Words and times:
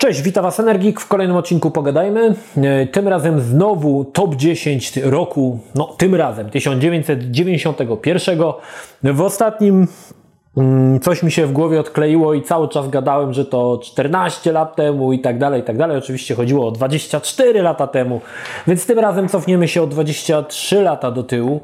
Cześć, 0.00 0.22
witam 0.22 0.42
Was 0.42 0.60
Energik 0.60 1.00
w 1.00 1.08
kolejnym 1.08 1.36
odcinku 1.36 1.70
Pogadajmy. 1.70 2.34
E, 2.56 2.86
tym 2.86 3.08
razem 3.08 3.40
znowu 3.40 4.04
top 4.04 4.36
10 4.36 4.96
roku, 4.96 5.58
no 5.74 5.84
tym 5.84 6.14
razem 6.14 6.50
1991. 6.50 8.38
W 9.02 9.20
ostatnim 9.20 9.86
coś 11.02 11.22
mi 11.22 11.30
się 11.30 11.46
w 11.46 11.52
głowie 11.52 11.80
odkleiło 11.80 12.34
i 12.34 12.42
cały 12.42 12.68
czas 12.68 12.88
gadałem, 12.88 13.32
że 13.32 13.44
to 13.44 13.80
14 13.82 14.52
lat 14.52 14.76
temu 14.76 15.12
i 15.12 15.18
tak 15.18 15.38
dalej, 15.38 15.60
i 15.60 15.64
tak 15.64 15.76
dalej. 15.76 15.98
Oczywiście 15.98 16.34
chodziło 16.34 16.68
o 16.68 16.70
24 16.70 17.62
lata 17.62 17.86
temu, 17.86 18.20
więc 18.66 18.86
tym 18.86 18.98
razem 18.98 19.28
cofniemy 19.28 19.68
się 19.68 19.82
o 19.82 19.86
23 19.86 20.82
lata 20.82 21.10
do 21.10 21.22
tyłu. 21.22 21.60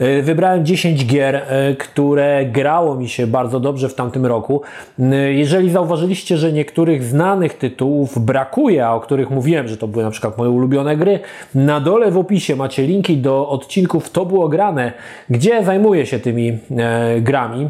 Y, 0.00 0.22
wybrałem 0.22 0.66
10 0.66 1.06
gier, 1.06 1.36
y, 1.36 1.76
które 1.76 2.46
grało 2.46 2.94
mi 2.94 3.08
się 3.08 3.26
bardzo 3.26 3.60
dobrze 3.60 3.88
w 3.88 3.94
tamtym 3.94 4.26
roku. 4.26 4.62
Y, 4.98 5.32
jeżeli 5.32 5.70
zauważyliście, 5.70 6.36
że 6.36 6.52
niektórych 6.52 7.04
znanych 7.04 7.58
tytułów 7.58 8.18
brakuje, 8.18 8.86
a 8.86 8.94
o 8.94 9.00
których 9.00 9.30
mówiłem, 9.30 9.68
że 9.68 9.76
to 9.76 9.88
były 9.88 10.04
na 10.04 10.10
przykład 10.10 10.38
moje 10.38 10.50
ulubione 10.50 10.96
gry, 10.96 11.20
na 11.54 11.80
dole 11.80 12.10
w 12.10 12.18
opisie 12.18 12.56
macie 12.56 12.82
linki 12.82 13.16
do 13.16 13.48
odcinków 13.48 14.10
To 14.10 14.26
było 14.26 14.48
grane, 14.48 14.92
gdzie 15.30 15.64
zajmuję 15.64 16.06
się 16.06 16.18
tymi 16.18 16.58
e, 16.78 17.20
grami 17.20 17.68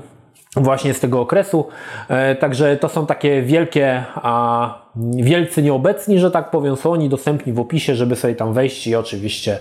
właśnie 0.57 0.95
z 0.95 1.01
tego 1.01 1.21
okresu. 1.21 1.69
E, 2.09 2.35
także 2.35 2.77
to 2.77 2.89
są 2.89 3.07
takie 3.07 3.43
wielkie, 3.43 4.05
a 4.15 4.75
wielcy 5.15 5.63
nieobecni, 5.63 6.19
że 6.19 6.31
tak 6.31 6.51
powiem, 6.51 6.77
są 6.77 6.93
oni 6.93 7.09
dostępni 7.09 7.53
w 7.53 7.61
opisie, 7.61 7.95
żeby 7.95 8.17
sobie 8.17 8.35
tam 8.35 8.53
wejść 8.53 8.87
i 8.87 8.97
oczywiście 8.97 9.59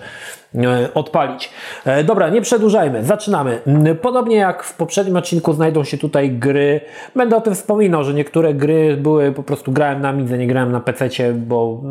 e, 0.55 0.93
odpalić. 0.93 1.49
E, 1.85 2.03
dobra, 2.03 2.29
nie 2.29 2.41
przedłużajmy, 2.41 3.03
zaczynamy. 3.03 3.61
Podobnie 4.01 4.35
jak 4.35 4.63
w 4.63 4.73
poprzednim 4.73 5.15
odcinku 5.15 5.53
znajdą 5.53 5.83
się 5.83 5.97
tutaj 5.97 6.31
gry, 6.31 6.81
będę 7.15 7.37
o 7.37 7.41
tym 7.41 7.55
wspominał, 7.55 8.03
że 8.03 8.13
niektóre 8.13 8.53
gry 8.53 8.97
były, 8.97 9.31
po 9.31 9.43
prostu 9.43 9.71
grałem 9.71 10.01
na 10.01 10.13
Midze, 10.13 10.37
nie 10.37 10.47
grałem 10.47 10.71
na 10.71 10.79
PC, 10.79 11.33
bo 11.33 11.81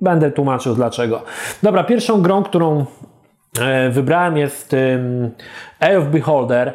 będę 0.00 0.30
tłumaczył 0.30 0.74
dlaczego. 0.74 1.22
Dobra, 1.62 1.84
pierwszą 1.84 2.22
grą, 2.22 2.42
którą 2.42 2.86
wybrałem 3.90 4.36
jest 4.36 4.76
Eye 5.84 5.98
of 5.98 6.06
Beholder. 6.06 6.72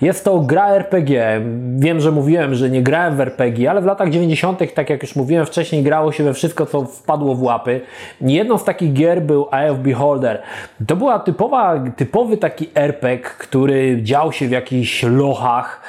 Jest 0.00 0.24
to 0.24 0.40
gra 0.40 0.68
RPG. 0.68 1.40
Wiem, 1.76 2.00
że 2.00 2.12
mówiłem, 2.12 2.54
że 2.54 2.70
nie 2.70 2.82
grałem 2.82 3.16
w 3.16 3.20
RPG, 3.20 3.70
ale 3.70 3.80
w 3.80 3.84
latach 3.84 4.10
90., 4.10 4.74
tak 4.74 4.90
jak 4.90 5.02
już 5.02 5.16
mówiłem 5.16 5.46
wcześniej, 5.46 5.82
grało 5.82 6.12
się 6.12 6.24
we 6.24 6.34
wszystko, 6.34 6.66
co 6.66 6.84
wpadło 6.84 7.34
w 7.34 7.42
łapy. 7.42 7.80
Jedną 8.20 8.58
z 8.58 8.64
takich 8.64 8.92
gier 8.92 9.22
był 9.22 9.46
Eye 9.52 9.72
of 9.72 9.78
Beholder. 9.78 10.42
To 10.86 10.96
była 10.96 11.18
typowa, 11.18 11.84
typowy 11.96 12.36
taki 12.36 12.68
RPG, 12.74 13.30
który 13.38 14.02
dział 14.02 14.32
się 14.32 14.48
w 14.48 14.50
jakichś 14.50 15.02
lochach. 15.02 15.80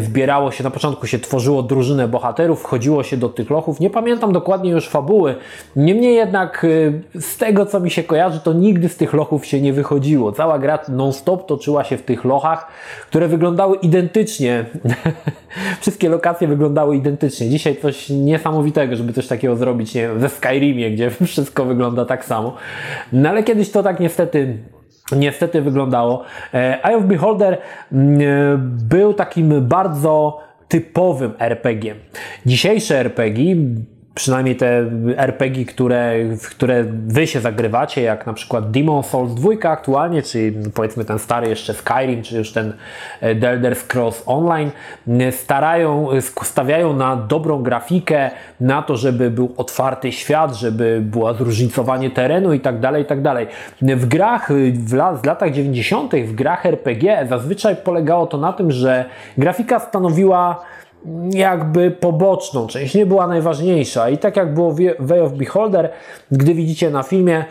Zbierało 0.00 0.50
się, 0.50 0.64
na 0.64 0.70
początku 0.70 1.06
się 1.06 1.18
tworzyło 1.18 1.62
drużynę 1.62 2.08
bohaterów, 2.08 2.62
wchodziło 2.62 3.02
się 3.02 3.16
do 3.16 3.28
tych 3.28 3.50
lochów. 3.50 3.80
Nie 3.80 3.90
pamiętam 3.90 4.32
dokładnie 4.32 4.70
już 4.70 4.88
fabuły. 4.88 5.34
Niemniej 5.76 6.14
jednak 6.14 6.64
y, 6.64 7.02
z 7.20 7.36
tego, 7.36 7.66
co 7.66 7.80
mi 7.80 7.90
się 7.90 8.02
kojarzy, 8.02 8.40
to 8.40 8.52
nigdy 8.52 8.88
z 8.88 8.96
tych 8.96 9.14
lochów 9.14 9.46
się 9.46 9.60
nie 9.60 9.72
wychodziło. 9.72 10.32
Cała 10.32 10.58
gra 10.58 10.78
non-stop 10.88 11.46
toczyła 11.46 11.84
się 11.84 11.96
w 11.96 12.02
tych 12.02 12.15
lochach, 12.24 12.66
które 13.06 13.28
wyglądały 13.28 13.76
identycznie. 13.76 14.64
Wszystkie 15.80 16.08
lokacje 16.08 16.48
wyglądały 16.48 16.96
identycznie. 16.96 17.48
Dzisiaj 17.48 17.76
coś 17.76 18.08
niesamowitego, 18.08 18.96
żeby 18.96 19.12
coś 19.12 19.26
takiego 19.26 19.56
zrobić 19.56 19.94
nie 19.94 20.02
wiem, 20.02 20.20
ze 20.20 20.28
Skyrimie, 20.28 20.90
gdzie 20.90 21.10
wszystko 21.26 21.64
wygląda 21.64 22.04
tak 22.04 22.24
samo. 22.24 22.54
No 23.12 23.28
ale 23.28 23.42
kiedyś 23.42 23.70
to 23.70 23.82
tak 23.82 24.00
niestety 24.00 24.58
niestety 25.12 25.62
wyglądało. 25.62 26.24
E, 26.54 26.84
Eye 26.84 26.96
of 26.96 27.04
Beholder 27.04 27.58
mm, 27.92 28.20
e, 28.20 28.24
był 28.88 29.14
takim 29.14 29.66
bardzo 29.68 30.40
typowym 30.68 31.32
RPG. 31.38 31.94
Dzisiejsze 32.46 32.98
RPG 32.98 33.56
przynajmniej 34.16 34.56
te 34.56 34.90
RPG, 35.16 35.64
które, 35.64 36.14
w 36.40 36.48
które 36.48 36.84
wy 37.06 37.26
się 37.26 37.40
zagrywacie, 37.40 38.02
jak 38.02 38.26
na 38.26 38.32
przykład 38.32 38.70
Demon 38.70 39.02
Souls 39.02 39.34
2 39.34 39.50
aktualnie, 39.70 40.22
czy 40.22 40.52
powiedzmy 40.74 41.04
ten 41.04 41.18
stary 41.18 41.48
jeszcze 41.48 41.74
Skyrim, 41.74 42.22
czy 42.22 42.36
już 42.36 42.52
ten 42.52 42.72
e, 43.20 43.36
The 43.36 43.50
Elder 43.50 43.76
Scrolls 43.76 44.22
Online, 44.26 44.70
starają, 45.30 46.08
stawiają 46.42 46.92
na 46.92 47.16
dobrą 47.16 47.62
grafikę, 47.62 48.30
na 48.60 48.82
to, 48.82 48.96
żeby 48.96 49.30
był 49.30 49.54
otwarty 49.56 50.12
świat, 50.12 50.54
żeby 50.54 51.00
było 51.02 51.34
zróżnicowanie 51.34 52.10
terenu 52.10 52.52
i 52.52 52.60
tak 52.60 52.80
dalej, 52.80 53.02
i 53.02 53.06
tak 53.06 53.22
dalej. 53.22 53.46
W 53.82 54.06
grach 54.06 54.52
w, 54.72 54.94
lat, 54.94 55.22
w 55.22 55.26
latach 55.26 55.52
90., 55.52 56.12
w 56.14 56.34
grach 56.34 56.66
RPG 56.66 57.26
zazwyczaj 57.28 57.76
polegało 57.76 58.26
to 58.26 58.38
na 58.38 58.52
tym, 58.52 58.70
że 58.70 59.04
grafika 59.38 59.78
stanowiła 59.78 60.64
jakby 61.30 61.90
poboczną 61.90 62.66
część, 62.66 62.94
nie 62.94 63.06
była 63.06 63.26
najważniejsza. 63.26 64.10
I 64.10 64.18
tak 64.18 64.36
jak 64.36 64.54
było 64.54 64.72
w 64.72 64.78
Way 64.98 65.20
of 65.20 65.32
Beholder, 65.32 65.90
gdy 66.30 66.54
widzicie 66.54 66.90
na 66.90 67.02
filmie, 67.02 67.44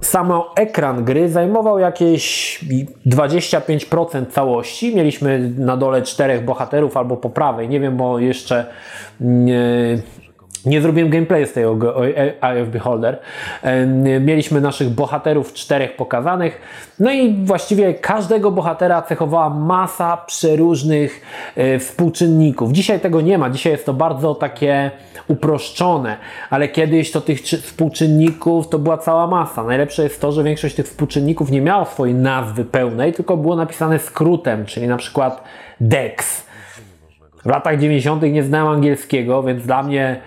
sam 0.00 0.32
ekran 0.56 1.04
gry 1.04 1.28
zajmował 1.28 1.78
jakieś 1.78 2.60
25% 3.06 4.26
całości. 4.26 4.96
Mieliśmy 4.96 5.52
na 5.58 5.76
dole 5.76 6.02
czterech 6.02 6.44
bohaterów 6.44 6.96
albo 6.96 7.16
po 7.16 7.30
prawej, 7.30 7.68
nie 7.68 7.80
wiem, 7.80 7.96
bo 7.96 8.18
jeszcze 8.18 8.66
nie, 10.66 10.80
zrobiłem 10.80 11.10
gameplayu 11.10 11.46
z 11.46 11.52
tego 11.52 12.06
Eye 12.42 12.62
of 12.62 12.68
Beholder. 12.68 13.18
Mieliśmy 14.20 14.60
naszych 14.60 14.88
bohaterów 14.88 15.52
czterech 15.52 15.96
pokazanych. 15.96 16.60
No 17.00 17.12
i 17.12 17.44
właściwie 17.44 17.94
każdego 17.94 18.50
bohatera 18.50 19.02
cechowała 19.02 19.50
masa 19.50 20.16
przeróżnych 20.16 21.20
e, 21.56 21.78
współczynników. 21.78 22.72
Dzisiaj 22.72 23.00
tego 23.00 23.20
nie 23.20 23.38
ma. 23.38 23.50
Dzisiaj 23.50 23.72
jest 23.72 23.86
to 23.86 23.94
bardzo 23.94 24.34
takie 24.34 24.90
uproszczone, 25.28 26.16
ale 26.50 26.68
kiedyś 26.68 27.10
to 27.10 27.20
tych 27.20 27.40
współczynników 27.40 28.68
to 28.68 28.78
była 28.78 28.98
cała 28.98 29.26
masa. 29.26 29.64
Najlepsze 29.64 30.02
jest 30.02 30.20
to, 30.20 30.32
że 30.32 30.42
większość 30.42 30.74
tych 30.74 30.86
współczynników 30.86 31.50
nie 31.50 31.60
miało 31.60 31.84
swojej 31.84 32.14
nazwy 32.14 32.64
pełnej, 32.64 33.12
tylko 33.12 33.36
było 33.36 33.56
napisane 33.56 33.98
skrótem, 33.98 34.66
czyli 34.66 34.88
na 34.88 34.96
przykład 34.96 35.44
DEX. 35.80 36.44
W 37.44 37.46
latach 37.46 37.78
90. 37.78 38.22
nie 38.22 38.42
znałem 38.42 38.68
angielskiego, 38.68 39.42
więc 39.42 39.66
dla 39.66 39.82
mnie 39.82 40.20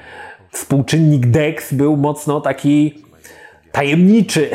współczynnik 0.52 1.26
DEX 1.26 1.74
był 1.74 1.98
mocno 1.98 2.42
taki 2.42 3.04
tajemniczy. 3.72 4.50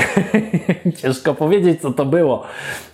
Ciężko 1.03 1.35
powiedzieć, 1.35 1.81
co 1.81 1.93
to 1.93 2.07
było. 2.07 2.43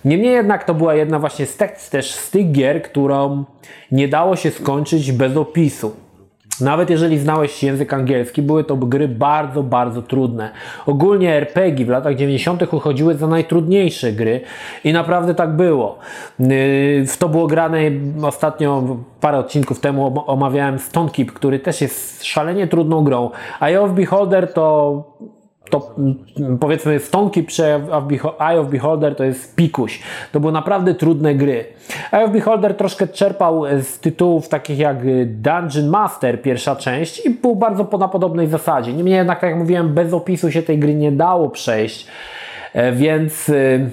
Niemniej 0.05 0.33
jednak 0.33 0.63
to 0.63 0.73
była 0.73 0.95
jedna 0.95 1.19
właśnie 1.19 1.45
z, 1.45 1.57
też 1.89 2.11
z 2.11 2.31
tych 2.31 2.51
gier, 2.51 2.83
którą 2.83 3.45
nie 3.91 4.07
dało 4.07 4.35
się 4.35 4.51
skończyć 4.51 5.11
bez 5.11 5.37
opisu. 5.37 5.95
Nawet 6.61 6.89
jeżeli 6.89 7.19
znałeś 7.19 7.63
język 7.63 7.93
angielski, 7.93 8.41
były 8.41 8.63
to 8.63 8.75
gry 8.75 9.07
bardzo, 9.07 9.63
bardzo 9.63 10.01
trudne. 10.01 10.51
Ogólnie 10.85 11.35
RPG 11.35 11.85
w 11.85 11.89
latach 11.89 12.15
90. 12.15 12.73
uchodziły 12.73 13.15
za 13.15 13.27
najtrudniejsze 13.27 14.11
gry 14.11 14.41
i 14.83 14.93
naprawdę 14.93 15.35
tak 15.35 15.55
było. 15.55 15.97
Yy, 16.39 16.47
w 17.07 17.17
to 17.19 17.29
było 17.29 17.47
grane 17.47 17.79
ostatnio, 18.21 18.97
parę 19.21 19.37
odcinków 19.37 19.79
temu 19.79 20.23
omawiałem 20.25 20.79
Stone 20.79 21.09
Keep, 21.09 21.31
który 21.31 21.59
też 21.59 21.81
jest 21.81 22.23
szalenie 22.23 22.67
trudną 22.67 23.03
grą. 23.03 23.29
A 23.59 23.67
Eye 23.67 23.81
of 23.81 23.91
Beholder 23.91 24.53
to 24.53 25.03
to 25.69 25.95
mm, 25.97 26.57
powiedzmy 26.57 26.99
stonki 26.99 27.43
przy 27.43 27.63
Eye 28.39 28.59
of 28.59 28.67
Beholder 28.67 29.15
to 29.15 29.23
jest 29.23 29.55
pikuś. 29.55 29.99
To 30.31 30.39
były 30.39 30.53
naprawdę 30.53 30.95
trudne 30.95 31.35
gry. 31.35 31.65
Eye 32.11 32.25
of 32.25 32.31
Beholder 32.31 32.77
troszkę 32.77 33.07
czerpał 33.07 33.63
z 33.81 33.99
tytułów 33.99 34.49
takich 34.49 34.79
jak 34.79 34.97
Dungeon 35.25 35.87
Master, 35.89 36.41
pierwsza 36.41 36.75
część 36.75 37.25
i 37.25 37.29
był 37.29 37.55
bardzo 37.55 37.97
na 37.97 38.07
podobnej 38.07 38.47
zasadzie. 38.47 38.93
Niemniej 38.93 39.15
jednak, 39.15 39.39
tak 39.39 39.49
jak 39.49 39.59
mówiłem, 39.59 39.93
bez 39.93 40.13
opisu 40.13 40.51
się 40.51 40.61
tej 40.61 40.79
gry 40.79 40.93
nie 40.93 41.11
dało 41.11 41.49
przejść. 41.49 42.07
E, 42.73 42.91
więc 42.91 43.49
y, 43.49 43.89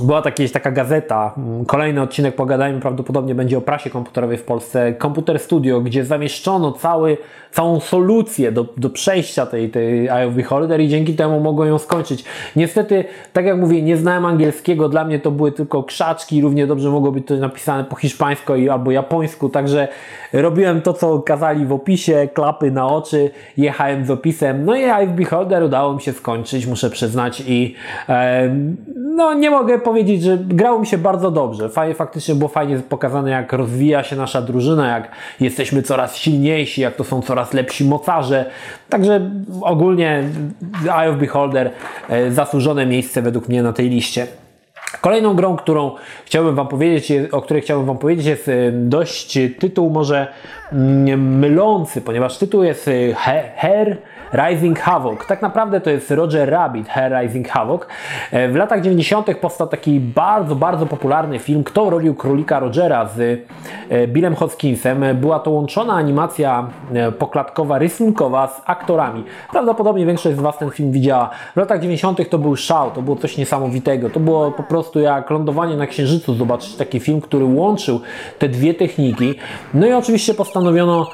była 0.00 0.22
taka, 0.22 0.42
taka 0.52 0.70
gazeta, 0.70 1.34
mm, 1.36 1.64
kolejny 1.64 2.02
odcinek 2.02 2.34
Pogadajmy 2.34 2.80
prawdopodobnie 2.80 3.34
będzie 3.34 3.58
o 3.58 3.60
prasie 3.60 3.90
komputerowej 3.90 4.38
w 4.38 4.42
Polsce, 4.42 4.94
Computer 5.02 5.38
Studio, 5.38 5.80
gdzie 5.80 6.04
zamieszczono 6.04 6.72
cały, 6.72 7.16
całą 7.50 7.80
solucję 7.80 8.52
do, 8.52 8.66
do 8.76 8.90
przejścia 8.90 9.46
tej, 9.46 9.70
tej 9.70 10.08
Eye 10.08 10.28
of 10.28 10.34
Beholder 10.34 10.80
i 10.80 10.88
dzięki 10.88 11.14
temu 11.14 11.40
mogłem 11.40 11.68
ją 11.68 11.78
skończyć. 11.78 12.24
Niestety, 12.56 13.04
tak 13.32 13.46
jak 13.46 13.58
mówię, 13.58 13.82
nie 13.82 13.96
znałem 13.96 14.24
angielskiego, 14.24 14.88
dla 14.88 15.04
mnie 15.04 15.18
to 15.18 15.30
były 15.30 15.52
tylko 15.52 15.82
krzaczki, 15.82 16.42
równie 16.42 16.66
dobrze 16.66 16.90
mogło 16.90 17.12
być 17.12 17.26
to 17.26 17.36
napisane 17.36 17.84
po 17.84 17.96
hiszpańsku 17.96 18.52
albo 18.72 18.90
japońsku, 18.90 19.48
także 19.48 19.88
robiłem 20.32 20.82
to, 20.82 20.92
co 20.92 21.18
kazali 21.18 21.66
w 21.66 21.72
opisie, 21.72 22.28
klapy 22.34 22.70
na 22.70 22.86
oczy, 22.88 23.30
jechałem 23.56 24.06
z 24.06 24.10
opisem, 24.10 24.64
no 24.64 24.76
i 24.76 24.82
Eye 24.82 25.04
of 25.04 25.10
Beholder 25.10 25.62
udało 25.62 25.94
mi 25.94 26.00
się 26.00 26.12
skończyć, 26.12 26.66
muszę 26.66 26.90
przyznać. 26.90 27.42
I 27.46 27.74
e, 28.08 28.56
no 29.16 29.34
nie 29.34 29.50
mogę 29.50 29.78
powiedzieć, 29.86 30.22
że 30.22 30.38
grało 30.38 30.78
mi 30.78 30.86
się 30.86 30.98
bardzo 30.98 31.30
dobrze. 31.30 31.68
Fajnie, 31.68 31.94
faktycznie 31.94 32.34
było 32.34 32.48
fajnie 32.48 32.78
pokazane, 32.78 33.30
jak 33.30 33.52
rozwija 33.52 34.02
się 34.02 34.16
nasza 34.16 34.42
drużyna, 34.42 34.88
jak 34.88 35.10
jesteśmy 35.40 35.82
coraz 35.82 36.16
silniejsi, 36.16 36.80
jak 36.80 36.96
to 36.96 37.04
są 37.04 37.22
coraz 37.22 37.52
lepsi 37.52 37.84
mocarze. 37.84 38.50
Także 38.88 39.30
ogólnie 39.62 40.22
Eye 40.98 41.10
of 41.10 41.16
Beholder 41.16 41.70
e, 42.08 42.30
zasłużone 42.30 42.86
miejsce 42.86 43.22
według 43.22 43.48
mnie 43.48 43.62
na 43.62 43.72
tej 43.72 43.88
liście. 43.88 44.26
Kolejną 45.00 45.34
grą, 45.34 45.56
którą 45.56 45.90
chciałbym 46.24 46.54
Wam 46.54 46.68
powiedzieć, 46.68 47.12
o 47.32 47.42
której 47.42 47.62
chciałbym 47.62 47.86
Wam 47.86 47.98
powiedzieć, 47.98 48.26
jest 48.26 48.50
dość 48.72 49.38
tytuł 49.58 49.90
może 49.90 50.26
mm, 50.72 51.38
mylący, 51.38 52.00
ponieważ 52.00 52.38
tytuł 52.38 52.62
jest 52.62 52.90
Her 53.56 53.96
Rising 54.32 54.78
Havoc. 54.78 55.26
Tak 55.26 55.42
naprawdę 55.42 55.80
to 55.80 55.90
jest 55.90 56.10
Roger 56.10 56.50
Rabbit, 56.50 56.88
Hair 56.88 57.12
Rising 57.22 57.48
Havoc. 57.48 57.80
E, 58.32 58.48
w 58.48 58.56
latach 58.56 58.80
90. 58.80 59.36
powstał 59.40 59.66
taki 59.66 60.00
bardzo, 60.00 60.54
bardzo 60.54 60.86
popularny 60.86 61.38
film, 61.38 61.64
kto 61.64 61.90
robił 61.90 62.14
Królika 62.14 62.60
Rogera 62.60 63.06
z 63.06 63.40
e, 63.90 64.08
Billem 64.08 64.34
Hoskinsem. 64.34 65.04
Była 65.14 65.40
to 65.40 65.50
łączona 65.50 65.94
animacja 65.94 66.68
e, 66.94 67.12
poklatkowa, 67.12 67.78
rysunkowa 67.78 68.46
z 68.46 68.62
aktorami. 68.66 69.24
Prawdopodobnie 69.50 70.06
większość 70.06 70.36
z 70.36 70.40
Was 70.40 70.58
ten 70.58 70.70
film 70.70 70.92
widziała. 70.92 71.30
W 71.54 71.56
latach 71.56 71.80
90. 71.80 72.30
to 72.30 72.38
był 72.38 72.56
szał, 72.56 72.90
to 72.90 73.02
było 73.02 73.16
coś 73.16 73.36
niesamowitego. 73.36 74.10
To 74.10 74.20
było 74.20 74.50
po 74.50 74.62
prostu 74.62 75.00
jak 75.00 75.30
lądowanie 75.30 75.76
na 75.76 75.86
Księżycu, 75.86 76.34
zobaczyć 76.34 76.76
taki 76.76 77.00
film, 77.00 77.20
który 77.20 77.44
łączył 77.44 78.00
te 78.38 78.48
dwie 78.48 78.74
techniki. 78.74 79.34
No 79.74 79.86
i 79.86 79.92
oczywiście 79.92 80.34
postanowiono 80.34 81.06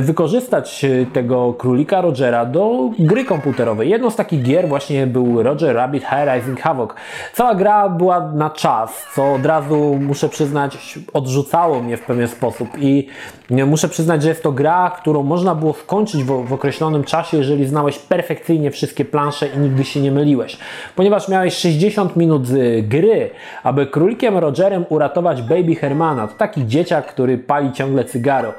wykorzystać 0.00 0.86
tego 1.12 1.52
królika 1.52 2.00
Rogera 2.00 2.44
do 2.44 2.90
gry 2.98 3.24
komputerowej. 3.24 3.90
Jedną 3.90 4.10
z 4.10 4.16
takich 4.16 4.42
gier 4.42 4.68
właśnie 4.68 5.06
był 5.06 5.42
Roger 5.42 5.76
Rabbit 5.76 6.02
High 6.02 6.60
Havoc. 6.60 6.90
Cała 7.34 7.54
gra 7.54 7.88
była 7.88 8.32
na 8.32 8.50
czas, 8.50 9.06
co 9.14 9.34
od 9.34 9.46
razu 9.46 9.98
muszę 10.00 10.28
przyznać 10.28 10.98
odrzucało 11.12 11.80
mnie 11.80 11.96
w 11.96 12.02
pewien 12.02 12.28
sposób 12.28 12.68
i 12.78 13.08
muszę 13.50 13.88
przyznać, 13.88 14.22
że 14.22 14.28
jest 14.28 14.42
to 14.42 14.52
gra, 14.52 14.90
którą 15.00 15.22
można 15.22 15.54
było 15.54 15.72
skończyć 15.72 16.24
w, 16.24 16.46
w 16.46 16.52
określonym 16.52 17.04
czasie, 17.04 17.36
jeżeli 17.36 17.66
znałeś 17.66 17.98
perfekcyjnie 17.98 18.70
wszystkie 18.70 19.04
plansze 19.04 19.46
i 19.48 19.58
nigdy 19.58 19.84
się 19.84 20.00
nie 20.00 20.12
myliłeś. 20.12 20.58
Ponieważ 20.96 21.28
miałeś 21.28 21.54
60 21.54 22.16
minut 22.16 22.46
z 22.46 22.86
gry, 22.88 23.30
aby 23.62 23.86
królikiem 23.86 24.38
Rogerem 24.38 24.84
uratować 24.88 25.42
Baby 25.42 25.74
Hermana. 25.74 26.28
To 26.28 26.34
taki 26.34 26.66
dzieciak, 26.66 27.06
który 27.06 27.38
pali 27.38 27.72
ciągle 27.72 28.04
cygaro. 28.04 28.52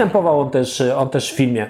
Występował 0.00 0.40
on 0.40 0.50
też, 0.50 0.82
on 0.96 1.08
też 1.08 1.32
w 1.32 1.36
filmie. 1.36 1.66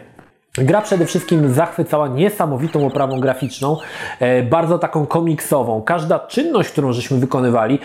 Gra 0.58 0.82
przede 0.82 1.06
wszystkim 1.06 1.52
zachwycała 1.52 2.08
niesamowitą 2.08 2.86
oprawą 2.86 3.20
graficzną, 3.20 3.76
e, 4.20 4.42
bardzo 4.42 4.78
taką 4.78 5.06
komiksową. 5.06 5.82
Każda 5.82 6.18
czynność, 6.18 6.70
którą 6.70 6.92
żeśmy 6.92 7.18
wykonywali, 7.18 7.78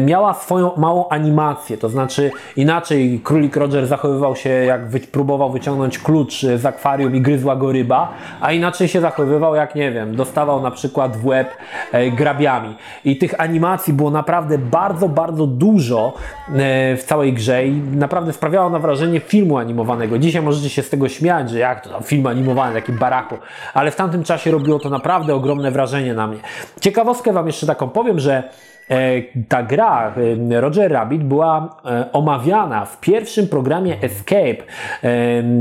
miała 0.00 0.34
swoją 0.34 0.76
małą 0.76 1.08
animację, 1.08 1.78
to 1.78 1.88
znaczy 1.88 2.30
inaczej 2.56 3.20
królik 3.24 3.56
Roger 3.56 3.86
zachowywał 3.86 4.36
się, 4.36 4.50
jak 4.50 4.80
próbował 5.12 5.50
wyciągnąć 5.50 5.98
klucz 5.98 6.42
z 6.42 6.66
akwarium 6.66 7.16
i 7.16 7.20
gryzła 7.20 7.56
go 7.56 7.72
ryba, 7.72 8.12
a 8.40 8.52
inaczej 8.52 8.88
się 8.88 9.00
zachowywał, 9.00 9.54
jak 9.54 9.74
nie 9.74 9.92
wiem, 9.92 10.16
dostawał 10.16 10.62
na 10.62 10.70
przykład 10.70 11.16
w 11.16 11.26
łeb 11.26 11.48
e, 11.92 12.10
grabiami. 12.10 12.76
I 13.04 13.16
tych 13.18 13.40
animacji 13.40 13.92
było 13.92 14.10
naprawdę 14.10 14.58
bardzo, 14.58 15.08
bardzo 15.08 15.46
dużo 15.46 16.12
e, 16.48 16.96
w 16.96 17.02
całej 17.06 17.32
grze 17.32 17.66
i 17.66 17.72
naprawdę 17.72 18.32
sprawiało 18.32 18.70
na 18.70 18.78
wrażenie 18.78 19.20
filmu 19.20 19.58
animowanego. 19.58 20.18
Dzisiaj 20.18 20.42
możecie 20.42 20.68
się 20.68 20.82
z 20.82 20.90
tego 20.90 21.08
śmiać, 21.08 21.50
że 21.50 21.58
jak 21.58 21.80
to 21.80 21.89
film 22.04 22.26
animowany, 22.26 22.74
taki 22.74 22.92
baraku, 22.92 23.38
ale 23.74 23.90
w 23.90 23.96
tamtym 23.96 24.24
czasie 24.24 24.50
robiło 24.50 24.78
to 24.78 24.90
naprawdę 24.90 25.34
ogromne 25.34 25.70
wrażenie 25.70 26.14
na 26.14 26.26
mnie. 26.26 26.38
Ciekawostkę 26.80 27.32
Wam 27.32 27.46
jeszcze 27.46 27.66
taką 27.66 27.88
powiem, 27.88 28.20
że 28.20 28.42
e, 28.88 29.22
ta 29.48 29.62
gra 29.62 30.14
e, 30.50 30.60
Roger 30.60 30.92
Rabbit 30.92 31.24
była 31.24 31.76
e, 31.84 32.12
omawiana 32.12 32.84
w 32.84 33.00
pierwszym 33.00 33.48
programie 33.48 33.96
Escape, 34.02 34.56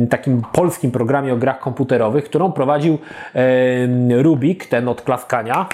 takim 0.09 0.41
polskim 0.53 0.91
programie 0.91 1.33
o 1.33 1.37
grach 1.37 1.59
komputerowych, 1.59 2.23
którą 2.23 2.51
prowadził 2.51 2.97
Rubik, 4.21 4.65
ten 4.65 4.87
od 4.87 5.01
klaskania. 5.01 5.65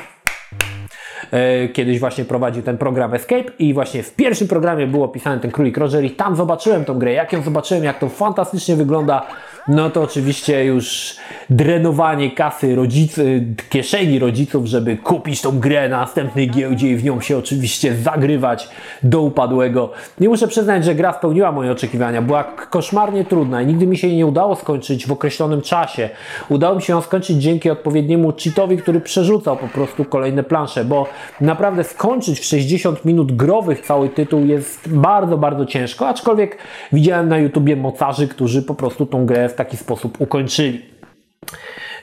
Kiedyś 1.73 1.99
właśnie 1.99 2.25
prowadził 2.25 2.63
ten 2.63 2.77
program 2.77 3.13
Escape 3.13 3.43
i 3.59 3.73
właśnie 3.73 4.03
w 4.03 4.15
pierwszym 4.15 4.47
programie 4.47 4.87
był 4.87 5.03
opisany 5.03 5.41
ten 5.41 5.51
królik 5.51 5.77
Roger 5.77 6.03
i 6.03 6.11
tam 6.11 6.35
zobaczyłem 6.35 6.85
tą 6.85 6.99
grę. 6.99 7.11
Jak 7.11 7.33
ją 7.33 7.41
zobaczyłem, 7.41 7.83
jak 7.83 7.99
to 7.99 8.09
fantastycznie 8.09 8.75
wygląda 8.75 9.27
no 9.67 9.89
to 9.89 10.01
oczywiście 10.01 10.65
już 10.65 11.15
drenowanie 11.49 12.31
kasy 12.31 12.75
rodzicy, 12.75 13.43
kieszeni 13.69 14.19
rodziców, 14.19 14.65
żeby 14.65 14.97
kupić 14.97 15.41
tą 15.41 15.59
grę 15.59 15.89
na 15.89 15.97
następnej 15.97 16.49
giełdzie 16.49 16.89
i 16.89 16.95
w 16.95 17.03
nią 17.03 17.21
się 17.21 17.37
oczywiście 17.37 17.95
zagrywać 17.95 18.69
do 19.03 19.21
upadłego. 19.21 19.91
Nie 20.19 20.29
muszę 20.29 20.47
przyznać, 20.47 20.85
że 20.85 20.95
gra 20.95 21.13
spełniła 21.13 21.51
moje 21.51 21.71
oczekiwania. 21.71 22.21
Była 22.21 22.43
koszmarnie 22.43 23.25
trudna 23.25 23.61
i 23.61 23.65
nigdy 23.65 23.87
mi 23.87 23.97
się 23.97 24.07
jej 24.07 24.17
nie 24.17 24.25
udało 24.25 24.55
skończyć 24.55 25.07
w 25.07 25.11
określonym 25.11 25.61
czasie. 25.61 26.09
Udało 26.49 26.75
mi 26.75 26.81
się 26.81 26.93
ją 26.93 27.01
skończyć 27.01 27.37
dzięki 27.37 27.69
odpowiedniemu 27.69 28.33
cheatowi, 28.43 28.77
który 28.77 29.01
przerzucał 29.01 29.57
po 29.57 29.67
prostu 29.67 30.05
kolejne 30.05 30.43
plansze, 30.43 30.85
bo 30.85 31.07
naprawdę 31.41 31.83
skończyć 31.83 32.39
w 32.39 32.45
60 32.45 33.05
minut 33.05 33.35
growych 33.35 33.81
cały 33.81 34.09
tytuł 34.09 34.45
jest 34.45 34.89
bardzo, 34.89 35.37
bardzo 35.37 35.65
ciężko, 35.65 36.07
aczkolwiek 36.07 36.57
widziałem 36.93 37.29
na 37.29 37.37
YouTubie 37.37 37.75
mocarzy, 37.75 38.27
którzy 38.27 38.61
po 38.61 38.75
prostu 38.75 39.05
tą 39.05 39.25
grę 39.25 39.49
w 39.55 39.57
taki 39.57 39.77
sposób 39.77 40.21
ukończyli. 40.21 40.81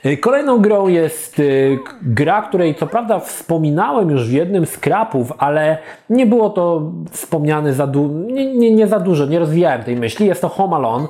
Y, 0.05 0.17
kolejną 0.17 0.59
grą 0.59 0.87
jest 0.87 1.39
y, 1.39 1.79
gra, 2.01 2.41
której 2.41 2.75
co 2.75 2.87
prawda 2.87 3.19
wspominałem 3.19 4.09
już 4.09 4.29
w 4.29 4.31
jednym 4.31 4.65
z 4.65 4.77
krapów, 4.77 5.33
ale 5.37 5.77
nie 6.09 6.25
było 6.25 6.49
to 6.49 6.91
wspomniane 7.11 7.73
za 7.73 7.91
nie, 8.25 8.55
nie, 8.55 8.75
nie, 8.75 8.87
za 8.87 8.99
dużo, 8.99 9.25
nie 9.25 9.39
rozwijałem 9.39 9.83
tej 9.83 9.95
myśli. 9.95 10.27
Jest 10.27 10.41
to 10.41 10.49
Home 10.49 10.75
Alone. 10.75 11.07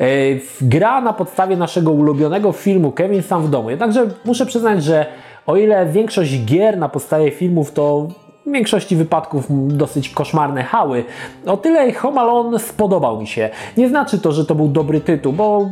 Y, 0.00 0.40
gra 0.60 1.00
na 1.00 1.12
podstawie 1.12 1.56
naszego 1.56 1.90
ulubionego 1.90 2.52
filmu 2.52 2.92
Kevin 2.92 3.22
sam 3.22 3.42
w 3.42 3.50
domu. 3.50 3.70
Jednakże 3.70 4.06
muszę 4.24 4.46
przyznać, 4.46 4.84
że 4.84 5.06
o 5.46 5.56
ile 5.56 5.86
większość 5.86 6.44
gier 6.44 6.78
na 6.78 6.88
podstawie 6.88 7.30
filmów 7.30 7.72
to 7.72 8.08
w 8.46 8.52
większości 8.52 8.96
wypadków 8.96 9.44
dosyć 9.68 10.10
koszmarne 10.10 10.62
hały. 10.62 11.04
O 11.46 11.56
tyle 11.56 11.92
Home 11.92 12.20
Alone 12.20 12.58
spodobał 12.58 13.20
mi 13.20 13.26
się. 13.26 13.50
Nie 13.76 13.88
znaczy 13.88 14.18
to, 14.18 14.32
że 14.32 14.44
to 14.44 14.54
był 14.54 14.68
dobry 14.68 15.00
tytuł, 15.00 15.32
bo 15.32 15.70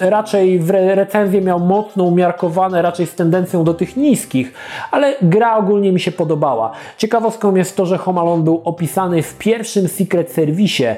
raczej 0.00 0.58
w 0.58 0.70
recenzji 0.70 1.40
miał 1.40 1.60
mocno 1.60 2.04
umiarkowane, 2.04 2.82
raczej 2.82 3.06
z 3.06 3.14
tendencją 3.14 3.64
do 3.64 3.74
tych 3.74 3.96
niskich, 3.96 4.52
ale 4.90 5.14
gra 5.22 5.56
ogólnie 5.56 5.92
mi 5.92 6.00
się 6.00 6.12
podobała. 6.12 6.72
Ciekawostką 6.96 7.54
jest 7.54 7.76
to, 7.76 7.86
że 7.86 7.98
Home 7.98 8.20
Alone 8.20 8.42
był 8.42 8.60
opisany 8.64 9.22
w 9.22 9.38
pierwszym 9.38 9.88
Secret 9.88 10.32
Service 10.32 10.96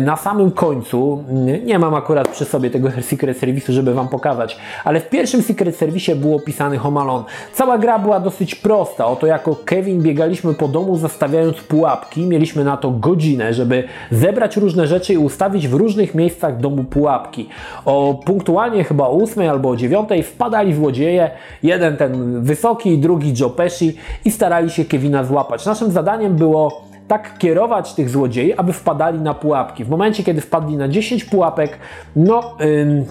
na 0.00 0.16
samym 0.16 0.50
końcu. 0.50 1.24
Nie 1.64 1.78
mam 1.78 1.94
akurat 1.94 2.28
przy 2.28 2.44
sobie 2.44 2.70
tego 2.70 2.90
Secret 3.10 3.40
Service'u, 3.40 3.72
żeby 3.72 3.94
Wam 3.94 4.08
pokazać, 4.08 4.58
ale 4.84 5.00
w 5.00 5.08
pierwszym 5.08 5.42
Secret 5.42 5.76
Service 5.76 6.16
był 6.16 6.34
opisany 6.34 6.78
Home 6.78 7.00
Alone. 7.00 7.24
Cała 7.52 7.78
gra 7.78 7.98
była 7.98 8.20
dosyć 8.20 8.54
prosta. 8.54 9.06
Oto 9.06 9.26
jako 9.26 9.56
Kevin 9.64 10.02
biegaliśmy 10.02 10.47
po 10.54 10.68
domu 10.68 10.96
zastawiając 10.96 11.56
pułapki. 11.56 12.26
Mieliśmy 12.26 12.64
na 12.64 12.76
to 12.76 12.90
godzinę, 12.90 13.54
żeby 13.54 13.84
zebrać 14.10 14.56
różne 14.56 14.86
rzeczy 14.86 15.14
i 15.14 15.18
ustawić 15.18 15.68
w 15.68 15.74
różnych 15.74 16.14
miejscach 16.14 16.60
domu 16.60 16.84
pułapki. 16.84 17.48
O 17.84 18.20
punktualnie 18.24 18.84
chyba 18.84 19.06
o 19.06 19.22
8 19.22 19.50
albo 19.50 19.68
o 19.68 19.76
9 19.76 20.08
wpadali 20.24 20.74
złodzieje, 20.74 21.30
jeden 21.62 21.96
ten 21.96 22.42
wysoki, 22.42 22.98
drugi 22.98 23.34
Joe 23.40 23.50
Pesci 23.50 23.96
i 24.24 24.30
starali 24.30 24.70
się 24.70 24.84
Kevina 24.84 25.24
złapać. 25.24 25.66
Naszym 25.66 25.90
zadaniem 25.90 26.36
było 26.36 26.82
tak 27.08 27.38
kierować 27.38 27.94
tych 27.94 28.10
złodziei, 28.10 28.54
aby 28.54 28.72
wpadali 28.72 29.20
na 29.20 29.34
pułapki. 29.34 29.84
W 29.84 29.88
momencie, 29.88 30.22
kiedy 30.22 30.40
wpadli 30.40 30.76
na 30.76 30.88
10 30.88 31.24
pułapek, 31.24 31.78
no... 32.16 32.56
Yy, 32.60 33.04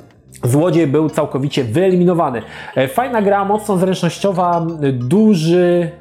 Złodziej 0.43 0.87
był 0.87 1.09
całkowicie 1.09 1.63
wyeliminowany. 1.63 2.41
E, 2.75 2.87
fajna 2.87 3.21
gra, 3.21 3.45
mocno 3.45 3.77
zręcznościowa, 3.77 4.65
duży, 4.93 5.91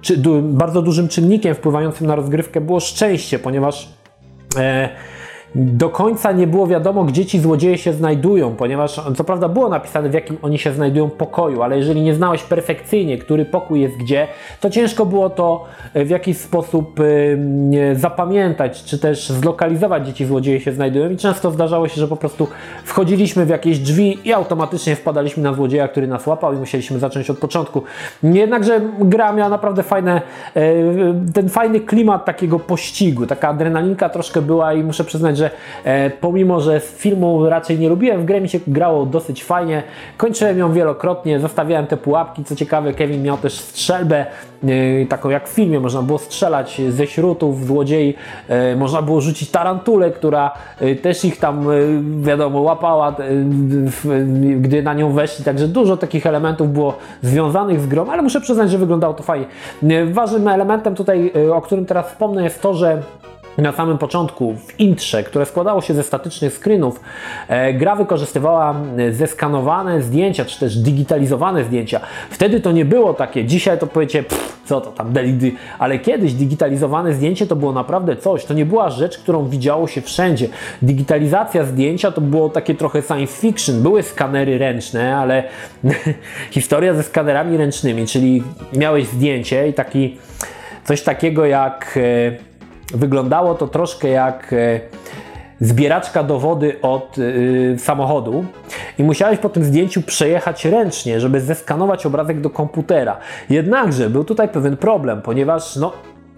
czy, 0.00 0.16
du, 0.16 0.42
bardzo 0.42 0.82
dużym 0.82 1.08
czynnikiem 1.08 1.54
wpływającym 1.54 2.06
na 2.06 2.14
rozgrywkę 2.14 2.60
było 2.60 2.80
szczęście, 2.80 3.38
ponieważ 3.38 3.88
e, 4.56 4.88
do 5.54 5.88
końca 5.88 6.32
nie 6.32 6.46
było 6.46 6.66
wiadomo, 6.66 7.04
gdzie 7.04 7.26
ci 7.26 7.40
złodzieje 7.40 7.78
się 7.78 7.92
znajdują, 7.92 8.56
ponieważ 8.56 9.00
co 9.16 9.24
prawda 9.24 9.48
było 9.48 9.68
napisane, 9.68 10.08
w 10.08 10.14
jakim 10.14 10.36
oni 10.42 10.58
się 10.58 10.72
znajdują 10.72 11.10
pokoju, 11.10 11.62
ale 11.62 11.76
jeżeli 11.76 12.02
nie 12.02 12.14
znałeś 12.14 12.42
perfekcyjnie, 12.42 13.18
który 13.18 13.44
pokój 13.44 13.80
jest 13.80 13.96
gdzie, 13.96 14.26
to 14.60 14.70
ciężko 14.70 15.06
było 15.06 15.30
to 15.30 15.64
e, 15.94 16.04
w 16.04 16.10
jakiś 16.10 16.38
sposób 16.38 17.00
e, 17.00 17.96
zapamiętać, 17.96 18.84
czy 18.84 18.98
też 18.98 19.28
zlokalizować, 19.28 20.02
gdzie 20.02 20.12
ci 20.12 20.26
złodzieje 20.26 20.60
się 20.60 20.72
znajdują. 20.72 21.10
I 21.10 21.16
często 21.16 21.50
zdarzało 21.50 21.88
się, 21.88 22.00
że 22.00 22.08
po 22.08 22.16
prostu 22.16 22.48
wchodziliśmy 22.84 23.46
w 23.46 23.48
jakieś 23.48 23.78
drzwi 23.78 24.18
i 24.24 24.32
automatycznie 24.32 24.96
wpadaliśmy 24.96 25.42
na 25.42 25.54
złodzieja, 25.54 25.88
który 25.88 26.06
nas 26.06 26.26
łapał 26.26 26.54
i 26.54 26.56
musieliśmy 26.56 26.98
zacząć 26.98 27.30
od 27.30 27.38
początku. 27.38 27.82
Jednakże 28.22 28.80
gra 28.98 29.32
miała 29.32 29.48
naprawdę 29.50 29.82
fajne, 29.82 30.22
e, 30.54 30.62
ten 31.34 31.48
fajny 31.48 31.80
klimat 31.80 32.24
takiego 32.24 32.58
pościgu, 32.58 33.26
taka 33.26 33.48
adrenalinka 33.48 34.08
troszkę 34.08 34.42
była 34.42 34.74
i 34.74 34.84
muszę 34.84 35.04
przyznać, 35.04 35.37
także 35.38 35.50
e, 35.84 36.10
pomimo, 36.10 36.60
że 36.60 36.80
z 36.80 36.84
filmu 36.96 37.48
raczej 37.48 37.78
nie 37.78 37.88
lubiłem, 37.88 38.20
w 38.22 38.24
grę 38.24 38.40
mi 38.40 38.48
się 38.48 38.58
grało 38.66 39.06
dosyć 39.06 39.44
fajnie. 39.44 39.82
Kończyłem 40.16 40.58
ją 40.58 40.72
wielokrotnie, 40.72 41.40
zostawiałem 41.40 41.86
te 41.86 41.96
pułapki. 41.96 42.44
Co 42.44 42.56
ciekawe, 42.56 42.92
Kevin 42.92 43.22
miał 43.22 43.36
też 43.36 43.52
strzelbę, 43.60 44.26
e, 45.02 45.06
taką 45.08 45.30
jak 45.30 45.48
w 45.48 45.52
filmie, 45.52 45.80
można 45.80 46.02
było 46.02 46.18
strzelać 46.18 46.80
ze 46.88 47.06
śrutów, 47.06 47.66
złodziei, 47.66 48.14
e, 48.48 48.76
można 48.76 49.02
było 49.02 49.20
rzucić 49.20 49.50
tarantulę, 49.50 50.10
która 50.10 50.50
e, 50.80 50.94
też 50.94 51.24
ich 51.24 51.38
tam, 51.38 51.70
e, 51.70 51.74
wiadomo, 52.22 52.60
łapała, 52.60 53.08
e, 53.08 53.12
w- 53.86 54.60
gdy 54.60 54.82
na 54.82 54.94
nią 54.94 55.12
weszli, 55.12 55.44
także 55.44 55.68
dużo 55.68 55.96
takich 55.96 56.26
elementów 56.26 56.72
było 56.72 56.94
związanych 57.22 57.80
z 57.80 57.86
grą, 57.86 58.06
ale 58.10 58.22
muszę 58.22 58.40
przyznać, 58.40 58.70
że 58.70 58.78
wyglądało 58.78 59.14
to 59.14 59.22
fajnie. 59.22 59.46
E, 59.90 60.06
Ważnym 60.06 60.48
elementem 60.48 60.94
tutaj, 60.94 61.32
e, 61.48 61.54
o 61.54 61.60
którym 61.62 61.86
teraz 61.86 62.06
wspomnę, 62.08 62.44
jest 62.44 62.62
to, 62.62 62.74
że 62.74 63.02
na 63.58 63.72
samym 63.72 63.98
początku 63.98 64.54
w 64.54 64.80
intrze, 64.80 65.22
które 65.22 65.46
składało 65.46 65.80
się 65.80 65.94
ze 65.94 66.02
statycznych 66.02 66.52
screenów, 66.54 67.00
e, 67.48 67.74
gra 67.74 67.96
wykorzystywała 67.96 68.74
e, 68.98 69.12
zeskanowane 69.12 70.02
zdjęcia, 70.02 70.44
czy 70.44 70.60
też 70.60 70.76
digitalizowane 70.76 71.64
zdjęcia. 71.64 72.00
Wtedy 72.30 72.60
to 72.60 72.72
nie 72.72 72.84
było 72.84 73.14
takie, 73.14 73.44
dzisiaj 73.44 73.78
to 73.78 73.86
powiecie, 73.86 74.22
pff, 74.22 74.58
co 74.64 74.80
to 74.80 74.90
tam, 74.90 75.12
delidy, 75.12 75.52
ale 75.78 75.98
kiedyś 75.98 76.32
digitalizowane 76.32 77.14
zdjęcie 77.14 77.46
to 77.46 77.56
było 77.56 77.72
naprawdę 77.72 78.16
coś, 78.16 78.44
to 78.44 78.54
nie 78.54 78.66
była 78.66 78.90
rzecz, 78.90 79.18
którą 79.18 79.48
widziało 79.48 79.88
się 79.88 80.00
wszędzie. 80.00 80.48
Digitalizacja 80.82 81.64
zdjęcia 81.64 82.12
to 82.12 82.20
było 82.20 82.48
takie 82.48 82.74
trochę 82.74 83.02
science 83.02 83.40
fiction, 83.40 83.82
były 83.82 84.02
skanery 84.02 84.58
ręczne, 84.58 85.16
ale 85.16 85.44
historia 86.50 86.94
ze 86.94 87.02
skanerami 87.02 87.56
ręcznymi, 87.56 88.06
czyli 88.06 88.42
miałeś 88.72 89.06
zdjęcie 89.06 89.68
i 89.68 89.74
taki, 89.74 90.16
coś 90.84 91.02
takiego 91.02 91.46
jak... 91.46 91.98
e, 92.94 92.96
Wyglądało 92.96 93.54
to 93.54 93.68
troszkę 93.68 94.08
jak 94.08 94.52
e, 94.52 94.80
zbieraczka 95.60 96.22
do 96.22 96.38
wody 96.38 96.76
od 96.82 97.18
y, 97.18 97.76
samochodu 97.78 98.44
i 98.98 99.04
musiałeś 99.04 99.38
po 99.38 99.48
tym 99.48 99.64
zdjęciu 99.64 100.02
przejechać 100.02 100.64
ręcznie, 100.64 101.20
żeby 101.20 101.40
zeskanować 101.40 102.06
obrazek 102.06 102.40
do 102.40 102.50
komputera. 102.50 103.16
Jednakże 103.50 104.10
był 104.10 104.24
tutaj 104.24 104.48
pewien 104.48 104.76
problem, 104.76 105.22
ponieważ 105.22 105.76
no, 105.76 105.92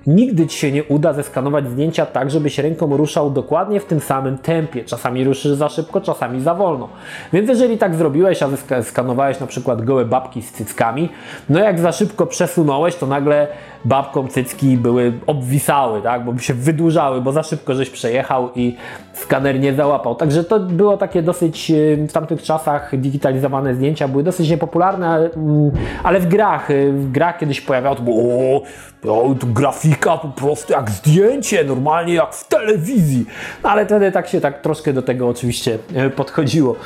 nigdy 0.07 0.47
Ci 0.47 0.59
się 0.59 0.73
nie 0.73 0.85
uda 0.85 1.13
zeskanować 1.13 1.69
zdjęcia 1.69 2.07
tak, 2.07 2.31
żebyś 2.31 2.59
ręką 2.59 2.97
ruszał 2.97 3.31
dokładnie 3.31 3.81
w 3.81 3.85
tym 3.85 4.01
samym 4.01 4.39
tempie. 4.39 4.85
Czasami 4.85 5.25
ruszysz 5.25 5.53
za 5.53 5.69
szybko, 5.69 6.01
czasami 6.01 6.41
za 6.41 6.55
wolno. 6.55 6.89
Więc 7.33 7.49
jeżeli 7.49 7.79
tak 7.79 7.95
zrobiłeś, 7.95 8.43
a 8.43 8.49
skanowałeś 8.83 9.41
na 9.41 9.47
przykład 9.47 9.83
gołe 9.85 10.05
babki 10.05 10.43
z 10.43 10.53
cyckami, 10.53 11.09
no 11.49 11.61
jak 11.61 11.81
za 11.81 11.93
szybko 11.93 12.27
przesunąłeś, 12.27 12.97
to 12.97 13.07
nagle 13.07 13.49
babkom 13.85 14.29
cycki 14.29 14.77
były 14.77 15.13
obwisały, 15.27 16.03
tak, 16.03 16.25
bo 16.25 16.39
się 16.39 16.55
wydłużały, 16.55 17.21
bo 17.21 17.33
za 17.33 17.43
szybko 17.43 17.75
żeś 17.75 17.91
przejechał 17.91 18.51
i 18.55 18.77
skaner 19.13 19.61
nie 19.61 19.75
załapał. 19.75 20.15
Także 20.15 20.45
to 20.45 20.61
było 20.61 20.97
takie 20.97 21.23
dosyć 21.23 21.71
e, 21.71 21.75
w 22.09 22.13
tamtych 22.13 22.43
czasach 22.43 23.01
digitalizowane 23.01 23.75
zdjęcia 23.75 24.09
były 24.09 24.23
dosyć 24.23 24.51
niepopularne, 24.51 25.09
ale, 25.09 25.31
mm, 25.31 26.21
w 26.21 26.27
grach, 26.27 26.71
e, 26.71 26.93
w 26.93 27.13
grach 27.13 27.39
kiedyś 27.39 27.61
pojawiało 27.61 27.97
to 27.97 28.03
było 28.03 28.23
o, 28.25 28.63
o, 29.09 29.35
tu 29.35 29.47
grafika 29.47 30.17
po 30.19 30.29
prostu 30.29 30.73
jak 30.73 30.91
zdjęcie, 30.91 31.65
normalnie 31.65 32.15
jak 32.15 32.35
w 32.35 32.49
telewizji. 32.49 33.27
No, 33.63 33.71
ale 33.71 33.87
wtedy 33.87 34.13
tak 34.13 34.29
się 34.29 34.41
tak 34.41 34.61
troszkę 34.61 34.93
do 34.93 35.03
tego 35.03 35.29
oczywiście 35.29 35.79
e, 35.95 36.11
podchodziło. 36.11 36.77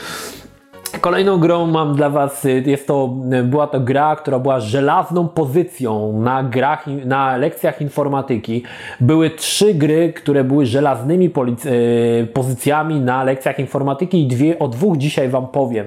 Kolejną 1.00 1.38
grą 1.38 1.66
mam 1.66 1.96
dla 1.96 2.10
Was, 2.10 2.44
y, 2.44 2.62
jest 2.66 2.86
to, 2.86 3.14
y, 3.32 3.42
była 3.42 3.66
to 3.66 3.80
gra, 3.80 4.16
która 4.16 4.38
była 4.38 4.60
żelazną 4.60 5.28
pozycją 5.28 6.20
na 6.20 6.42
grach, 6.42 6.86
na 6.86 7.36
lekcjach 7.36 7.80
informatyki. 7.80 8.62
Były 9.00 9.30
trzy 9.30 9.74
gry, 9.74 10.12
które 10.12 10.44
były 10.44 10.66
żelaznymi 10.66 11.30
y, 11.66 12.26
pozycjami 12.32 13.00
na 13.00 13.24
lekcjach 13.24 13.58
informatyki 13.58 14.22
i 14.22 14.26
dwie, 14.26 14.58
o 14.58 14.68
dwóch 14.68 14.96
dzisiaj 14.96 15.28
Wam 15.28 15.46
powiem. 15.46 15.86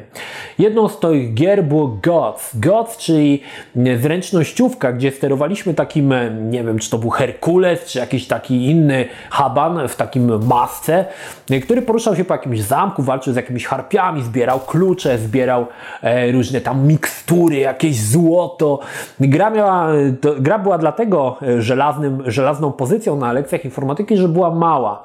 Jedną 0.59 0.87
z 0.87 0.99
tych 0.99 1.33
gier 1.33 1.63
było 1.63 1.97
Gods. 2.03 2.59
Gods, 2.59 2.97
czyli 2.97 3.41
zręcznościówka, 4.01 4.91
gdzie 4.91 5.11
sterowaliśmy 5.11 5.73
takim, 5.73 6.13
nie 6.49 6.63
wiem, 6.63 6.79
czy 6.79 6.89
to 6.89 6.97
był 6.97 7.09
Herkules, 7.09 7.85
czy 7.85 7.99
jakiś 7.99 8.27
taki 8.27 8.65
inny 8.65 9.05
haban 9.29 9.87
w 9.87 9.95
takim 9.95 10.45
masce, 10.45 11.05
który 11.63 11.81
poruszał 11.81 12.15
się 12.15 12.25
po 12.25 12.33
jakimś 12.33 12.61
zamku, 12.61 13.03
walczył 13.03 13.33
z 13.33 13.35
jakimiś 13.35 13.65
harpiami, 13.65 14.23
zbierał 14.23 14.59
klucze, 14.59 14.96
zbierał 15.17 15.65
e, 16.01 16.31
różne 16.31 16.61
tam 16.61 16.87
mikstury, 16.87 17.55
jakieś 17.57 18.01
złoto. 18.01 18.79
Gra, 19.19 19.49
miała, 19.49 19.87
to, 20.21 20.35
gra 20.39 20.59
była 20.59 20.77
dlatego 20.77 21.37
e, 21.41 21.61
żelaznym, 21.61 22.23
żelazną 22.25 22.71
pozycją 22.71 23.15
na 23.15 23.33
lekcjach 23.33 23.65
informatyki, 23.65 24.17
że 24.17 24.27
była 24.27 24.55
mała. 24.55 25.03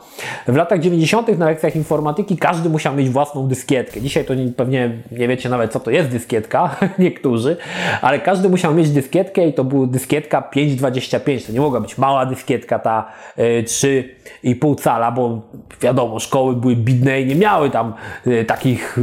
W 0.48 0.56
latach 0.56 0.80
90. 0.80 1.38
na 1.38 1.46
lekcjach 1.46 1.76
informatyki 1.76 2.36
każdy 2.36 2.68
musiał 2.68 2.94
mieć 2.94 3.10
własną 3.10 3.48
dyskietkę. 3.48 4.00
Dzisiaj 4.00 4.24
to 4.24 4.34
nie, 4.34 4.48
pewnie 4.48 4.98
nie 5.12 5.28
wiecie 5.28 5.48
nawet, 5.48 5.72
co 5.72 5.80
to 5.80 5.90
jest 5.90 6.08
dyskietka, 6.08 6.76
niektórzy, 6.98 7.56
ale 8.02 8.18
każdy 8.18 8.48
musiał 8.48 8.74
mieć 8.74 8.90
dyskietkę 8.90 9.46
i 9.46 9.52
to 9.52 9.64
była 9.64 9.86
dyskietka 9.86 10.50
5,25. 10.56 11.46
To 11.46 11.52
nie 11.52 11.60
mogła 11.60 11.80
być 11.80 11.98
mała 11.98 12.26
dyskietka, 12.26 12.78
ta 12.78 13.12
e, 13.36 13.62
3,5 13.62 14.80
cala, 14.80 15.12
bo 15.12 15.40
wiadomo, 15.80 16.18
szkoły 16.18 16.56
były 16.56 16.76
bidne 16.76 17.20
i 17.20 17.26
nie 17.26 17.34
miały 17.34 17.70
tam 17.70 17.94
e, 18.26 18.44
takich 18.44 18.98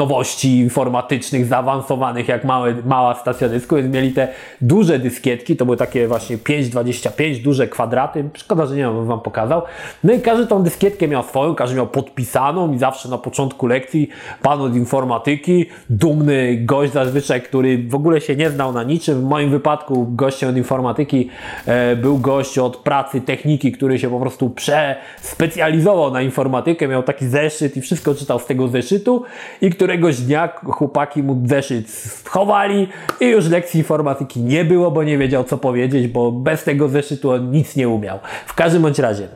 nowości 0.00 0.58
informatycznych 0.58 1.46
zaawansowanych 1.46 2.28
jak 2.28 2.44
małe, 2.44 2.74
mała 2.84 3.14
stacja 3.14 3.48
dysku, 3.48 3.76
więc 3.76 3.94
mieli 3.94 4.12
te 4.12 4.28
duże 4.60 4.98
dyskietki, 4.98 5.56
to 5.56 5.64
były 5.64 5.76
takie 5.76 6.08
właśnie 6.08 6.38
5,25, 6.38 7.42
duże 7.42 7.68
kwadraty. 7.68 8.28
Szkoda, 8.34 8.66
że 8.66 8.76
nie 8.76 8.86
mam 8.86 9.06
wam 9.06 9.20
pokazał. 9.20 9.62
No 10.04 10.12
i 10.12 10.20
każdy 10.20 10.46
tą 10.46 10.62
dyskietkę 10.62 11.08
miał 11.08 11.22
swoją, 11.22 11.54
każdy 11.54 11.76
miał 11.76 11.86
podpisaną 11.86 12.72
i 12.72 12.78
zawsze 12.78 13.08
na 13.08 13.18
początku 13.18 13.66
lekcji 13.66 14.08
pan 14.42 14.60
od 14.60 14.76
informatyki, 14.76 15.66
dumny 15.90 16.56
gość 16.56 16.92
zazwyczaj, 16.92 17.42
który 17.42 17.88
w 17.88 17.94
ogóle 17.94 18.20
się 18.20 18.36
nie 18.36 18.50
znał 18.50 18.72
na 18.72 18.82
niczym. 18.82 19.20
W 19.20 19.24
moim 19.24 19.50
wypadku 19.50 20.06
gościem 20.10 20.50
od 20.50 20.56
informatyki 20.56 21.28
e, 21.66 21.96
był 21.96 22.18
gość 22.18 22.58
od 22.58 22.76
pracy 22.76 23.20
techniki, 23.20 23.72
który 23.72 23.98
się 23.98 24.10
po 24.10 24.20
prostu 24.20 24.50
przespecjalizował 24.50 26.10
na 26.10 26.22
informatykę, 26.22 26.88
miał 26.88 27.02
taki 27.02 27.26
zeszyt 27.26 27.76
i 27.76 27.80
wszystko 27.80 28.14
czytał 28.14 28.38
z 28.38 28.46
tego 28.46 28.68
zeszytu 28.68 29.24
i 29.60 29.70
któregoś 29.90 30.20
dnia 30.20 30.48
chłopaki 30.48 31.22
mu 31.22 31.42
zeszyt 31.46 31.90
schowali 31.90 32.88
i 33.20 33.26
już 33.26 33.48
lekcji 33.48 33.78
informatyki 33.78 34.40
nie 34.40 34.64
było, 34.64 34.90
bo 34.90 35.02
nie 35.02 35.18
wiedział 35.18 35.44
co 35.44 35.58
powiedzieć, 35.58 36.08
bo 36.08 36.32
bez 36.32 36.64
tego 36.64 36.88
zeszytu 36.88 37.30
on 37.30 37.50
nic 37.50 37.76
nie 37.76 37.88
umiał. 37.88 38.18
W 38.46 38.54
każdym 38.54 38.82
bądź 38.82 38.98
razie. 38.98 39.28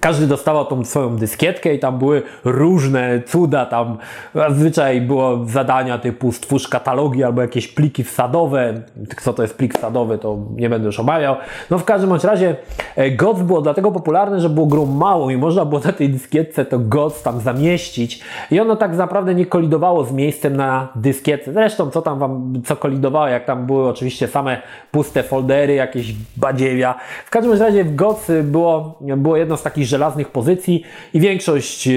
Każdy 0.00 0.26
dostawał 0.26 0.64
tą 0.64 0.84
swoją 0.84 1.16
dyskietkę 1.16 1.74
i 1.74 1.78
tam 1.78 1.98
były 1.98 2.22
różne 2.44 3.22
cuda, 3.26 3.66
tam 3.66 3.98
zazwyczaj 4.34 5.00
było 5.00 5.44
zadania 5.46 5.98
typu 5.98 6.32
stwórz 6.32 6.68
katalogi 6.68 7.24
albo 7.24 7.42
jakieś 7.42 7.68
pliki 7.68 8.04
wsadowe. 8.04 8.82
Co 9.22 9.32
to 9.32 9.42
jest 9.42 9.56
plik 9.56 9.78
wsadowy, 9.78 10.18
to 10.18 10.38
nie 10.56 10.70
będę 10.70 10.86
już 10.86 11.00
omawiał. 11.00 11.36
No 11.70 11.78
w 11.78 11.84
każdym 11.84 12.10
bądź 12.10 12.24
razie 12.24 12.56
e, 12.96 13.10
GOTS 13.10 13.40
było 13.40 13.60
dlatego 13.60 13.92
popularne, 13.92 14.40
że 14.40 14.48
było 14.48 14.66
grą 14.66 14.86
małą 14.86 15.30
i 15.30 15.36
można 15.36 15.64
było 15.64 15.80
na 15.80 15.92
tej 15.92 16.08
dyskietce 16.08 16.64
to 16.64 16.78
GOTS 16.78 17.22
tam 17.22 17.40
zamieścić 17.40 18.20
i 18.50 18.60
ono 18.60 18.76
tak 18.76 18.96
naprawdę 18.96 19.34
nie 19.34 19.46
kolidowało 19.46 20.04
z 20.04 20.12
miejscem 20.12 20.56
na 20.56 20.88
dyskietce. 20.96 21.52
Zresztą 21.52 21.90
co 21.90 22.02
tam 22.02 22.18
wam, 22.18 22.62
co 22.64 22.76
kolidowało, 22.76 23.28
jak 23.28 23.44
tam 23.44 23.66
były 23.66 23.88
oczywiście 23.88 24.28
same 24.28 24.62
puste 24.90 25.22
foldery, 25.22 25.74
jakieś 25.74 26.14
badziewia. 26.36 26.94
W 27.26 27.30
każdym 27.30 27.58
razie 27.60 27.84
w 27.84 27.94
GOTS 27.94 28.30
było, 28.42 28.98
było 29.00 29.36
jedno 29.36 29.56
z 29.56 29.62
takich 29.62 29.71
żelaznych 29.76 30.28
pozycji 30.28 30.82
i 31.14 31.20
większość 31.20 31.88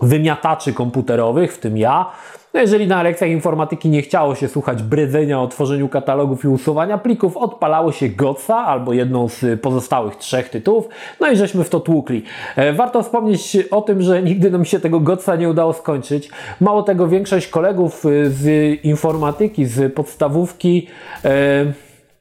wymiataczy 0.00 0.72
komputerowych, 0.72 1.54
w 1.54 1.58
tym 1.58 1.76
ja, 1.76 2.10
no 2.54 2.60
jeżeli 2.60 2.86
na 2.86 3.02
lekcjach 3.02 3.30
informatyki 3.30 3.88
nie 3.88 4.02
chciało 4.02 4.34
się 4.34 4.48
słuchać 4.48 4.82
bredzenia 4.82 5.40
o 5.40 5.48
tworzeniu 5.48 5.88
katalogów 5.88 6.44
i 6.44 6.48
usuwania 6.48 6.98
plików, 6.98 7.36
odpalało 7.36 7.92
się 7.92 8.08
GOTSa 8.08 8.56
albo 8.56 8.92
jedną 8.92 9.28
z 9.28 9.60
pozostałych 9.60 10.16
trzech 10.16 10.48
tytułów, 10.48 10.88
no 11.20 11.30
i 11.30 11.36
żeśmy 11.36 11.64
w 11.64 11.68
to 11.70 11.80
tłukli. 11.80 12.22
E, 12.56 12.72
Warto 12.72 13.02
wspomnieć 13.02 13.58
o 13.70 13.82
tym, 13.82 14.02
że 14.02 14.22
nigdy 14.22 14.50
nam 14.50 14.64
się 14.64 14.80
tego 14.80 15.00
GOTSa 15.00 15.36
nie 15.36 15.48
udało 15.48 15.72
skończyć. 15.72 16.30
Mało 16.60 16.82
tego, 16.82 17.08
większość 17.08 17.48
kolegów 17.48 18.04
y, 18.04 18.30
z 18.30 18.48
informatyki, 18.84 19.66
z 19.66 19.94
podstawówki 19.94 20.86
e, 21.24 21.64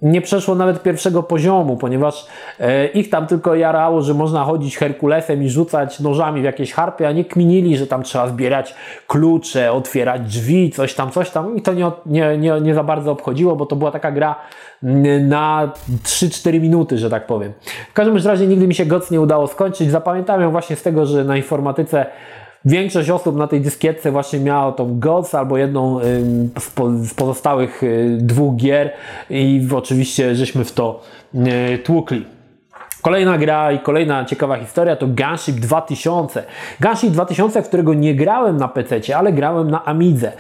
nie 0.02 0.22
przeszło 0.22 0.56
nawet 0.56 0.84
pierwszego 0.84 1.24
poziomu, 1.24 1.78
ponieważ 1.78 2.28
e, 2.60 2.88
ich 2.88 3.10
tam 3.10 3.28
tylko 3.28 3.56
jarało, 3.56 4.02
że 4.02 4.14
można 4.14 4.44
chodzić 4.44 4.78
Herkulesem 4.78 5.44
i 5.44 5.50
rzucać 5.50 6.00
nożami 6.00 6.42
w 6.42 6.44
jakieś 6.44 6.74
harpy, 6.74 7.08
a 7.08 7.12
nie 7.12 7.26
kminili, 7.26 7.78
że 7.78 7.88
tam 7.88 8.04
trzeba 8.04 8.28
zbierać 8.28 8.76
klucze, 9.08 9.72
otwierać 9.72 10.22
drzwi, 10.22 10.72
coś 10.72 10.94
tam, 10.94 11.12
coś 11.12 11.30
tam. 11.30 11.58
I 11.58 11.62
to 11.62 11.74
nie, 11.74 11.92
nie, 12.06 12.38
nie, 12.38 12.62
nie 12.62 12.74
za 12.74 12.84
bardzo 12.84 13.12
obchodziło, 13.12 13.56
bo 13.56 13.66
to 13.66 13.76
była 13.76 13.92
taka 13.92 14.12
gra 14.12 14.36
na 15.22 15.72
3-4 16.04 16.62
minuty, 16.62 16.98
że 16.98 17.10
tak 17.10 17.28
powiem. 17.28 17.54
W 17.90 17.94
każdym 17.94 18.18
razie 18.18 18.48
nigdy 18.48 18.68
mi 18.68 18.76
się 18.76 18.86
GOC 18.86 19.12
nie 19.12 19.22
udało 19.22 19.48
skończyć. 19.48 19.92
Zapamiętałem 19.92 20.52
właśnie 20.52 20.76
z 20.76 20.82
tego, 20.82 21.06
że 21.06 21.24
na 21.24 21.38
informatyce 21.38 22.06
Większość 22.66 23.10
osób 23.10 23.36
na 23.36 23.48
tej 23.48 23.62
dyskietce 23.62 24.12
właśnie 24.12 24.40
miała 24.40 24.72
tą 24.72 25.00
GOTS 25.00 25.36
albo 25.36 25.58
jedną 25.58 26.00
z, 26.60 26.70
po, 26.76 26.92
z 26.92 27.14
pozostałych 27.14 27.84
y, 27.84 28.18
dwóch 28.22 28.56
gier 28.56 28.94
i 29.30 29.68
oczywiście 29.76 30.36
żeśmy 30.36 30.66
w 30.66 30.72
to 30.72 31.02
y, 31.74 31.78
tłukli. 31.78 32.26
Kolejna 33.02 33.38
gra 33.38 33.72
i 33.72 33.80
kolejna 33.80 34.26
ciekawa 34.26 34.58
historia 34.58 34.96
to 34.96 35.08
Gunship 35.08 35.56
2000. 35.56 36.44
Gunship 36.80 37.10
2000, 37.10 37.62
w 37.62 37.68
którego 37.68 37.94
nie 37.94 38.16
grałem 38.16 38.58
na 38.58 38.68
PC, 38.68 39.18
ale 39.18 39.34
grałem 39.34 39.72
na 39.72 39.86
Amidze. 39.86 40.32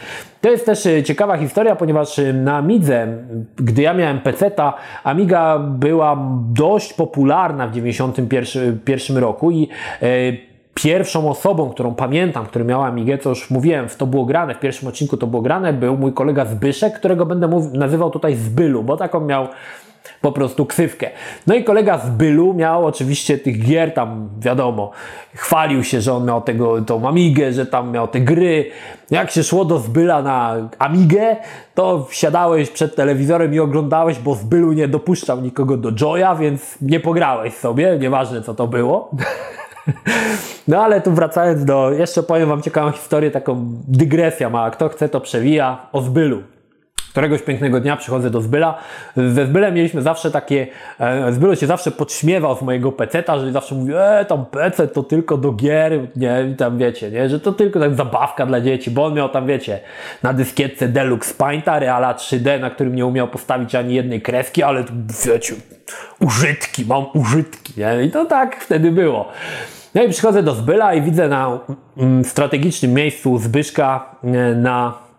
To 0.42 0.50
jest 0.50 0.66
też 0.66 0.86
e, 0.86 1.04
ciekawa 1.04 1.38
historia, 1.38 1.76
ponieważ 1.76 2.22
na 2.34 2.58
Amidze, 2.58 3.08
gdy 3.56 3.82
ja 3.82 3.94
miałem 3.94 4.20
PC-ta, 4.20 4.74
Amiga 5.04 5.60
była 5.60 6.18
dość 6.54 6.94
popularna 6.94 7.68
w 7.68 7.72
1991 7.72 9.18
roku 9.18 9.52
i 9.52 9.70
pierwszą 10.74 11.30
osobą, 11.30 11.70
którą 11.70 11.96
pamiętam, 11.96 12.46
który 12.46 12.66
miała 12.66 12.86
Amigę, 12.86 13.18
co 13.18 13.30
już 13.30 13.50
mówiłem, 13.50 13.90
w 13.90 13.96
to 13.96 14.08
było 14.08 14.26
grane, 14.26 14.56
w 14.56 14.60
pierwszym 14.60 14.88
odcinku 14.88 15.18
to 15.18 15.28
było 15.28 15.42
grane, 15.42 15.74
był 15.74 15.98
mój 15.98 16.14
kolega 16.14 16.46
Zbyszek, 16.46 16.94
którego 16.94 17.26
będę 17.26 17.48
nazywał 17.74 18.12
tutaj 18.12 18.36
Zbylu, 18.36 18.84
bo 18.84 18.98
taką 18.98 19.20
miał 19.20 19.48
po 20.22 20.32
prostu 20.32 20.66
ksywkę. 20.66 21.10
No 21.48 21.56
i 21.56 21.64
kolega 21.64 21.98
z 21.98 22.10
Bylu 22.10 22.54
miał 22.54 22.86
oczywiście 22.86 23.38
tych 23.38 23.66
gier 23.66 23.94
tam, 23.94 24.30
wiadomo, 24.40 24.92
chwalił 25.36 25.84
się, 25.84 26.02
że 26.02 26.14
on 26.14 26.26
miał 26.26 26.42
tego, 26.42 26.82
tą 26.82 27.08
Amigę, 27.08 27.54
że 27.54 27.66
tam 27.66 27.92
miał 27.92 28.08
te 28.08 28.20
gry. 28.20 28.72
Jak 29.12 29.32
się 29.32 29.44
szło 29.44 29.66
do 29.66 29.80
Zbyla 29.80 30.22
na 30.22 30.70
Amigę, 30.80 31.36
to 31.76 32.06
wsiadałeś 32.10 32.70
przed 32.70 32.96
telewizorem 32.96 33.54
i 33.54 33.60
oglądałeś, 33.60 34.20
bo 34.20 34.36
Zbylu 34.36 34.72
nie 34.72 34.88
dopuszczał 34.88 35.42
nikogo 35.42 35.78
do 35.78 35.92
Joya, 36.02 36.36
więc 36.40 36.78
nie 36.82 37.00
pograłeś 37.00 37.54
sobie, 37.54 37.98
nieważne 38.00 38.42
co 38.42 38.54
to 38.54 38.68
było. 38.68 39.10
No 40.68 40.84
ale 40.84 41.02
tu 41.02 41.12
wracając 41.12 41.66
do, 41.66 41.92
jeszcze 41.92 42.24
powiem 42.24 42.50
Wam 42.50 42.62
ciekawą 42.62 42.92
historię, 42.92 43.32
taką 43.32 43.66
dygresja 43.88 44.50
mała, 44.50 44.72
kto 44.72 44.90
chce 44.90 45.10
to 45.10 45.22
przewija, 45.22 45.88
o 45.92 46.02
Zbylu. 46.02 46.44
Któregoś 47.12 47.42
pięknego 47.42 47.80
dnia 47.80 47.98
przychodzę 47.98 48.30
do 48.30 48.42
Zbyla. 48.42 48.78
Ze 49.18 49.46
Zbylem 49.46 49.74
mieliśmy 49.74 50.02
zawsze 50.02 50.32
takie, 50.32 50.68
e, 51.00 51.32
Zbylo 51.32 51.56
się 51.56 51.68
zawsze 51.68 51.92
podśmiewał 51.92 52.56
z 52.58 52.62
mojego 52.62 52.92
peceta, 52.92 53.40
że 53.40 53.52
zawsze 53.52 53.76
mówił, 53.76 54.00
e, 54.00 54.26
tam 54.26 54.46
PC 54.46 54.88
to 54.88 55.04
tylko 55.04 55.38
do 55.38 55.52
gier, 55.52 56.08
nie, 56.16 56.56
tam 56.58 56.78
wiecie, 56.78 57.12
nie, 57.12 57.30
że 57.30 57.40
to 57.40 57.52
tylko 57.52 57.80
tak 57.80 57.96
zabawka 57.96 58.46
dla 58.46 58.62
dzieci, 58.62 58.92
bo 58.92 59.06
on 59.06 59.14
miał 59.14 59.30
tam, 59.30 59.48
wiecie, 59.48 59.80
na 60.24 60.34
dyskietce 60.34 60.88
Deluxe 60.88 61.34
Painta, 61.34 61.80
Reala 61.80 62.14
3D, 62.14 62.60
na 62.60 62.70
którym 62.70 62.96
nie 62.96 63.06
umiał 63.06 63.28
postawić 63.28 63.76
ani 63.76 63.96
jednej 63.96 64.22
kreski, 64.22 64.64
ale 64.64 64.84
wiecie, 65.26 65.54
użytki, 66.20 66.86
mam 66.86 67.06
użytki, 67.14 67.74
nie, 67.78 68.04
i 68.04 68.12
to 68.12 68.26
tak 68.26 68.56
wtedy 68.56 68.92
było. 68.92 69.28
No 69.96 70.04
i 70.04 70.10
przychodzę 70.10 70.44
do 70.44 70.56
Zbyla 70.56 70.94
i 70.94 71.02
widzę 71.02 71.28
na 71.28 71.60
mm, 71.98 72.24
strategicznym 72.24 72.94
miejscu 72.94 73.38
Zbyszka 73.38 74.16
e, 74.24 74.28
na 74.56 75.11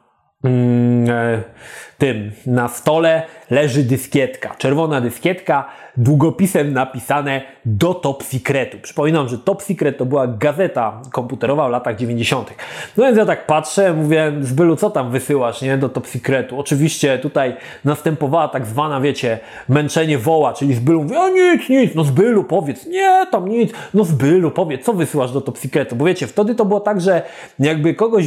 tym 1.98 2.32
na 2.46 2.68
stole 2.68 3.22
leży 3.50 3.82
dyskietka, 3.82 4.54
czerwona 4.58 5.00
dyskietka, 5.00 5.68
długopisem 5.96 6.72
napisane 6.72 7.42
do 7.64 7.94
Top 7.94 8.22
Secretu. 8.22 8.78
Przypominam, 8.82 9.28
że 9.28 9.38
Top 9.38 9.62
Secret 9.62 9.98
to 9.98 10.06
była 10.06 10.26
gazeta 10.26 11.02
komputerowa 11.12 11.68
w 11.68 11.70
latach 11.70 11.96
90. 11.96 12.54
No 12.96 13.04
więc 13.04 13.18
ja 13.18 13.26
tak 13.26 13.46
patrzę, 13.46 13.92
mówię, 13.94 14.32
Zbylu, 14.40 14.76
co 14.76 14.90
tam 14.90 15.10
wysyłasz, 15.10 15.62
nie, 15.62 15.78
do 15.78 15.88
Top 15.88 16.06
Secretu? 16.06 16.58
Oczywiście 16.60 17.18
tutaj 17.18 17.56
następowała 17.84 18.48
tak 18.48 18.66
zwana, 18.66 19.00
wiecie, 19.00 19.38
męczenie 19.68 20.18
woła, 20.18 20.52
czyli 20.52 20.74
Zbylu 20.74 21.02
mówi, 21.02 21.16
o 21.16 21.28
nic, 21.28 21.68
nic, 21.68 21.94
no 21.94 22.04
Zbylu, 22.04 22.44
powiedz, 22.44 22.86
nie, 22.86 23.26
tam 23.30 23.48
nic, 23.48 23.72
no 23.94 24.04
Zbylu, 24.04 24.50
powiedz, 24.50 24.84
co 24.84 24.92
wysyłasz 24.92 25.32
do 25.32 25.40
Top 25.40 25.58
Secretu? 25.58 25.96
Bo 25.96 26.04
wiecie, 26.04 26.26
wtedy 26.26 26.54
to 26.54 26.64
było 26.64 26.80
tak, 26.80 27.00
że 27.00 27.22
jakby 27.58 27.94
kogoś 27.94 28.24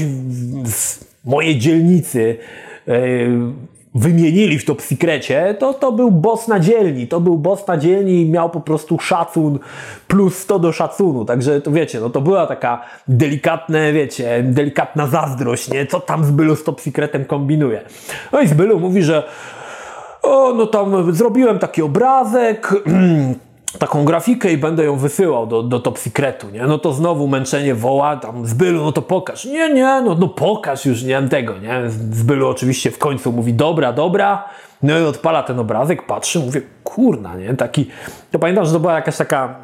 z 0.65 1.14
mojej 1.25 1.57
dzielnicy 1.57 2.37
wymienili 3.95 4.59
w 4.59 4.65
Top 4.65 4.81
Secrecie, 4.81 5.55
to 5.59 5.73
to 5.73 5.91
był 5.91 6.11
boss 6.11 6.47
na 6.47 6.59
dzielni. 6.59 7.07
To 7.07 7.19
był 7.19 7.37
boss 7.37 7.67
na 7.67 7.77
dzielni 7.77 8.21
i 8.21 8.29
miał 8.29 8.49
po 8.49 8.59
prostu 8.59 8.99
szacun 8.99 9.59
plus 10.07 10.37
100 10.37 10.59
do 10.59 10.71
szacunu. 10.71 11.25
Także 11.25 11.61
to 11.61 11.71
wiecie, 11.71 11.99
no 11.99 12.09
to 12.09 12.21
była 12.21 12.47
taka 12.47 12.81
delikatne, 13.07 13.93
wiecie, 13.93 14.43
delikatna 14.43 15.07
zazdrość, 15.07 15.71
nie? 15.71 15.85
Co 15.85 15.99
tam 15.99 16.25
z 16.25 16.31
Bylu 16.31 16.55
z 16.55 16.63
Top 16.63 16.81
Secretem 16.81 17.25
kombinuje. 17.25 17.81
No 18.31 18.41
i 18.41 18.47
z 18.47 18.53
Bylu 18.53 18.79
mówi, 18.79 19.03
że 19.03 19.23
o, 20.23 20.53
no 20.53 20.67
tam 20.67 21.15
zrobiłem 21.15 21.59
taki 21.59 21.81
obrazek, 21.81 22.73
taką 23.79 24.05
grafikę 24.05 24.51
i 24.51 24.57
będę 24.57 24.83
ją 24.83 24.97
wysyłał 24.97 25.47
do, 25.47 25.63
do 25.63 25.79
Top 25.79 25.99
Secretu, 25.99 26.49
nie? 26.49 26.63
No 26.63 26.77
to 26.77 26.93
znowu 26.93 27.27
męczenie 27.27 27.75
woła, 27.75 28.17
tam 28.17 28.45
Zbylu, 28.45 28.83
no 28.83 28.91
to 28.91 29.01
pokaż. 29.01 29.45
Nie, 29.45 29.73
nie, 29.73 30.01
no, 30.05 30.15
no 30.19 30.27
pokaż 30.27 30.85
już, 30.85 31.03
nie 31.03 31.15
mam 31.15 31.29
tego, 31.29 31.57
nie? 31.57 31.89
Zbylu 31.89 32.47
oczywiście 32.47 32.91
w 32.91 32.97
końcu 32.97 33.31
mówi, 33.31 33.53
dobra, 33.53 33.93
dobra, 33.93 34.49
no 34.83 34.99
i 34.99 35.03
odpala 35.03 35.43
ten 35.43 35.59
obrazek, 35.59 36.05
patrzy, 36.05 36.39
mówię, 36.39 36.61
kurna, 36.83 37.35
nie? 37.35 37.53
Taki, 37.53 37.89
to 38.31 38.39
pamiętam, 38.39 38.65
że 38.65 38.73
to 38.73 38.79
była 38.79 38.93
jakaś 38.93 39.17
taka 39.17 39.55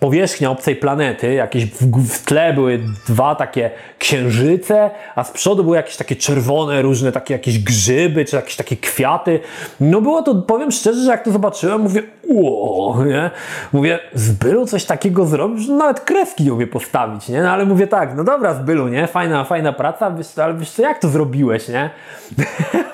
powierzchnia 0.00 0.50
obcej 0.50 0.76
planety, 0.76 1.34
jakieś 1.34 1.66
w, 1.66 1.86
w, 2.08 2.24
tle 2.24 2.52
były 2.52 2.80
dwa 3.08 3.34
takie 3.34 3.70
księżyce, 3.98 4.90
a 5.14 5.24
z 5.24 5.30
przodu 5.30 5.64
były 5.64 5.76
jakieś 5.76 5.96
takie 5.96 6.16
czerwone, 6.16 6.82
różne 6.82 7.12
takie 7.12 7.34
jakieś 7.34 7.58
grzyby, 7.58 8.24
czy 8.24 8.36
jakieś 8.36 8.56
takie 8.56 8.76
kwiaty. 8.76 9.40
No 9.80 10.00
było 10.00 10.22
to, 10.22 10.34
powiem 10.34 10.70
szczerze, 10.70 11.00
że 11.00 11.10
jak 11.10 11.24
to 11.24 11.30
zobaczyłem, 11.30 11.80
mówię, 11.80 12.02
uo, 12.22 13.04
nie? 13.04 13.30
Mówię, 13.72 13.98
Zbylu 14.14 14.66
coś 14.66 14.84
takiego 14.84 15.26
zrobił, 15.26 15.58
że 15.58 15.72
nawet 15.72 16.00
kreski 16.00 16.44
nie 16.44 16.54
umie 16.54 16.66
postawić, 16.66 17.28
nie? 17.28 17.42
No 17.42 17.50
ale 17.50 17.64
mówię 17.64 17.86
tak, 17.86 18.16
no 18.16 18.24
dobra 18.24 18.54
Zbylu, 18.54 18.88
nie? 18.88 19.06
Fajna, 19.06 19.44
fajna 19.44 19.72
praca, 19.72 20.10
wiesz, 20.10 20.38
ale 20.38 20.54
wiesz 20.54 20.70
co, 20.70 20.82
jak 20.82 20.98
to 20.98 21.08
zrobiłeś, 21.08 21.68
nie? 21.68 21.90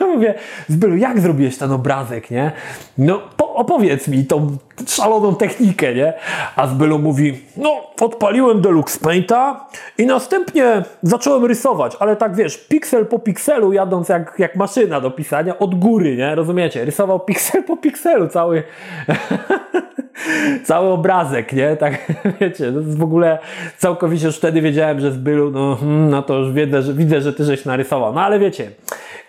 mówię, 0.14 0.34
Zbylu, 0.68 0.96
jak 0.96 1.20
zrobiłeś 1.20 1.58
ten 1.58 1.72
obrazek, 1.72 2.30
nie? 2.30 2.52
No 2.98 3.20
opowiedz 3.54 4.08
mi 4.08 4.24
tą 4.24 4.56
szaloną 4.86 5.34
technikę, 5.34 5.94
nie? 5.94 6.12
A 6.56 6.66
Zbylu 6.66 6.98
mówi, 6.98 7.40
no 7.56 7.80
odpaliłem 8.00 8.60
Deluxe 8.60 9.00
Painta 9.00 9.66
i 9.98 10.06
następnie 10.06 10.82
zacząłem 11.02 11.44
rysować, 11.44 11.96
ale 12.00 12.16
tak 12.16 12.36
wiesz, 12.36 12.58
piksel 12.58 13.06
po 13.06 13.18
pikselu 13.18 13.72
jadąc 13.72 14.08
jak, 14.08 14.34
jak 14.38 14.56
maszyna 14.56 15.00
do 15.00 15.10
pisania 15.10 15.58
od 15.58 15.74
góry, 15.74 16.16
nie? 16.16 16.34
Rozumiecie? 16.34 16.84
Rysował 16.84 17.20
piksel 17.20 17.64
po 17.64 17.76
pikselu 17.76 18.28
cały 18.28 18.62
cały 20.64 20.88
obrazek, 20.88 21.52
nie? 21.52 21.76
Tak, 21.76 22.12
wiecie, 22.40 22.72
to 22.72 22.78
jest 22.78 22.98
w 22.98 23.02
ogóle 23.02 23.38
całkowicie 23.78 24.26
już 24.26 24.36
wtedy 24.36 24.60
wiedziałem, 24.60 25.00
że 25.00 25.12
z 25.12 25.16
Bylu, 25.16 25.50
no, 25.50 25.78
no 25.84 26.22
to 26.22 26.38
już 26.38 26.52
widzę 26.52 26.82
że, 26.82 26.94
widzę, 26.94 27.20
że 27.20 27.32
ty 27.32 27.44
żeś 27.44 27.64
narysował. 27.64 28.12
No 28.12 28.20
ale 28.20 28.38
wiecie, 28.38 28.70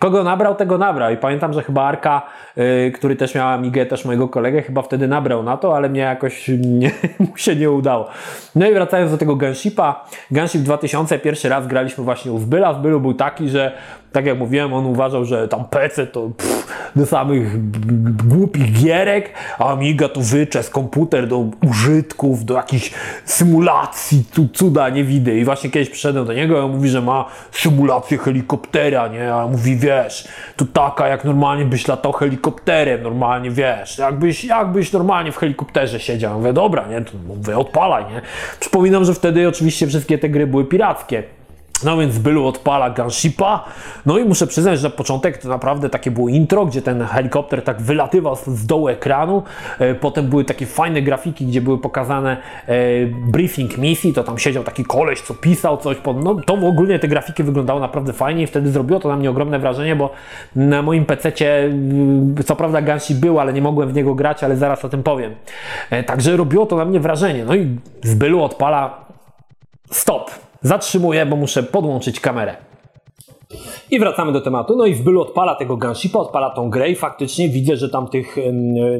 kogo 0.02 0.24
nabrał, 0.24 0.54
tego 0.54 0.78
nabrał. 0.78 1.12
I 1.12 1.16
pamiętam, 1.16 1.52
że 1.52 1.62
chyba 1.62 1.82
Arka, 1.82 2.22
yy, 2.56 2.92
który 2.94 3.16
też 3.16 3.34
miał 3.34 3.48
Amigę, 3.48 3.86
też 3.86 4.04
mojego 4.04 4.28
kolegę, 4.28 4.62
chyba 4.62 4.82
wtedy 4.82 5.08
nabrał 5.08 5.42
na 5.42 5.56
to, 5.56 5.76
ale 5.76 5.88
mnie 5.88 6.00
jakoś 6.00 6.50
nie, 6.58 6.90
mu 7.18 7.36
się 7.36 7.56
nie 7.56 7.70
udało. 7.70 8.08
No 8.54 8.70
i 8.70 8.74
wracając 8.74 9.10
do 9.10 9.18
tego 9.18 9.36
Gunshipa, 9.36 10.04
Gunship 10.30 10.62
2000 10.62 11.18
pierwszy 11.18 11.48
raz 11.48 11.66
graliśmy 11.66 12.04
właśnie 12.04 12.32
u 12.32 12.38
Zbyla. 12.38 12.74
Zbylu 12.74 13.00
był 13.00 13.14
taki, 13.14 13.48
że 13.48 13.72
tak 14.12 14.26
jak 14.26 14.38
mówiłem, 14.38 14.74
on 14.74 14.86
uważał, 14.86 15.24
że 15.24 15.48
tam 15.48 15.64
PC 15.64 16.06
to 16.06 16.30
pff, 16.36 16.66
do 16.96 17.06
samych 17.06 17.72
głupich 18.26 18.72
gierek, 18.72 19.30
a 19.58 19.72
Amiga 19.72 20.08
to 20.08 20.20
wyczes, 20.20 20.70
komputer 20.70 21.28
do 21.28 21.44
użytków, 21.70 22.44
do 22.44 22.54
jakichś 22.54 22.92
symulacji, 23.24 24.24
tu 24.34 24.48
cuda 24.52 24.88
nie 24.88 25.04
widzę. 25.04 25.34
I 25.34 25.44
właśnie 25.44 25.70
kiedyś 25.70 25.90
przyszedłem 25.90 26.26
do 26.26 26.32
niego 26.32 26.56
i 26.56 26.60
on 26.60 26.70
mówi, 26.70 26.88
że 26.88 27.02
ma 27.02 27.24
symulację 27.52 28.18
helikoptera, 28.18 29.08
nie? 29.08 29.34
A 29.34 29.46
mówi, 29.46 29.76
wiesz, 29.76 30.28
to 30.56 30.64
taka 30.64 31.08
jak 31.08 31.24
normalnie 31.24 31.64
byś 31.64 31.88
latał 31.88 32.12
helikopterem, 32.12 33.02
normalnie, 33.02 33.50
wiesz, 33.50 33.98
jakbyś, 33.98 34.44
jakbyś 34.44 34.92
normalnie 34.92 35.32
w 35.32 35.36
helikopterze 35.36 36.00
siedział. 36.00 36.30
Ja 36.30 36.38
mówię, 36.38 36.52
dobra, 36.52 36.86
nie? 36.88 37.00
To 37.00 37.12
mówię, 37.26 37.58
odpalaj, 37.58 38.04
nie? 38.04 38.20
Przypominam, 38.60 39.04
że 39.04 39.14
wtedy 39.14 39.48
oczywiście 39.48 39.86
wszystkie 39.86 40.18
te 40.18 40.28
gry 40.28 40.46
były 40.46 40.64
pirackie. 40.64 41.22
No 41.84 41.96
więc 41.96 42.18
Bylu 42.18 42.46
odpala 42.46 42.90
Gunshipa. 42.90 43.64
No 44.06 44.18
i 44.18 44.24
muszę 44.24 44.46
przyznać, 44.46 44.80
że 44.80 44.88
na 44.88 44.94
początek 44.94 45.38
to 45.38 45.48
naprawdę 45.48 45.88
takie 45.90 46.10
było 46.10 46.28
intro, 46.28 46.66
gdzie 46.66 46.82
ten 46.82 47.02
helikopter 47.04 47.62
tak 47.62 47.82
wylatywał 47.82 48.36
z 48.46 48.66
dołu 48.66 48.88
ekranu. 48.88 49.42
E, 49.78 49.94
potem 49.94 50.28
były 50.28 50.44
takie 50.44 50.66
fajne 50.66 51.02
grafiki, 51.02 51.46
gdzie 51.46 51.60
były 51.60 51.78
pokazane 51.78 52.36
e, 52.66 52.76
briefing 53.06 53.78
misji. 53.78 54.12
To 54.12 54.24
tam 54.24 54.38
siedział 54.38 54.64
taki 54.64 54.84
koleś, 54.84 55.20
co 55.20 55.34
pisał 55.34 55.76
coś. 55.76 55.96
No 56.24 56.34
to 56.46 56.54
ogólnie 56.54 56.98
te 56.98 57.08
grafiki 57.08 57.42
wyglądały 57.42 57.80
naprawdę 57.80 58.12
fajnie 58.12 58.42
i 58.42 58.46
wtedy 58.46 58.70
zrobiło 58.70 59.00
to 59.00 59.08
na 59.08 59.16
mnie 59.16 59.30
ogromne 59.30 59.58
wrażenie, 59.58 59.96
bo 59.96 60.10
na 60.56 60.82
moim 60.82 61.04
PC-cie 61.04 61.64
mm, 61.64 62.34
co 62.44 62.56
prawda 62.56 62.82
Gunship 62.82 63.16
był, 63.18 63.40
ale 63.40 63.52
nie 63.52 63.62
mogłem 63.62 63.88
w 63.88 63.94
niego 63.94 64.14
grać, 64.14 64.44
ale 64.44 64.56
zaraz 64.56 64.84
o 64.84 64.88
tym 64.88 65.02
powiem. 65.02 65.34
E, 65.90 66.02
także 66.02 66.36
robiło 66.36 66.66
to 66.66 66.76
na 66.76 66.84
mnie 66.84 67.00
wrażenie. 67.00 67.44
No 67.44 67.54
i 67.54 67.78
z 68.02 68.14
Bylu 68.14 68.42
odpala 68.42 69.04
stop 69.90 70.30
Zatrzymuję, 70.62 71.26
bo 71.26 71.36
muszę 71.36 71.62
podłączyć 71.62 72.20
kamerę. 72.20 72.56
I 73.90 74.00
wracamy 74.00 74.32
do 74.32 74.40
tematu. 74.40 74.76
No 74.76 74.86
i 74.86 74.94
w 74.94 75.02
Bylu 75.02 75.20
odpala 75.20 75.54
tego 75.54 75.76
Gunshipa, 75.76 76.18
odpala 76.18 76.50
tą 76.50 76.70
grę 76.70 76.90
i 76.90 76.94
faktycznie 76.94 77.48
widzę, 77.48 77.76
że 77.76 77.88
tam 77.88 78.08
tych 78.08 78.36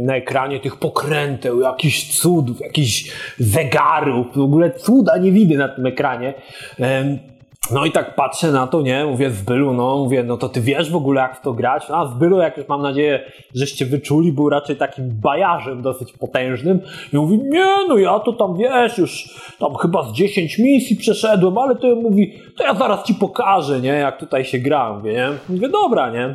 na 0.01 0.16
ekranie 0.16 0.61
tych 0.61 0.77
pokręteł, 0.77 1.61
jakichś 1.61 2.20
cudów, 2.20 2.61
jakichś 2.61 3.12
zegarów, 3.38 4.27
w 4.37 4.40
ogóle 4.40 4.70
cuda 4.70 5.16
nie 5.16 5.33
widzę 5.33 5.55
na 5.55 5.68
tym 5.68 5.87
ekranie. 5.87 6.35
No 7.73 7.85
i 7.85 7.93
tak 7.93 8.15
patrzę 8.15 8.53
na 8.53 8.67
to, 8.67 8.83
nie, 8.83 9.05
mówię 9.05 9.31
Zbylu, 9.31 9.75
no 9.75 9.97
mówię, 9.97 10.23
no 10.23 10.37
to 10.37 10.49
ty 10.49 10.61
wiesz 10.61 10.91
w 10.91 10.97
ogóle 10.97 11.21
jak 11.21 11.37
w 11.37 11.41
to 11.41 11.53
grać? 11.53 11.89
No, 11.89 11.97
a 11.97 12.07
Zbylu, 12.07 12.39
jak 12.39 12.57
już 12.57 12.69
mam 12.69 12.83
nadzieję, 12.83 13.21
żeście 13.55 13.87
wyczuli, 13.87 14.33
był 14.33 14.49
raczej 14.49 14.77
takim 14.77 15.11
bajarzem 15.21 15.83
dosyć 15.83 16.13
potężnym 16.13 16.81
i 17.13 17.17
mówi, 17.17 17.39
nie, 17.39 17.67
no 17.89 17.99
ja 17.99 18.19
to 18.19 18.33
tam 18.33 18.57
wiesz, 18.57 18.99
już 18.99 19.41
tam 19.59 19.75
chyba 19.75 20.03
z 20.03 20.13
10 20.13 20.59
misji 20.59 20.97
przeszedłem, 20.97 21.59
ale 21.59 21.77
to 21.77 21.95
mówi, 21.95 22.39
to 22.57 22.65
ja 22.65 22.75
zaraz 22.75 23.05
ci 23.05 23.15
pokażę, 23.15 23.81
nie, 23.81 23.89
jak 23.89 24.19
tutaj 24.19 24.45
się 24.45 24.59
gra, 24.59 24.93
mówię, 24.93 25.13
nie? 25.13 25.29
Mówię, 25.49 25.69
dobra, 25.69 26.11
nie? 26.11 26.35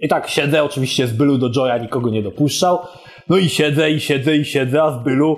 I 0.00 0.08
tak 0.08 0.28
siedzę, 0.28 0.64
oczywiście 0.64 1.06
Zbylu 1.06 1.38
do 1.38 1.50
Joya 1.56 1.78
nikogo 1.78 2.10
nie 2.10 2.22
dopuszczał, 2.22 2.78
no 3.28 3.36
i 3.36 3.48
siedzę, 3.48 3.90
i 3.90 4.00
siedzę, 4.00 4.36
i 4.36 4.44
siedzę, 4.44 4.82
a 4.82 4.90
Zbylu 4.90 5.36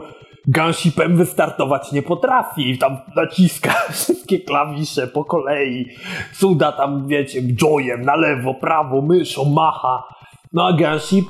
Gunshipem 0.48 1.16
wystartować 1.16 1.92
nie 1.92 2.02
potrafi. 2.02 2.78
Tam 2.78 2.96
naciska 3.16 3.70
wszystkie 3.92 4.38
klawisze 4.38 5.06
po 5.06 5.24
kolei. 5.24 5.86
Cuda 6.34 6.72
tam, 6.72 7.06
wiecie, 7.06 7.42
joyem 7.42 8.02
na 8.02 8.16
lewo, 8.16 8.54
prawo, 8.54 9.02
myszą, 9.02 9.44
macha. 9.44 10.04
No 10.52 10.66
a 10.66 10.72
Gunship 10.72 11.26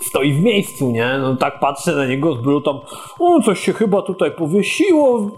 stoi 0.00 0.32
w 0.32 0.42
miejscu, 0.42 0.90
nie? 0.90 1.18
No 1.18 1.36
tak 1.36 1.60
patrzę 1.60 1.92
na 1.96 2.06
niego 2.06 2.34
z 2.34 2.64
tam, 2.64 2.80
o, 3.20 3.42
coś 3.42 3.60
się 3.60 3.72
chyba 3.72 4.02
tutaj 4.02 4.30
powiesiło. 4.30 5.30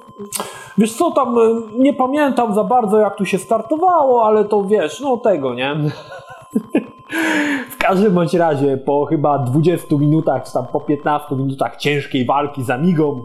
Wiesz 0.79 0.93
co, 0.93 1.11
tam 1.11 1.37
nie 1.79 1.95
pamiętam 1.95 2.55
za 2.55 2.65
bardzo 2.65 2.99
jak 2.99 3.17
tu 3.17 3.25
się 3.25 3.39
startowało, 3.39 4.27
ale 4.27 4.45
to 4.45 4.65
wiesz, 4.65 5.01
no 5.01 5.17
tego, 5.17 5.55
nie? 5.55 5.77
W 7.71 7.77
każdym 7.79 8.15
bądź 8.15 8.35
razie 8.35 8.77
po 8.77 9.05
chyba 9.05 9.39
20 9.39 9.87
minutach, 9.97 10.45
czy 10.45 10.53
tam 10.53 10.67
po 10.67 10.81
15 10.81 11.37
minutach 11.37 11.77
ciężkiej 11.77 12.27
walki 12.27 12.63
z 12.63 12.71
Amigą, 12.71 13.25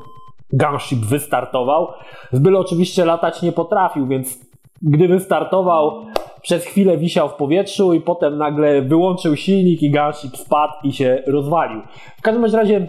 Gunship 0.53 0.99
wystartował. 0.99 1.87
Zbyl 2.31 2.57
oczywiście 2.57 3.05
latać 3.05 3.41
nie 3.41 3.51
potrafił, 3.51 4.07
więc 4.07 4.39
gdy 4.81 5.07
wystartował, 5.07 6.05
przez 6.41 6.65
chwilę 6.65 6.97
wisiał 6.97 7.29
w 7.29 7.33
powietrzu 7.33 7.93
i 7.93 8.01
potem 8.01 8.37
nagle 8.37 8.81
wyłączył 8.81 9.35
silnik 9.35 9.81
i 9.81 9.91
Gunship 9.91 10.37
spadł 10.37 10.73
i 10.83 10.93
się 10.93 11.23
rozwalił. 11.27 11.81
W 12.17 12.21
każdym 12.21 12.45
razie 12.45 12.87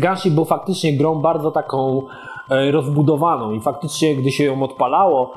Gunship 0.00 0.34
był 0.34 0.44
faktycznie 0.44 0.96
grą 0.96 1.14
bardzo 1.14 1.50
taką 1.50 2.02
rozbudowaną 2.70 3.52
i 3.52 3.60
faktycznie, 3.60 4.16
gdy 4.16 4.30
się 4.30 4.44
ją 4.44 4.62
odpalało, 4.62 5.32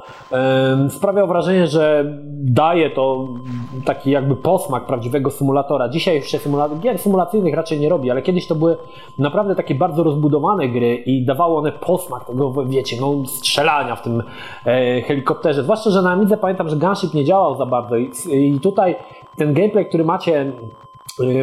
sprawiał 0.90 1.28
wrażenie, 1.28 1.68
że 1.68 2.06
daje 2.34 2.90
to 2.90 3.28
taki 3.86 4.12
jakby 4.12 4.36
posmak 4.36 4.86
prawdziwego 4.86 5.32
symulatora. 5.32 5.90
Dzisiaj 5.90 6.22
się 6.22 6.40
symulator, 6.40 6.80
gier 6.80 7.00
symulacyjnych 7.00 7.56
raczej 7.56 7.80
nie 7.80 7.90
robi, 7.90 8.12
ale 8.12 8.22
kiedyś 8.22 8.48
to 8.48 8.56
były 8.56 8.78
naprawdę 9.20 9.56
takie 9.56 9.76
bardzo 9.76 10.04
rozbudowane 10.04 10.70
gry 10.70 10.96
i 10.96 11.26
dawały 11.26 11.58
one 11.58 11.72
posmak 11.72 12.26
tego, 12.26 12.54
wiecie, 12.66 12.98
no, 13.02 13.26
strzelania 13.26 13.96
w 13.96 14.02
tym 14.02 14.24
e, 14.66 15.02
helikopterze. 15.02 15.64
Zwłaszcza, 15.64 15.90
że 15.90 16.02
na 16.02 16.12
Amidze 16.12 16.38
pamiętam, 16.38 16.70
że 16.70 16.76
Gunship 16.76 17.14
nie 17.14 17.26
działał 17.26 17.56
za 17.56 17.66
bardzo 17.66 17.98
i, 17.98 18.12
i 18.32 18.60
tutaj 18.60 18.96
ten 19.38 19.54
gameplay, 19.54 19.86
który 19.86 20.04
macie 20.06 20.52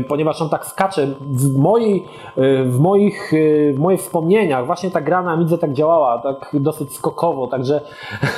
ponieważ 0.09 0.43
on 0.43 0.49
tak 0.49 0.67
skacze. 0.67 1.07
W, 1.21 1.59
mojej, 1.59 2.05
y, 2.39 2.65
w, 2.65 2.79
moich, 2.79 3.33
y, 3.33 3.73
w 3.77 3.79
moich 3.79 4.01
wspomnieniach 4.01 4.67
właśnie 4.67 4.91
ta 4.91 5.01
gra 5.01 5.23
na 5.23 5.31
Amidze 5.33 5.59
tak 5.59 5.73
działała, 5.73 6.19
tak 6.19 6.51
dosyć 6.55 6.93
skokowo, 6.93 7.47
także 7.47 7.81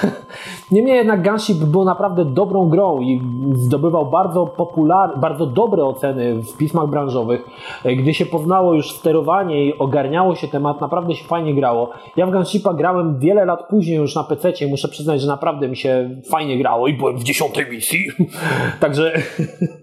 niemniej 0.71 0.97
jednak 0.97 1.29
Gunship 1.29 1.59
był 1.59 1.85
naprawdę 1.85 2.25
dobrą 2.25 2.69
grą 2.69 3.01
i 3.01 3.21
zdobywał 3.55 4.07
bardzo 4.07 4.47
popularne, 4.47 5.17
bardzo 5.17 5.47
dobre 5.47 5.85
oceny 5.85 6.35
w 6.35 6.57
pismach 6.57 6.87
branżowych. 6.87 7.45
Gdy 7.85 8.15
się 8.15 8.27
poznało 8.27 8.75
już 8.75 8.93
sterowanie 8.93 9.67
i 9.67 9.79
ogarniało 9.79 10.35
się 10.35 10.49
temat, 10.49 10.81
naprawdę 10.81 11.15
się 11.15 11.25
fajnie 11.25 11.55
grało. 11.55 11.91
Ja 12.17 12.27
w 12.27 12.31
Gunshipa 12.31 12.75
grałem 12.75 13.19
wiele 13.19 13.45
lat 13.45 13.69
później 13.69 13.97
już 13.97 14.15
na 14.15 14.25
PC 14.25 14.53
muszę 14.71 14.89
przyznać, 14.89 15.21
że 15.21 15.27
naprawdę 15.27 15.69
mi 15.69 15.77
się 15.77 16.11
fajnie 16.31 16.59
grało 16.59 16.89
i 16.89 16.95
byłem 16.95 17.17
w 17.17 17.23
dziesiątej 17.23 17.71
misji, 17.71 18.05
także 18.81 19.13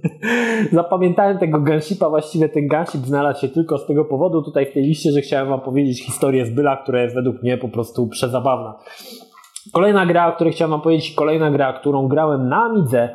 zapamiętałem 0.71 1.38
tego 1.39 1.60
Gunshipa, 1.60 2.10
właściwie 2.10 2.49
ten 2.49 2.67
Gunship 2.67 3.06
znalazł 3.06 3.41
się 3.41 3.49
tylko 3.49 3.78
z 3.78 3.86
tego 3.86 4.06
powodu 4.06 4.41
tutaj 4.41 4.65
w 4.65 4.73
tej 4.73 4.84
liście, 4.84 5.12
że 5.12 5.21
chciałem 5.21 5.49
wam 5.49 5.62
powiedzieć 5.62 6.06
historię 6.06 6.45
z 6.45 6.49
Byla, 6.49 6.78
która 6.78 7.02
jest 7.02 7.15
według 7.15 7.43
mnie 7.43 7.58
po 7.58 7.69
prostu 7.69 8.08
przezabawna. 8.08 8.75
Kolejna 9.73 10.06
gra, 10.06 10.28
o 10.28 10.32
której 10.36 10.54
chciałem 10.54 10.71
wam 10.71 10.82
powiedzieć, 10.82 11.12
kolejna 11.12 11.52
gra, 11.52 11.73
którą 11.73 12.08
grałem 12.08 12.49
na 12.49 12.63
Amidze, 12.63 13.10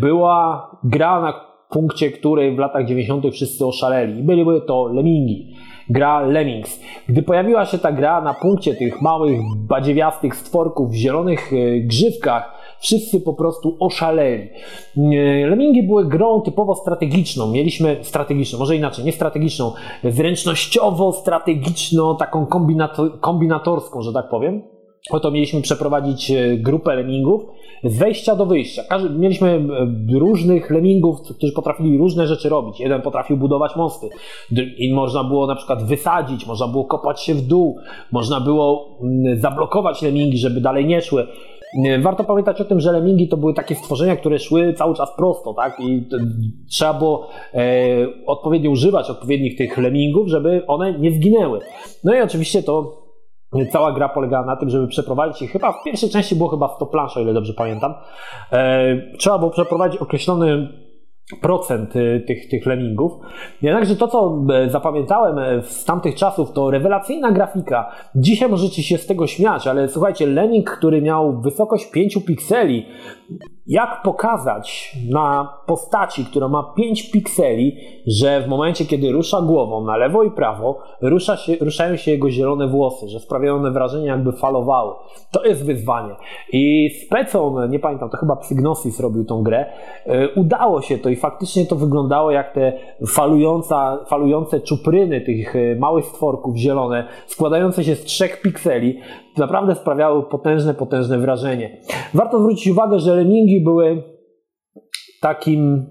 była 0.00 0.70
gra, 0.84 1.20
na 1.20 1.54
punkcie 1.70 2.10
której 2.10 2.56
w 2.56 2.58
latach 2.58 2.84
90. 2.86 3.24
wszyscy 3.32 3.66
oszaleli. 3.66 4.22
Były 4.22 4.60
to 4.60 4.86
Lemmingi. 4.86 5.54
Gra 5.90 6.20
Lemmings. 6.20 6.80
Gdy 7.08 7.22
pojawiła 7.22 7.64
się 7.66 7.78
ta 7.78 7.92
gra 7.92 8.20
na 8.20 8.34
punkcie 8.34 8.74
tych 8.74 9.02
małych, 9.02 9.40
badziewiastych 9.56 10.36
stworków 10.36 10.90
w 10.90 10.94
zielonych 10.94 11.52
e, 11.52 11.80
grzywkach, 11.80 12.53
wszyscy 12.84 13.20
po 13.20 13.34
prostu 13.34 13.76
oszaleli. 13.80 14.48
Lemingi 15.48 15.82
były 15.82 16.08
grą 16.08 16.40
typowo 16.40 16.74
strategiczną. 16.74 17.50
Mieliśmy 17.50 17.96
strategiczną, 18.02 18.58
może 18.58 18.76
inaczej, 18.76 19.04
nie 19.04 19.12
strategiczną, 19.12 19.72
zręcznościowo, 20.04 21.12
strategiczną, 21.12 22.16
taką 22.16 22.46
kombinator, 22.46 23.20
kombinatorską, 23.20 24.02
że 24.02 24.12
tak 24.12 24.28
powiem. 24.28 24.62
Oto 25.10 25.30
mieliśmy 25.30 25.62
przeprowadzić 25.62 26.30
e, 26.30 26.56
grupę 26.56 26.94
lemmingów 26.94 27.42
z 27.84 27.98
wejścia 27.98 28.36
do 28.36 28.46
wyjścia. 28.46 28.82
mieliśmy 29.18 29.48
e, 29.48 30.18
różnych 30.18 30.70
lemmingów, 30.70 31.16
którzy 31.36 31.52
potrafili 31.52 31.98
różne 31.98 32.26
rzeczy 32.26 32.48
robić. 32.48 32.80
Jeden 32.80 33.02
potrafił 33.02 33.36
budować 33.36 33.76
mosty, 33.76 34.08
i 34.78 34.94
można 34.94 35.24
było 35.24 35.46
na 35.46 35.54
przykład 35.54 35.82
wysadzić, 35.82 36.46
można 36.46 36.68
było 36.68 36.84
kopać 36.84 37.22
się 37.22 37.34
w 37.34 37.46
dół, 37.46 37.76
można 38.12 38.40
było 38.40 38.98
mm, 39.02 39.40
zablokować 39.40 40.02
lemmingi, 40.02 40.38
żeby 40.38 40.60
dalej 40.60 40.86
nie 40.86 41.02
szły. 41.02 41.26
Warto 42.02 42.24
pamiętać 42.24 42.60
o 42.60 42.64
tym, 42.64 42.80
że 42.80 42.92
lemingi 42.92 43.28
to 43.28 43.36
były 43.36 43.54
takie 43.54 43.74
stworzenia, 43.74 44.16
które 44.16 44.38
szły 44.38 44.74
cały 44.74 44.94
czas 44.94 45.16
prosto, 45.16 45.54
tak? 45.54 45.80
I 45.80 46.08
trzeba 46.70 46.94
było 46.94 47.28
e, 47.54 47.60
odpowiednio 48.26 48.70
używać 48.70 49.10
odpowiednich 49.10 49.56
tych 49.58 49.78
lemingów, 49.78 50.28
żeby 50.28 50.66
one 50.66 50.98
nie 50.98 51.12
zginęły. 51.12 51.60
No 52.04 52.14
i 52.14 52.20
oczywiście 52.20 52.62
to 52.62 53.04
Cała 53.72 53.92
gra 53.92 54.08
polegała 54.08 54.46
na 54.46 54.56
tym, 54.56 54.70
żeby 54.70 54.88
przeprowadzić 54.88 55.42
ich, 55.42 55.50
chyba 55.50 55.72
w 55.72 55.82
pierwszej 55.84 56.10
części 56.10 56.36
było 56.36 56.48
chyba 56.48 56.68
100 56.68 56.86
plansz, 56.86 57.16
o 57.16 57.20
ile 57.20 57.34
dobrze 57.34 57.54
pamiętam. 57.54 57.94
E, 58.52 58.96
trzeba 59.18 59.38
było 59.38 59.50
przeprowadzić 59.50 60.00
określony 60.00 60.68
procent 61.40 61.96
y, 61.96 62.24
tych, 62.26 62.48
tych 62.48 62.66
lemmingów. 62.66 63.12
Jednakże 63.62 63.96
to, 63.96 64.08
co 64.08 64.44
e, 64.54 64.70
zapamiętałem 64.70 65.38
e, 65.38 65.62
z 65.62 65.84
tamtych 65.84 66.14
czasów, 66.14 66.52
to 66.52 66.70
rewelacyjna 66.70 67.32
grafika. 67.32 67.92
Dzisiaj 68.14 68.48
możecie 68.48 68.82
się 68.82 68.98
z 68.98 69.06
tego 69.06 69.26
śmiać, 69.26 69.66
ale 69.66 69.88
słuchajcie, 69.88 70.26
lemming, 70.26 70.70
który 70.70 71.02
miał 71.02 71.40
wysokość 71.40 71.90
5 71.90 72.18
pikseli, 72.26 72.86
jak 73.66 74.02
pokazać 74.02 74.96
na 75.10 75.54
postaci, 75.66 76.24
która 76.24 76.48
ma 76.48 76.72
5 76.76 77.10
pikseli, 77.10 77.76
że 78.06 78.42
w 78.42 78.48
momencie, 78.48 78.84
kiedy 78.86 79.12
rusza 79.12 79.42
głową 79.42 79.84
na 79.84 79.96
lewo 79.96 80.22
i 80.22 80.30
prawo, 80.30 80.78
rusza 81.00 81.36
się, 81.36 81.56
ruszają 81.60 81.96
się 81.96 82.10
jego 82.10 82.30
zielone 82.30 82.68
włosy, 82.68 83.08
że 83.08 83.20
sprawiają 83.20 83.56
one 83.56 83.70
wrażenie, 83.70 84.06
jakby 84.06 84.32
falowały. 84.32 84.94
To 85.30 85.44
jest 85.44 85.66
wyzwanie. 85.66 86.14
I 86.52 86.90
Specon, 87.06 87.70
nie 87.70 87.78
pamiętam, 87.78 88.10
to 88.10 88.16
chyba 88.16 88.36
Psygnosis 88.36 89.00
robił 89.00 89.24
tą 89.24 89.42
grę, 89.42 89.66
yy, 90.06 90.30
udało 90.36 90.82
się 90.82 90.98
to 90.98 91.08
i 91.08 91.16
faktycznie 91.16 91.66
to 91.66 91.76
wyglądało 91.76 92.30
jak 92.30 92.54
te 92.54 92.72
falująca, 93.08 93.98
falujące 94.06 94.60
czupryny 94.60 95.20
tych 95.20 95.56
e, 95.56 95.76
małych 95.76 96.04
stworków 96.04 96.56
zielone, 96.56 97.08
składające 97.26 97.84
się 97.84 97.94
z 97.94 98.04
trzech 98.04 98.42
pikseli, 98.42 99.00
naprawdę 99.38 99.74
sprawiały 99.74 100.22
potężne, 100.22 100.74
potężne 100.74 101.18
wrażenie. 101.18 101.80
Warto 102.14 102.38
zwrócić 102.38 102.72
uwagę, 102.72 102.98
że 102.98 103.16
lemingi 103.16 103.64
były 103.64 104.02
takim 105.20 105.86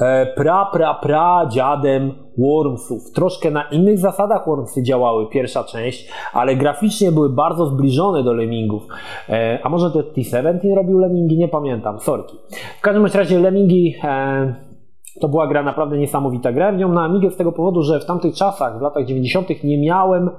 e, 0.00 0.26
pra, 0.26 0.64
pra, 0.72 0.94
pra 0.94 1.46
dziadem 1.50 2.12
Wormsów. 2.38 3.12
Troszkę 3.14 3.50
na 3.50 3.62
innych 3.62 3.98
zasadach 3.98 4.46
Wormsy 4.46 4.82
działały, 4.82 5.28
pierwsza 5.28 5.64
część, 5.64 6.12
ale 6.32 6.56
graficznie 6.56 7.12
były 7.12 7.30
bardzo 7.30 7.66
zbliżone 7.66 8.22
do 8.22 8.32
Lemmingów. 8.32 8.82
E, 9.28 9.58
a 9.62 9.68
może 9.68 9.90
to 9.90 10.02
T-17 10.02 10.74
robił 10.74 10.98
Lemmingi? 10.98 11.38
Nie 11.38 11.48
pamiętam, 11.48 12.00
sorki. 12.00 12.36
W 12.78 12.80
każdym 12.80 13.06
razie 13.06 13.38
Lemmingi 13.38 13.94
e, 14.04 14.54
to 15.20 15.28
była 15.28 15.46
gra 15.46 15.62
naprawdę 15.62 15.98
niesamowita. 15.98 16.52
Grałem 16.52 16.76
w 16.76 16.78
nią 16.78 16.92
na 16.92 17.04
Amigę 17.04 17.30
z 17.30 17.36
tego 17.36 17.52
powodu, 17.52 17.82
że 17.82 18.00
w 18.00 18.06
tamtych 18.06 18.34
czasach, 18.34 18.78
w 18.78 18.82
latach 18.82 19.04
90. 19.04 19.64
nie 19.64 19.80
miałem 19.80 20.30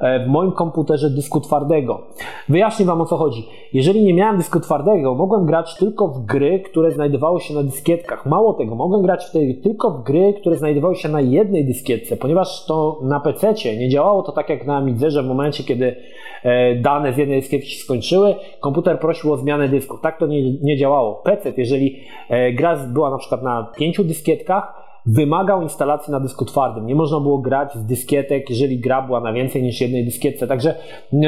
w 0.00 0.26
moim 0.26 0.52
komputerze 0.52 1.10
dysku 1.10 1.40
twardego. 1.40 2.02
Wyjaśnię 2.48 2.86
Wam 2.86 3.00
o 3.00 3.06
co 3.06 3.16
chodzi. 3.16 3.48
Jeżeli 3.72 4.04
nie 4.04 4.14
miałem 4.14 4.36
dysku 4.36 4.60
twardego, 4.60 5.14
mogłem 5.14 5.46
grać 5.46 5.74
tylko 5.74 6.08
w 6.08 6.24
gry, 6.24 6.60
które 6.60 6.90
znajdowały 6.90 7.40
się 7.40 7.54
na 7.54 7.62
dyskietkach. 7.62 8.26
Mało 8.26 8.54
tego, 8.54 8.74
mogłem 8.74 9.02
grać 9.02 9.24
wtedy 9.24 9.54
tylko 9.54 9.90
w 9.90 10.02
gry, 10.02 10.34
które 10.40 10.56
znajdowały 10.56 10.96
się 10.96 11.08
na 11.08 11.20
jednej 11.20 11.64
dyskietce, 11.64 12.16
ponieważ 12.16 12.66
to 12.66 13.00
na 13.02 13.20
PC 13.20 13.54
nie 13.78 13.88
działało 13.88 14.22
to 14.22 14.32
tak 14.32 14.48
jak 14.48 14.66
na 14.66 14.76
Amidze, 14.76 15.10
że 15.10 15.22
w 15.22 15.26
momencie, 15.26 15.64
kiedy 15.64 15.96
e, 16.42 16.74
dane 16.74 17.12
z 17.12 17.16
jednej 17.16 17.40
dyskietki 17.40 17.70
się 17.70 17.84
skończyły, 17.84 18.34
komputer 18.60 19.00
prosił 19.00 19.32
o 19.32 19.36
zmianę 19.36 19.68
dysków. 19.68 20.00
Tak 20.00 20.18
to 20.18 20.26
nie, 20.26 20.58
nie 20.58 20.76
działało. 20.76 21.14
PC, 21.14 21.52
jeżeli 21.56 22.00
e, 22.28 22.52
gra 22.52 22.76
była 22.76 23.10
na 23.10 23.18
przykład 23.18 23.42
na 23.42 23.72
pięciu 23.76 24.04
dyskietkach, 24.04 24.83
wymagał 25.06 25.62
instalacji 25.62 26.12
na 26.12 26.20
dysku 26.20 26.44
twardym. 26.44 26.86
Nie 26.86 26.94
można 26.94 27.20
było 27.20 27.38
grać 27.38 27.74
z 27.74 27.86
dyskietek, 27.86 28.50
jeżeli 28.50 28.78
gra 28.80 29.02
była 29.02 29.20
na 29.20 29.32
więcej 29.32 29.62
niż 29.62 29.80
jednej 29.80 30.04
dyskietce. 30.04 30.46
Także 30.46 30.74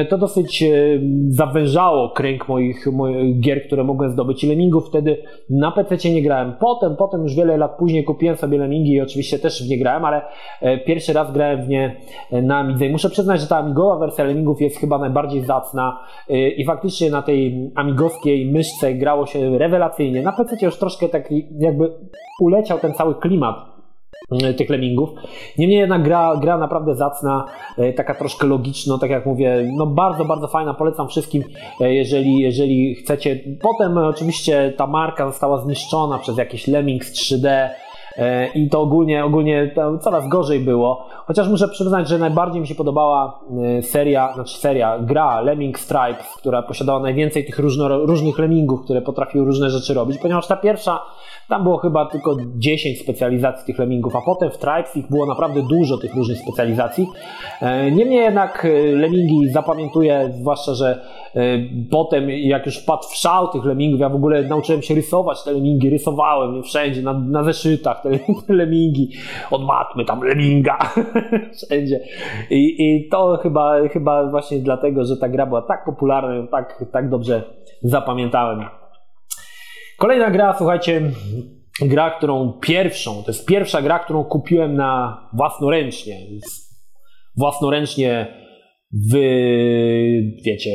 to 0.09 0.19
dosyć 0.19 0.65
zawężało 1.29 2.11
kręg 2.11 2.49
moich, 2.49 2.87
moich 2.93 3.41
gier, 3.41 3.67
które 3.67 3.85
mogłem 3.85 4.11
zdobyć. 4.11 4.45
I 4.45 4.49
Lemmingów 4.49 4.89
wtedy 4.89 5.23
na 5.51 5.73
PC 5.73 6.11
nie 6.11 6.23
grałem. 6.23 6.55
Potem, 6.61 6.97
potem 6.97 7.23
już 7.23 7.35
wiele 7.35 7.57
lat 7.57 7.77
później 7.79 8.05
kupiłem 8.05 8.37
sobie 8.37 8.59
Lemmingi 8.59 8.93
i 8.93 9.01
oczywiście 9.01 9.39
też 9.39 9.67
w 9.67 9.71
nie 9.71 9.79
grałem, 9.79 10.05
ale 10.05 10.23
pierwszy 10.87 11.13
raz 11.13 11.33
grałem 11.33 11.63
w 11.63 11.69
nie 11.69 11.97
na 12.43 12.59
Amidze. 12.59 12.87
I 12.87 12.91
muszę 12.91 13.11
przyznać, 13.11 13.41
że 13.41 13.47
ta 13.47 13.59
amigowa 13.59 13.97
wersja 13.99 14.25
Lemmingów 14.25 14.61
jest 14.61 14.77
chyba 14.77 14.99
najbardziej 14.99 15.41
zacna 15.41 16.01
i 16.57 16.65
faktycznie 16.65 17.11
na 17.11 17.23
tej 17.23 17.71
amigowskiej 17.75 18.53
myszce 18.53 18.95
grało 18.95 19.27
się 19.27 19.59
rewelacyjnie. 19.59 20.23
Na 20.23 20.33
PC 20.33 20.57
już 20.67 20.79
troszkę 20.79 21.09
tak 21.09 21.29
jakby 21.59 21.93
uleciał 22.41 22.79
ten 22.79 22.95
cały 22.95 23.15
klimat 23.15 23.57
e, 23.57 23.66
tych 24.57 24.71
lemmingów. 24.71 25.11
Niemniej 25.59 25.79
jednak 25.79 26.03
gra, 26.03 26.37
gra 26.41 26.59
naprawdę 26.59 26.95
zacna, 26.95 27.45
e, 27.79 27.93
taka 27.93 28.15
troszkę 28.15 28.47
logiczna, 28.47 28.99
tak 28.99 29.11
jak 29.11 29.27
mówię, 29.27 29.71
no 29.77 29.87
bardzo, 29.87 30.25
bardzo 30.25 30.49
fajna, 30.49 30.75
polecam 30.75 31.09
wszystkim, 31.09 31.43
e, 31.81 31.95
jeżeli, 31.95 32.39
jeżeli 32.39 32.95
chcecie. 32.95 33.41
Potem 33.61 33.99
oczywiście 33.99 34.75
ta 34.77 34.87
marka 34.87 35.27
została 35.27 35.59
zniszczona 35.59 36.19
przez 36.19 36.39
jakieś 36.39 36.67
Lemmings 36.67 37.13
3D, 37.13 37.69
i 38.55 38.69
to 38.69 38.81
ogólnie, 38.81 39.25
ogólnie 39.25 39.75
coraz 40.01 40.29
gorzej 40.29 40.61
było. 40.61 41.07
Chociaż 41.27 41.49
muszę 41.49 41.69
przyznać, 41.69 42.09
że 42.09 42.19
najbardziej 42.19 42.61
mi 42.61 42.67
się 42.67 42.75
podobała 42.75 43.41
seria, 43.81 44.35
znaczy 44.35 44.59
seria, 44.59 44.99
gra 44.99 45.41
Lemming 45.41 45.79
Stripes, 45.79 46.35
która 46.37 46.63
posiadała 46.63 47.01
najwięcej 47.01 47.45
tych 47.45 47.59
różno, 47.59 47.89
różnych 47.89 48.39
lemmingów, 48.39 48.85
które 48.85 49.03
potrafiły 49.03 49.45
różne 49.45 49.71
rzeczy 49.71 49.95
robić, 49.95 50.19
ponieważ 50.19 50.47
ta 50.47 50.57
pierwsza 50.57 51.01
tam 51.49 51.63
było 51.63 51.77
chyba 51.77 52.07
tylko 52.07 52.37
10 52.57 53.01
specjalizacji 53.01 53.67
tych 53.67 53.79
lemmingów, 53.79 54.17
a 54.17 54.21
potem 54.21 54.51
w 54.51 54.59
Tribes 54.59 54.97
ich 54.97 55.09
było 55.11 55.27
naprawdę 55.27 55.63
dużo 55.63 55.99
tych 55.99 56.15
różnych 56.15 56.39
specjalizacji. 56.39 57.09
E, 57.63 57.91
niemniej 57.91 58.21
jednak 58.21 58.65
e, 58.65 58.97
lemmingi 58.97 59.49
zapamiętuję, 59.49 60.33
zwłaszcza, 60.41 60.75
że 60.75 61.01
e, 61.35 61.41
potem 61.91 62.31
jak 62.31 62.67
już 62.67 62.79
wpadł 62.79 63.03
w 63.03 63.17
szał 63.17 63.49
tych 63.49 63.65
lemmingów, 63.65 64.01
ja 64.01 64.09
w 64.09 64.15
ogóle 64.15 64.43
nauczyłem 64.43 64.83
się 64.83 64.95
rysować 64.95 65.45
te 65.45 65.53
lemmingi, 65.53 65.91
rysowałem 65.91 66.63
wszędzie, 66.63 67.03
na, 67.03 67.13
na 67.13 67.45
zeszytach 67.45 68.03
te, 68.11 68.19
lemmingi, 68.55 69.11
od 69.51 69.63
matmy 69.65 70.05
tam 70.05 70.23
lemminga, 70.23 70.79
wszędzie. 71.57 72.01
I, 72.51 72.77
I, 72.79 73.09
to 73.09 73.39
chyba, 73.43 73.89
chyba 73.89 74.31
właśnie 74.31 74.59
dlatego, 74.59 75.05
że 75.05 75.17
ta 75.17 75.29
gra 75.29 75.47
była 75.47 75.63
tak 75.63 75.85
popularna, 75.85 76.47
tak, 76.51 76.85
tak 76.93 77.11
dobrze 77.11 77.43
zapamiętałem. 77.83 78.65
Kolejna 79.99 80.31
gra, 80.31 80.55
słuchajcie, 80.59 81.03
gra, 81.81 82.11
którą 82.11 82.53
pierwszą, 82.53 83.23
to 83.23 83.31
jest 83.31 83.47
pierwsza 83.47 83.83
gra, 83.83 83.99
którą 83.99 84.25
kupiłem 84.25 84.75
na 84.77 85.21
własnoręcznie. 85.33 86.17
Własnoręcznie 87.37 88.27
wy, 89.13 89.29
wiecie, 90.45 90.71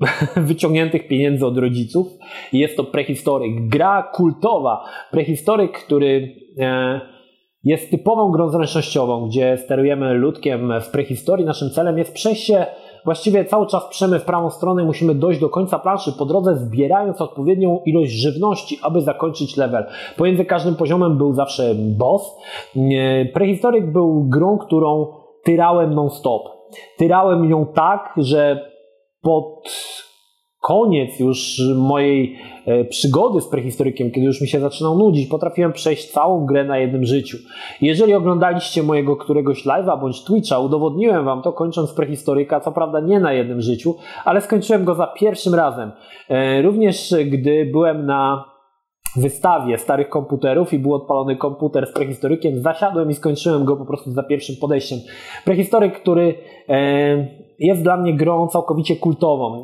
wyciągniętych 0.36 1.08
pieniędzy 1.08 1.46
od 1.46 1.58
rodziców. 1.58 2.06
Jest 2.52 2.76
to 2.76 2.84
prehistoryk. 2.84 3.68
Gra 3.68 4.10
kultowa. 4.14 4.84
Prehistoryk, 5.10 5.84
który 5.84 6.36
e, 6.58 7.00
jest 7.64 7.90
typową 7.90 8.30
grą 8.30 8.48
zręcznościową, 8.48 9.28
gdzie 9.28 9.56
sterujemy 9.56 10.14
ludkiem 10.14 10.72
w 10.80 10.90
prehistorii. 10.90 11.46
Naszym 11.46 11.70
celem 11.70 11.98
jest 11.98 12.14
przejście 12.14 12.66
Właściwie 13.04 13.44
cały 13.44 13.66
czas 13.66 13.88
przemy 13.88 14.18
w 14.18 14.24
prawą 14.24 14.50
stronę 14.50 14.84
musimy 14.84 15.14
dojść 15.14 15.40
do 15.40 15.48
końca 15.48 15.78
planszy 15.78 16.12
po 16.12 16.26
drodze, 16.26 16.56
zbierając 16.56 17.20
odpowiednią 17.20 17.80
ilość 17.86 18.12
żywności, 18.12 18.78
aby 18.82 19.00
zakończyć 19.00 19.56
level. 19.56 19.86
Pomiędzy 20.16 20.44
każdym 20.44 20.76
poziomem 20.76 21.18
był 21.18 21.32
zawsze 21.32 21.74
boss. 21.74 22.36
Prehistoryk 23.34 23.92
był 23.92 24.24
grą, 24.28 24.58
którą 24.58 25.06
tyrałem 25.44 25.94
non-stop. 25.94 26.42
Tyrałem 26.96 27.50
ją 27.50 27.66
tak, 27.66 28.14
że 28.16 28.69
pod 29.22 29.70
koniec 30.60 31.20
już 31.20 31.60
mojej 31.76 32.36
e, 32.66 32.84
przygody 32.84 33.40
z 33.40 33.48
prehistorykiem, 33.48 34.10
kiedy 34.10 34.26
już 34.26 34.40
mi 34.40 34.48
się 34.48 34.60
zaczynał 34.60 34.98
nudzić, 34.98 35.28
potrafiłem 35.28 35.72
przejść 35.72 36.10
całą 36.10 36.46
grę 36.46 36.64
na 36.64 36.78
jednym 36.78 37.04
życiu. 37.04 37.38
Jeżeli 37.80 38.14
oglądaliście 38.14 38.82
mojego 38.82 39.16
któregoś 39.16 39.66
live'a 39.66 40.00
bądź 40.00 40.24
Twitcha, 40.24 40.58
udowodniłem 40.58 41.24
wam 41.24 41.42
to 41.42 41.52
kończąc 41.52 41.92
prehistoryka, 41.92 42.60
co 42.60 42.72
prawda 42.72 43.00
nie 43.00 43.20
na 43.20 43.32
jednym 43.32 43.60
życiu, 43.60 43.96
ale 44.24 44.40
skończyłem 44.40 44.84
go 44.84 44.94
za 44.94 45.06
pierwszym 45.06 45.54
razem. 45.54 45.92
E, 46.28 46.62
również 46.62 47.14
gdy 47.26 47.70
byłem 47.72 48.06
na 48.06 48.49
wystawie 49.16 49.78
starych 49.78 50.08
komputerów 50.08 50.72
i 50.72 50.78
był 50.78 50.94
odpalony 50.94 51.36
komputer 51.36 51.86
z 51.86 51.92
prehistorykiem, 51.92 52.62
zasiadłem 52.62 53.10
i 53.10 53.14
skończyłem 53.14 53.64
go 53.64 53.76
po 53.76 53.84
prostu 53.84 54.10
za 54.10 54.22
pierwszym 54.22 54.56
podejściem. 54.60 54.98
Prehistoryk, 55.44 56.00
który 56.00 56.34
e, 56.68 57.28
jest 57.58 57.82
dla 57.82 57.96
mnie 57.96 58.16
grą 58.16 58.48
całkowicie 58.48 58.96
kultową 58.96 59.62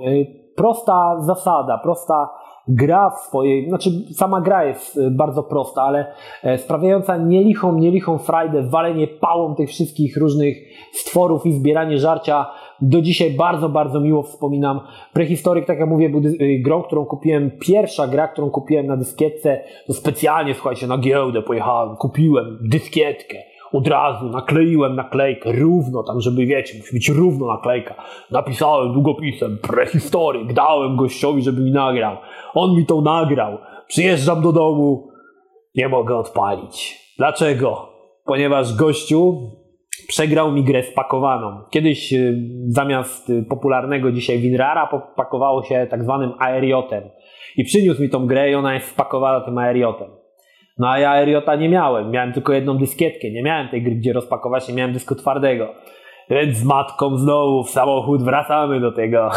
prosta 0.57 1.17
zasada, 1.21 1.79
prosta 1.79 2.31
gra 2.69 3.11
w 3.11 3.19
swojej, 3.19 3.69
znaczy 3.69 3.91
sama 4.15 4.41
gra 4.41 4.65
jest 4.65 4.99
e, 4.99 5.11
bardzo 5.11 5.43
prosta, 5.43 5.83
ale 5.83 6.13
e, 6.43 6.59
sprawiająca 6.59 7.17
nielichą, 7.17 7.79
nielichą 7.79 8.19
frajdę, 8.19 8.63
walenie 8.63 9.09
pałą 9.09 9.55
tych 9.55 9.69
wszystkich 9.69 10.17
różnych 10.17 10.57
stworów 10.93 11.47
i 11.47 11.53
zbieranie 11.53 11.99
żarcia. 11.99 12.47
Do 12.81 13.03
dzisiaj 13.03 13.31
bardzo, 13.31 13.69
bardzo 13.69 14.01
miło 14.01 14.23
wspominam. 14.23 14.81
Prehistoryk, 15.13 15.67
tak 15.67 15.79
jak 15.79 15.89
mówię, 15.89 16.09
był 16.09 16.21
e, 16.21 16.59
grą, 16.59 16.83
którą 16.83 17.05
kupiłem, 17.05 17.51
pierwsza 17.61 18.07
gra, 18.07 18.29
którą 18.29 18.51
kupiłem 18.51 18.87
na 18.87 18.97
dyskietce, 18.97 19.61
to 19.87 19.93
specjalnie, 19.93 20.55
słuchajcie, 20.55 20.87
na 20.87 20.99
giełdę 20.99 21.43
pojechałem, 21.43 21.97
kupiłem 21.97 22.59
dyskietkę 22.61 23.37
od 23.73 23.89
razu 23.89 24.29
nakleiłem 24.29 24.97
naklejkę 24.97 25.53
równo, 25.53 26.03
tam 26.03 26.21
żeby 26.21 26.47
wiecie, 26.47 26.79
musi 26.79 26.93
być 26.93 27.09
równo 27.09 27.47
naklejka. 27.47 27.95
Napisałem 28.31 28.93
długopisem 28.93 29.59
prehistoryk, 29.59 30.53
dałem 30.53 30.97
gościowi, 30.97 31.43
żeby 31.43 31.61
mi 31.63 31.71
nagrał. 31.71 32.17
On 32.55 32.77
mi 32.77 32.87
to 32.87 33.01
nagrał. 33.01 33.59
Przyjeżdżam 33.89 34.43
do 34.43 34.53
domu, 34.53 35.09
nie 35.75 35.89
mogę 35.89 36.17
odpalić. 36.17 37.01
Dlaczego? 37.19 37.89
Ponieważ 38.25 38.75
gościu 38.75 39.51
przegrał 40.09 40.53
mi 40.53 40.65
grę 40.65 40.83
spakowaną. 40.83 41.61
Kiedyś 41.71 42.13
y, 42.13 42.49
zamiast 42.69 43.31
y, 43.31 43.43
popularnego 43.43 44.13
dzisiaj 44.13 44.39
WinRara 44.39 44.89
pakowało 45.17 45.63
się 45.63 45.87
tak 45.91 46.05
zwanym 46.05 46.33
aeriotem. 46.39 47.03
I 47.57 47.65
przyniósł 47.65 48.03
mi 48.03 48.11
tą 48.11 48.27
grę 48.27 48.51
i 48.51 48.55
ona 48.55 48.75
jest 48.75 48.89
spakowana 48.89 49.41
tym 49.41 49.59
aeriotem. 49.59 50.09
No 50.79 50.91
a 50.91 50.99
ja 50.99 51.17
Eriota 51.17 51.57
nie 51.57 51.69
miałem, 51.69 52.11
miałem 52.11 52.33
tylko 52.33 52.53
jedną 52.53 52.79
dyskietkę, 52.79 53.31
nie 53.31 53.43
miałem 53.43 53.69
tej 53.69 53.83
gry, 53.83 53.95
gdzie 53.95 54.13
rozpakować, 54.13 54.69
nie 54.69 54.75
miałem 54.75 54.93
dysku 54.93 55.15
twardego. 55.15 55.69
Więc 56.31 56.57
z 56.57 56.65
matką 56.65 57.17
znowu 57.17 57.65
w 57.65 57.71
samochód 57.71 58.23
wracamy 58.23 58.81
do 58.81 58.93
tego, 58.93 59.31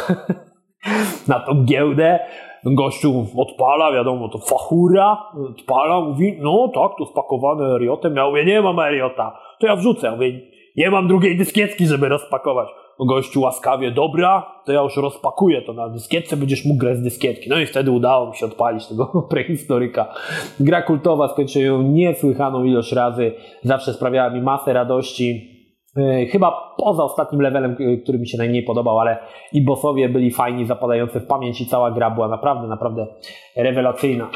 na 1.28 1.40
tą 1.40 1.66
giełdę. 1.66 2.20
Gościu 2.66 3.26
odpala, 3.38 3.92
wiadomo, 3.92 4.30
to 4.30 4.38
fachura, 4.38 5.18
odpala, 5.50 6.02
mówi, 6.02 6.38
no 6.42 6.72
tak, 6.76 6.92
to 6.98 7.06
spakowane 7.06 7.76
Eriotem. 7.76 8.16
Ja 8.16 8.26
mówię, 8.26 8.46
nie 8.46 8.62
mam 8.62 8.80
Eriota, 8.80 9.40
to 9.60 9.68
ja 9.68 9.76
wrzucę. 9.76 10.08
Ja 10.08 10.14
mówię, 10.14 10.42
nie 10.80 10.92
mam 10.92 11.08
drugiej 11.08 11.38
dyskietki, 11.38 11.88
żeby 11.88 12.10
rozpakować. 12.10 12.70
Gościu 13.00 13.42
łaskawie, 13.42 13.92
dobra, 13.92 14.52
to 14.66 14.72
ja 14.72 14.82
już 14.82 14.98
rozpakuję 14.98 15.62
to 15.62 15.74
na 15.74 15.90
dyskietce, 15.90 16.38
będziesz 16.38 16.66
mógł 16.66 16.80
grać 16.80 16.98
z 16.98 17.02
dyskietki. 17.02 17.50
No 17.50 17.60
i 17.60 17.66
wtedy 17.66 17.92
udało 17.92 18.30
mi 18.30 18.36
się 18.36 18.46
odpalić 18.46 18.88
tego 18.88 19.06
prehistoryka. 19.30 20.14
Gra 20.60 20.82
kultowa, 20.82 21.28
skończyłem 21.28 21.68
ją 21.68 21.82
niesłychaną 21.82 22.64
ilość 22.64 22.92
razy, 22.92 23.34
zawsze 23.64 23.94
sprawiała 23.94 24.30
mi 24.30 24.42
masę 24.42 24.74
radości. 24.74 25.59
E, 25.98 26.26
chyba 26.26 26.76
poza 26.78 27.04
ostatnim 27.04 27.42
levelem, 27.42 27.76
e, 27.80 27.98
który 27.98 28.20
mi 28.20 28.28
się 28.28 28.38
najmniej 28.38 28.64
podobał, 28.64 29.00
ale 29.00 29.18
i 29.54 29.62
bossowie 29.62 30.10
byli 30.10 30.32
fajni, 30.32 30.66
zapadający 30.66 31.20
w 31.20 31.26
pamięć 31.26 31.62
i 31.62 31.66
cała 31.66 31.92
gra 31.92 32.12
była 32.12 32.28
naprawdę, 32.28 32.68
naprawdę 32.68 33.08
rewelacyjna. 33.56 34.30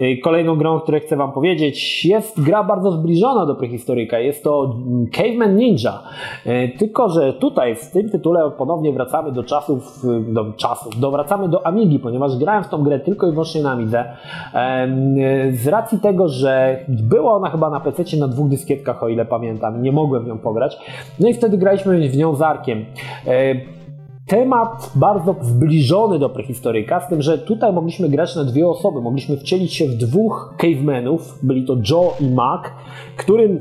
E, 0.00 0.16
kolejną 0.16 0.56
grą, 0.56 0.74
o 0.74 0.80
której 0.80 1.00
chcę 1.00 1.16
Wam 1.16 1.32
powiedzieć, 1.32 2.04
jest 2.04 2.42
gra 2.42 2.64
bardzo 2.64 2.90
zbliżona 2.90 3.46
do 3.46 3.54
prehistoryka. 3.54 4.18
Jest 4.18 4.44
to 4.44 4.76
Caveman 5.12 5.56
Ninja. 5.56 6.02
Tylko, 6.78 7.08
że 7.08 7.32
tutaj 7.32 7.76
w 7.76 7.90
tym 7.90 8.10
tytule 8.10 8.50
ponownie 8.58 8.92
wracamy 8.92 9.32
do 9.32 9.44
czasów, 9.44 10.02
do 10.28 10.52
czasów, 10.52 11.00
do, 11.00 11.10
wracamy 11.10 11.48
do 11.48 11.66
Amigi, 11.66 11.98
ponieważ 11.98 12.36
grałem 12.36 12.64
w 12.64 12.68
tą 12.68 12.82
grę 12.82 13.00
tylko 13.00 13.26
i 13.26 13.30
wyłącznie 13.30 13.62
na 13.62 13.72
Amidze. 13.72 14.04
Z 15.50 15.68
racji 15.68 15.98
tego, 15.98 16.28
że 16.28 16.84
była 16.88 17.32
ona 17.32 17.50
chyba 17.50 17.70
na 17.70 17.80
PC 17.80 18.16
na 18.16 18.28
dwóch 18.28 18.48
dyskietkach, 18.48 19.02
o 19.02 19.08
ile 19.08 19.24
pamiętam, 19.24 19.82
nie 19.82 19.92
mogłem 19.92 20.26
nią 20.26 20.38
pograć. 20.38 20.78
No 21.20 21.28
i 21.28 21.34
wtedy 21.34 21.58
graliśmy 21.58 22.08
w 22.08 22.16
nią 22.16 22.34
z 22.34 22.42
Arkiem. 22.42 22.86
E, 23.26 23.54
temat 24.26 24.92
bardzo 24.94 25.36
zbliżony 25.40 26.18
do 26.18 26.28
prehistoryka, 26.28 27.00
z 27.00 27.08
tym, 27.08 27.22
że 27.22 27.38
tutaj 27.38 27.72
mogliśmy 27.72 28.08
grać 28.08 28.36
na 28.36 28.44
dwie 28.44 28.68
osoby. 28.68 29.00
Mogliśmy 29.00 29.36
wcielić 29.36 29.74
się 29.74 29.86
w 29.86 29.94
dwóch 29.94 30.54
cavemenów, 30.58 31.38
byli 31.42 31.64
to 31.64 31.76
Joe 31.90 32.14
i 32.20 32.30
Mac, 32.30 32.62
którym 33.16 33.58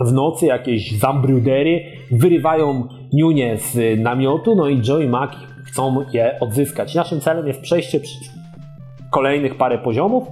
w 0.00 0.12
nocy 0.12 0.46
jakieś 0.46 0.98
zambrudery 0.98 1.80
wyrywają 2.10 2.88
niunie 3.12 3.58
z 3.58 4.00
namiotu, 4.00 4.56
no 4.56 4.68
i 4.68 4.82
Joe 4.88 5.00
i 5.00 5.08
Mac 5.08 5.30
chcą 5.64 6.04
je 6.12 6.40
odzyskać. 6.40 6.94
Naszym 6.94 7.20
celem 7.20 7.46
jest 7.46 7.60
przejście 7.60 8.00
kolejnych 9.10 9.54
parę 9.54 9.78
poziomów, 9.78 10.24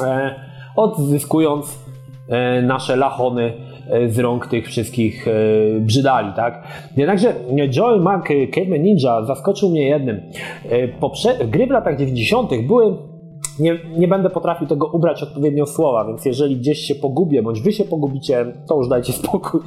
e, 0.00 0.34
odzyskując 0.76 1.86
nasze 2.62 2.96
lachony 2.96 3.52
z 4.08 4.18
rąk 4.18 4.46
tych 4.46 4.66
wszystkich 4.66 5.26
brzydali, 5.80 6.32
tak? 6.36 6.62
Jednakże 6.96 7.34
Joel 7.76 8.00
Mack 8.00 8.28
Caveman 8.54 8.82
Ninja 8.82 9.24
zaskoczył 9.24 9.70
mnie 9.70 9.88
jednym. 9.88 10.20
Poprze- 11.00 11.48
gry 11.48 11.66
w 11.66 11.70
latach 11.70 11.98
90. 11.98 12.50
były 12.66 12.96
nie, 13.60 13.78
nie 13.98 14.08
będę 14.08 14.30
potrafił 14.30 14.66
tego 14.66 14.86
ubrać 14.86 15.22
odpowiednio 15.22 15.66
słowa, 15.66 16.04
więc 16.04 16.24
jeżeli 16.24 16.56
gdzieś 16.56 16.78
się 16.78 16.94
pogubię, 16.94 17.42
bądź 17.42 17.60
wy 17.60 17.72
się 17.72 17.84
pogubicie, 17.84 18.52
to 18.68 18.76
już 18.76 18.88
dajcie 18.88 19.12
spokój. 19.12 19.60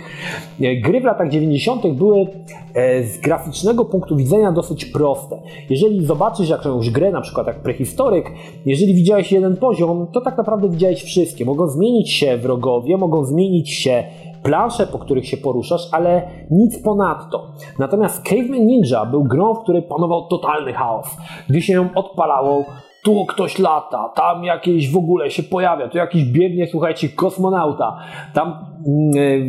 Gry 0.59 1.01
w 1.01 1.03
latach 1.03 1.29
90. 1.29 1.87
były 1.87 2.27
e, 2.73 3.03
z 3.03 3.19
graficznego 3.19 3.85
punktu 3.85 4.15
widzenia 4.15 4.51
dosyć 4.51 4.85
proste. 4.85 5.41
Jeżeli 5.69 6.05
zobaczysz 6.05 6.49
jakąś 6.49 6.89
grę, 6.89 7.11
na 7.11 7.21
przykład 7.21 7.47
jak 7.47 7.59
prehistoryk, 7.59 8.31
jeżeli 8.65 8.93
widziałeś 8.93 9.31
jeden 9.31 9.57
poziom, 9.57 10.07
to 10.13 10.21
tak 10.21 10.37
naprawdę 10.37 10.69
widziałeś 10.69 11.03
wszystkie. 11.03 11.45
Mogą 11.45 11.67
zmienić 11.67 12.11
się 12.11 12.37
wrogowie, 12.37 12.97
mogą 12.97 13.25
zmienić 13.25 13.73
się 13.73 14.03
plansze, 14.43 14.87
po 14.87 14.99
których 14.99 15.27
się 15.27 15.37
poruszasz, 15.37 15.89
ale 15.91 16.29
nic 16.51 16.83
ponadto. 16.83 17.51
Natomiast 17.79 18.23
Caveman 18.23 18.65
Ninja 18.65 19.05
był 19.05 19.23
grą, 19.23 19.53
w 19.53 19.59
której 19.59 19.83
panował 19.83 20.27
totalny 20.27 20.73
chaos. 20.73 21.17
Gdy 21.49 21.61
się 21.61 21.73
ją 21.73 21.89
odpalało, 21.95 22.65
tu 23.03 23.25
ktoś 23.25 23.59
lata, 23.59 24.09
tam 24.15 24.43
jakieś 24.43 24.91
w 24.91 24.97
ogóle 24.97 25.31
się 25.31 25.43
pojawia, 25.43 25.89
tu 25.89 25.97
jakiś 25.97 26.23
biegnie, 26.25 26.67
słuchajcie, 26.67 27.09
kosmonauta. 27.09 27.97
Tam 28.33 28.65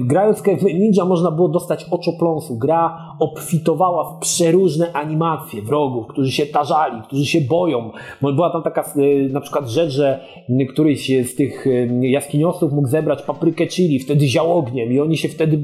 grając 0.00 0.42
w 0.42 0.62
Ninja 0.64 1.04
można 1.04 1.30
było 1.30 1.48
dostać 1.48 1.86
oczopląsu. 1.90 2.58
Gra 2.58 2.98
obfitowała 3.20 4.04
w 4.04 4.18
przeróżne 4.18 4.92
animacje 4.92 5.62
wrogów, 5.62 6.06
którzy 6.06 6.32
się 6.32 6.46
tarzali, 6.46 7.02
którzy 7.02 7.26
się 7.26 7.40
boją. 7.40 7.90
Była 8.22 8.50
tam 8.50 8.62
taka 8.62 8.92
yy, 8.96 9.28
na 9.28 9.40
przykład 9.40 9.68
rzecz, 9.68 9.90
że 9.90 10.20
któryś 10.72 11.12
z 11.24 11.34
tych 11.34 11.66
yy, 11.66 12.08
jaskiniosów 12.08 12.72
mógł 12.72 12.88
zebrać 12.88 13.22
paprykę 13.22 13.66
chili, 13.66 13.98
wtedy 13.98 14.26
ział 14.26 14.58
ogniem 14.58 14.92
i 14.92 15.00
oni 15.00 15.16
się 15.16 15.28
wtedy 15.28 15.58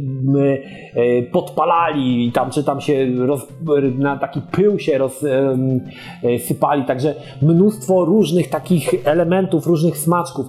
podpalali 1.33 2.27
i 2.27 2.33
tam, 2.33 2.51
czy 2.51 2.65
tam 2.65 2.81
się 2.81 3.07
roz, 3.27 3.49
na 3.99 4.17
taki 4.17 4.41
pył 4.53 4.79
się 4.79 4.99
rozsypali. 4.99 6.85
Także 6.85 7.15
mnóstwo 7.43 8.05
różnych 8.05 8.51
takich 8.51 8.95
elementów, 9.05 9.67
różnych 9.67 9.99
smaczków. 9.99 10.47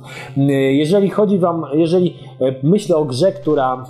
Jeżeli 0.72 1.10
chodzi 1.10 1.40
wam, 1.40 1.66
jeżeli 1.74 2.08
e, 2.10 2.27
myślę 2.64 2.96
o 2.96 3.06
grze, 3.06 3.32
która 3.32 3.86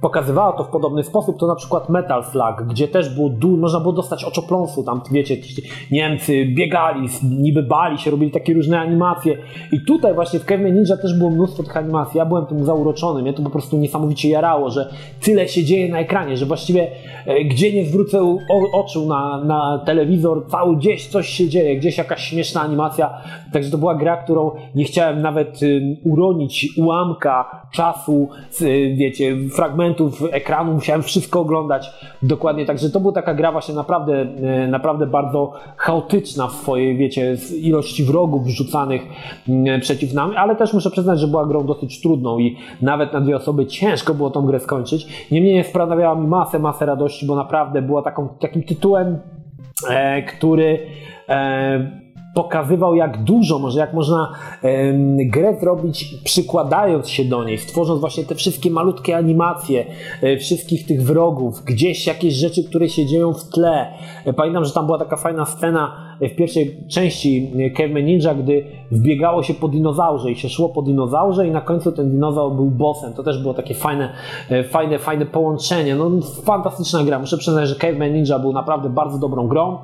pokazywała 0.00 0.52
to 0.52 0.64
w 0.64 0.68
podobny 0.68 1.02
sposób, 1.04 1.38
to 1.38 1.46
na 1.46 1.54
przykład 1.54 1.88
Metal 1.88 2.24
Slug, 2.24 2.62
gdzie 2.68 2.88
też 2.88 3.14
było 3.14 3.28
du- 3.28 3.56
można 3.56 3.80
było 3.80 3.92
dostać 3.92 4.24
oczopląsu, 4.24 4.82
tam 4.82 5.00
wiecie, 5.12 5.36
Niemcy 5.90 6.44
biegali, 6.46 7.08
niby 7.38 7.62
bali 7.62 7.98
się, 7.98 8.10
robili 8.10 8.30
takie 8.30 8.54
różne 8.54 8.80
animacje. 8.80 9.36
I 9.72 9.80
tutaj 9.84 10.14
właśnie 10.14 10.38
w 10.40 10.44
Caveman 10.44 10.74
Ninja 10.74 10.96
też 10.96 11.18
było 11.18 11.30
mnóstwo 11.30 11.62
tych 11.62 11.76
animacji, 11.76 12.18
ja 12.18 12.26
byłem 12.26 12.46
tym 12.46 12.64
zauroczony, 12.64 13.22
mnie 13.22 13.32
to 13.32 13.42
po 13.42 13.50
prostu 13.50 13.76
niesamowicie 13.78 14.28
jarało, 14.28 14.70
że 14.70 14.92
tyle 15.22 15.48
się 15.48 15.64
dzieje 15.64 15.88
na 15.88 15.98
ekranie, 15.98 16.36
że 16.36 16.46
właściwie 16.46 16.88
e, 17.26 17.44
gdzie 17.44 17.72
nie 17.72 17.84
zwrócę 17.84 18.22
o- 18.22 18.80
oczu 18.80 19.06
na, 19.06 19.44
na 19.44 19.82
telewizor, 19.86 20.46
cały 20.48 20.76
gdzieś 20.76 21.06
coś 21.08 21.28
się 21.28 21.48
dzieje, 21.48 21.76
gdzieś 21.76 21.98
jakaś 21.98 22.20
śmieszna 22.24 22.60
animacja, 22.62 23.10
także 23.52 23.70
to 23.70 23.78
była 23.78 23.94
gra, 23.94 24.16
którą 24.16 24.50
nie 24.74 24.84
chciałem 24.84 25.22
nawet 25.22 25.60
uronić 26.04 26.68
ułamka 26.78 27.66
czasu, 27.72 28.28
wiecie, 28.96 29.36
fragmentu 29.56 29.89
ekranu, 30.32 30.72
musiałem 30.72 31.02
wszystko 31.02 31.40
oglądać 31.40 31.90
dokładnie, 32.22 32.66
także 32.66 32.90
to 32.90 33.00
była 33.00 33.12
taka 33.12 33.34
gra 33.34 33.52
właśnie 33.52 33.74
naprawdę, 33.74 34.26
e, 34.42 34.68
naprawdę 34.68 35.06
bardzo 35.06 35.52
chaotyczna 35.76 36.48
w 36.48 36.52
swojej, 36.52 36.96
wiecie, 36.96 37.36
ilości 37.60 38.04
wrogów 38.04 38.44
wrzucanych 38.44 39.02
mm, 39.48 39.80
przeciw 39.80 40.14
nam, 40.14 40.32
ale 40.36 40.56
też 40.56 40.72
muszę 40.72 40.90
przyznać, 40.90 41.20
że 41.20 41.26
była 41.26 41.46
grą 41.46 41.66
dosyć 41.66 42.00
trudną 42.00 42.38
i 42.38 42.56
nawet 42.82 43.12
na 43.12 43.20
dwie 43.20 43.36
osoby 43.36 43.66
ciężko 43.66 44.14
było 44.14 44.30
tą 44.30 44.46
grę 44.46 44.60
skończyć. 44.60 45.28
Niemniej 45.30 45.54
nie 45.54 45.64
sprawiała 45.64 46.14
mi 46.14 46.26
masę, 46.26 46.58
masę 46.58 46.86
radości, 46.86 47.26
bo 47.26 47.36
naprawdę 47.36 47.82
była 47.82 48.02
taką, 48.02 48.28
takim 48.28 48.62
tytułem, 48.62 49.18
e, 49.90 50.22
który 50.22 50.78
e, 51.28 52.09
pokazywał, 52.34 52.94
jak 52.94 53.24
dużo, 53.24 53.58
może 53.58 53.80
jak 53.80 53.94
można 53.94 54.32
grę 55.26 55.56
zrobić, 55.60 56.14
przykładając 56.24 57.08
się 57.08 57.24
do 57.24 57.44
niej, 57.44 57.58
stworząc 57.58 58.00
właśnie 58.00 58.24
te 58.24 58.34
wszystkie 58.34 58.70
malutkie 58.70 59.16
animacje 59.16 59.86
e, 60.22 60.36
wszystkich 60.36 60.86
tych 60.86 61.02
wrogów, 61.02 61.64
gdzieś 61.64 62.06
jakieś 62.06 62.34
rzeczy, 62.34 62.64
które 62.64 62.88
się 62.88 63.06
dzieją 63.06 63.32
w 63.32 63.44
tle. 63.48 63.86
E, 64.24 64.32
pamiętam, 64.32 64.64
że 64.64 64.72
tam 64.72 64.86
była 64.86 64.98
taka 64.98 65.16
fajna 65.16 65.44
scena, 65.44 66.09
w 66.20 66.36
pierwszej 66.36 66.76
części 66.88 67.52
Caveman 67.76 68.04
Ninja, 68.04 68.34
gdy 68.34 68.64
wbiegało 68.90 69.42
się 69.42 69.54
po 69.54 69.68
dinozaurze 69.68 70.30
i 70.30 70.36
się 70.36 70.48
szło 70.48 70.68
po 70.68 70.82
dinozaurze 70.82 71.46
i 71.46 71.50
na 71.50 71.60
końcu 71.60 71.92
ten 71.92 72.10
dinozaur 72.10 72.54
był 72.54 72.70
bossem. 72.70 73.12
To 73.12 73.22
też 73.22 73.42
było 73.42 73.54
takie 73.54 73.74
fajne, 73.74 74.12
e, 74.50 74.64
fajne, 74.64 74.98
fajne 74.98 75.26
połączenie. 75.26 75.94
No, 75.94 76.10
fantastyczna 76.44 77.04
gra. 77.04 77.18
Muszę 77.18 77.38
przyznać, 77.38 77.68
że 77.68 77.74
Caveman 77.74 78.12
Ninja 78.12 78.38
był 78.38 78.52
naprawdę 78.52 78.90
bardzo 78.90 79.18
dobrą 79.18 79.48
grą 79.48 79.78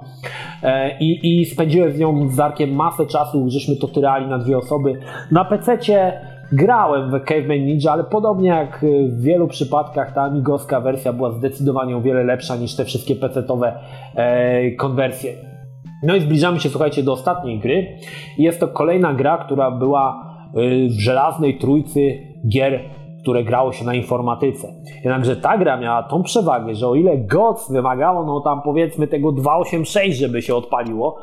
e, 0.62 0.98
i, 0.98 1.40
i 1.40 1.44
spędziłem 1.44 1.92
z 1.92 1.98
nią 1.98 2.28
z 2.28 2.40
Arkiem 2.40 2.74
masę 2.74 3.06
czasu, 3.06 3.50
żeśmy 3.50 3.76
to 3.76 3.88
tyrali 3.88 4.26
na 4.26 4.38
dwie 4.38 4.58
osoby. 4.58 5.00
Na 5.30 5.44
PC-cie 5.44 6.20
grałem 6.52 7.10
w 7.10 7.24
Caveman 7.24 7.64
Ninja, 7.66 7.92
ale 7.92 8.04
podobnie 8.04 8.48
jak 8.48 8.84
w 9.08 9.22
wielu 9.22 9.48
przypadkach 9.48 10.12
ta 10.12 10.22
amigowska 10.22 10.80
wersja 10.80 11.12
była 11.12 11.30
zdecydowanie 11.30 11.96
o 11.96 12.00
wiele 12.00 12.24
lepsza 12.24 12.56
niż 12.56 12.76
te 12.76 12.84
wszystkie 12.84 13.14
PC-towe 13.14 13.72
e, 14.14 14.70
konwersje. 14.70 15.55
No 16.02 16.16
i 16.16 16.20
zbliżamy 16.20 16.60
się, 16.60 16.68
słuchajcie, 16.68 17.02
do 17.02 17.12
ostatniej 17.12 17.58
gry. 17.58 17.98
Jest 18.38 18.60
to 18.60 18.68
kolejna 18.68 19.14
gra, 19.14 19.38
która 19.38 19.70
była 19.70 20.26
y, 20.56 20.88
w 20.88 21.00
żelaznej 21.00 21.58
trójcy 21.58 22.18
gier, 22.48 22.80
które 23.22 23.44
grało 23.44 23.72
się 23.72 23.84
na 23.84 23.94
informatyce. 23.94 24.68
Jednakże 24.94 25.36
ta 25.36 25.58
gra 25.58 25.76
miała 25.76 26.02
tą 26.02 26.22
przewagę, 26.22 26.74
że 26.74 26.88
o 26.88 26.94
ile 26.94 27.18
GOC 27.18 27.72
wymagało, 27.72 28.24
no 28.24 28.40
tam 28.40 28.62
powiedzmy 28.62 29.06
tego 29.06 29.32
286, 29.32 30.18
żeby 30.18 30.42
się 30.42 30.54
odpaliło, 30.54 31.18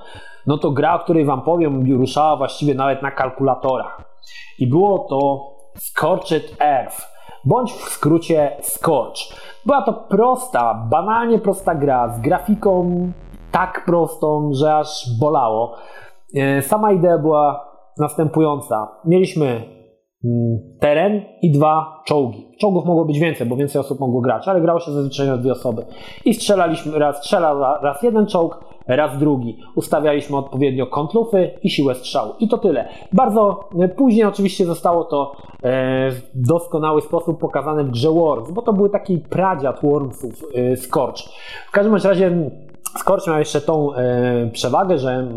no 0.47 0.57
to 0.57 0.71
gra, 0.71 0.95
o 0.95 0.99
której 0.99 1.25
wam 1.25 1.41
powiem, 1.41 1.97
ruszała 1.97 2.35
właściwie 2.35 2.73
nawet 2.73 3.01
na 3.01 3.11
kalkulatorach. 3.11 4.01
I 4.59 4.67
było 4.67 4.99
to 4.99 5.49
Scorched 5.75 6.55
Earth, 6.59 7.07
bądź 7.45 7.71
w 7.71 7.89
skrócie 7.89 8.51
Scorch. 8.61 9.19
Była 9.65 9.81
to 9.81 9.93
prosta, 9.93 10.87
banalnie 10.89 11.39
prosta 11.39 11.75
gra 11.75 12.09
z 12.09 12.21
grafiką 12.21 13.11
tak 13.53 13.85
prostą, 13.85 14.49
że 14.53 14.75
aż 14.75 15.19
bolało. 15.19 15.75
E, 16.35 16.61
sama 16.61 16.91
idea 16.91 17.17
była 17.17 17.73
następująca. 17.97 18.87
Mieliśmy 19.05 19.45
mm, 19.45 20.59
teren 20.79 21.21
i 21.41 21.51
dwa 21.51 22.01
czołgi. 22.05 22.47
Czołgów 22.59 22.85
mogło 22.85 23.05
być 23.05 23.19
więcej, 23.19 23.47
bo 23.47 23.55
więcej 23.55 23.81
osób 23.81 23.99
mogło 23.99 24.21
grać, 24.21 24.47
ale 24.47 24.61
grało 24.61 24.79
się 24.79 24.91
zazwyczaj 24.91 25.27
na 25.27 25.37
dwie 25.37 25.51
osoby. 25.51 25.85
I 26.25 26.33
strzelaliśmy, 26.33 26.99
raz 26.99 27.17
strzela 27.17 27.79
raz 27.81 28.03
jeden 28.03 28.25
czołg, 28.25 28.59
raz 28.87 29.17
drugi. 29.17 29.57
Ustawialiśmy 29.75 30.37
odpowiednio 30.37 30.87
kąt 30.87 31.13
lufy 31.13 31.51
i 31.63 31.69
siłę 31.69 31.95
strzału. 31.95 32.33
I 32.39 32.47
to 32.47 32.57
tyle. 32.57 32.89
Bardzo 33.13 33.69
e, 33.79 33.87
później 33.87 34.25
oczywiście 34.25 34.65
zostało 34.65 35.03
to 35.03 35.35
e, 35.63 36.11
w 36.11 36.21
doskonały 36.35 37.01
sposób 37.01 37.39
pokazane 37.39 37.83
w 37.83 37.91
grze 37.91 38.09
Worms, 38.09 38.51
bo 38.51 38.61
to 38.61 38.73
były 38.73 38.89
taki 38.89 39.17
pradziad 39.17 39.81
Wormsów, 39.81 40.45
Scorch. 40.75 41.17
W 41.67 41.71
każdym 41.71 41.95
razie 41.95 42.51
Scorch 42.97 43.27
miał 43.27 43.39
jeszcze 43.39 43.61
tą 43.61 43.95
e, 43.95 44.49
przewagę, 44.53 44.97
że 44.97 45.27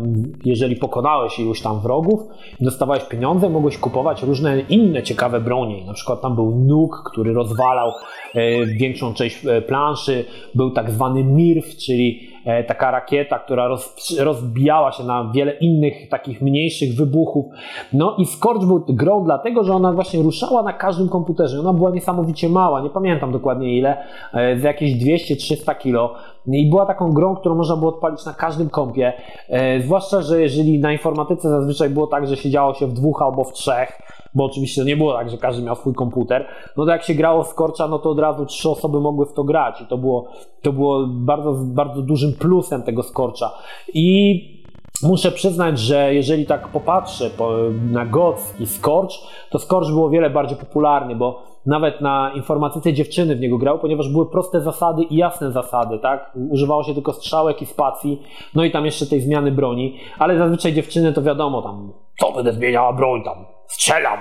jeżeli 0.45 0.75
pokonałeś 0.75 1.39
iluś 1.39 1.61
tam 1.61 1.79
wrogów, 1.79 2.19
dostawałeś 2.61 3.03
pieniądze, 3.03 3.49
mogłeś 3.49 3.77
kupować 3.77 4.23
różne 4.23 4.59
inne 4.59 5.03
ciekawe 5.03 5.39
bronie. 5.39 5.85
Na 5.85 5.93
przykład 5.93 6.21
tam 6.21 6.35
był 6.35 6.55
nóg, 6.55 7.03
który 7.11 7.33
rozwalał 7.33 7.91
e, 8.35 8.65
większą 8.65 9.13
część 9.13 9.45
e, 9.45 9.61
planszy, 9.61 10.25
był 10.55 10.71
tak 10.71 10.91
zwany 10.91 11.23
MIRF, 11.23 11.75
czyli 11.75 12.29
e, 12.45 12.63
taka 12.63 12.91
rakieta, 12.91 13.39
która 13.39 13.67
roz, 13.67 14.15
rozbijała 14.19 14.91
się 14.91 15.03
na 15.03 15.31
wiele 15.33 15.51
innych 15.51 16.09
takich 16.09 16.41
mniejszych 16.41 16.95
wybuchów. 16.95 17.45
No 17.93 18.15
i 18.17 18.25
Scorch 18.25 18.65
był 18.65 18.85
grą 18.89 19.23
dlatego, 19.23 19.63
że 19.63 19.73
ona 19.73 19.93
właśnie 19.93 20.21
ruszała 20.21 20.63
na 20.63 20.73
każdym 20.73 21.09
komputerze. 21.09 21.59
Ona 21.59 21.73
była 21.73 21.91
niesamowicie 21.91 22.49
mała, 22.49 22.81
nie 22.81 22.89
pamiętam 22.89 23.31
dokładnie 23.31 23.77
ile, 23.77 23.97
e, 24.33 24.59
z 24.59 24.63
jakieś 24.63 24.91
200-300 24.93 25.77
kilo 25.77 26.15
i 26.47 26.69
była 26.69 26.85
taką 26.85 27.13
grą, 27.13 27.35
którą 27.35 27.55
można 27.55 27.75
było 27.75 27.89
odpalić 27.89 28.25
na 28.25 28.33
każdym 28.33 28.69
kompie. 28.69 29.13
E, 29.49 29.81
zwłaszcza, 29.81 30.21
że 30.21 30.41
jeżeli 30.41 30.79
na 30.79 30.91
informatyce 30.91 31.49
zazwyczaj 31.49 31.89
było 31.89 32.07
tak, 32.07 32.27
że 32.27 32.37
siedziało 32.37 32.73
się 32.73 32.87
w 32.87 32.93
dwóch 32.93 33.21
albo 33.21 33.43
w 33.43 33.53
trzech, 33.53 34.01
bo 34.35 34.45
oczywiście 34.45 34.83
nie 34.83 34.97
było 34.97 35.13
tak, 35.13 35.29
że 35.29 35.37
każdy 35.37 35.63
miał 35.63 35.75
swój 35.75 35.93
komputer, 35.93 36.47
no 36.77 36.85
to 36.85 36.91
jak 36.91 37.03
się 37.03 37.13
grało 37.13 37.43
z 37.43 37.53
Korcza, 37.53 37.87
no 37.87 37.99
to 37.99 38.09
od 38.09 38.19
razu 38.19 38.45
trzy 38.45 38.69
osoby 38.69 38.99
mogły 38.99 39.25
w 39.25 39.33
to 39.33 39.43
grać 39.43 39.81
i 39.81 39.85
to 39.85 39.97
było, 39.97 40.27
to 40.61 40.73
było 40.73 41.07
bardzo, 41.07 41.53
bardzo 41.53 42.01
dużym 42.01 42.33
plusem 42.33 42.83
tego 42.83 43.03
Skorcza. 43.03 43.51
I 43.93 44.57
Muszę 45.03 45.31
przyznać, 45.31 45.79
że 45.79 46.13
jeżeli 46.13 46.45
tak 46.45 46.67
popatrzę 46.67 47.29
na 47.91 48.05
GOTS 48.05 48.59
i 48.59 48.65
Scorch, 48.65 49.11
to 49.49 49.59
Scorch 49.59 49.89
było 49.89 50.09
wiele 50.09 50.29
bardziej 50.29 50.57
popularny, 50.57 51.15
bo 51.15 51.43
nawet 51.67 52.01
na 52.01 52.31
informatyce 52.35 52.93
dziewczyny 52.93 53.35
w 53.35 53.39
niego 53.39 53.57
grały, 53.57 53.79
ponieważ 53.79 54.11
były 54.11 54.29
proste 54.29 54.61
zasady 54.61 55.03
i 55.03 55.15
jasne 55.15 55.51
zasady, 55.51 55.99
tak? 55.99 56.31
Używało 56.49 56.83
się 56.83 56.93
tylko 56.93 57.13
strzałek 57.13 57.61
i 57.61 57.65
spacji, 57.65 58.21
no 58.55 58.63
i 58.63 58.71
tam 58.71 58.85
jeszcze 58.85 59.05
tej 59.05 59.21
zmiany 59.21 59.51
broni, 59.51 59.97
ale 60.19 60.37
zazwyczaj 60.37 60.73
dziewczyny 60.73 61.13
to 61.13 61.21
wiadomo, 61.21 61.61
tam 61.61 61.91
co 62.19 62.31
będę 62.31 62.53
zmieniała 62.53 62.93
broń 62.93 63.23
tam, 63.23 63.45
strzelam. 63.67 64.19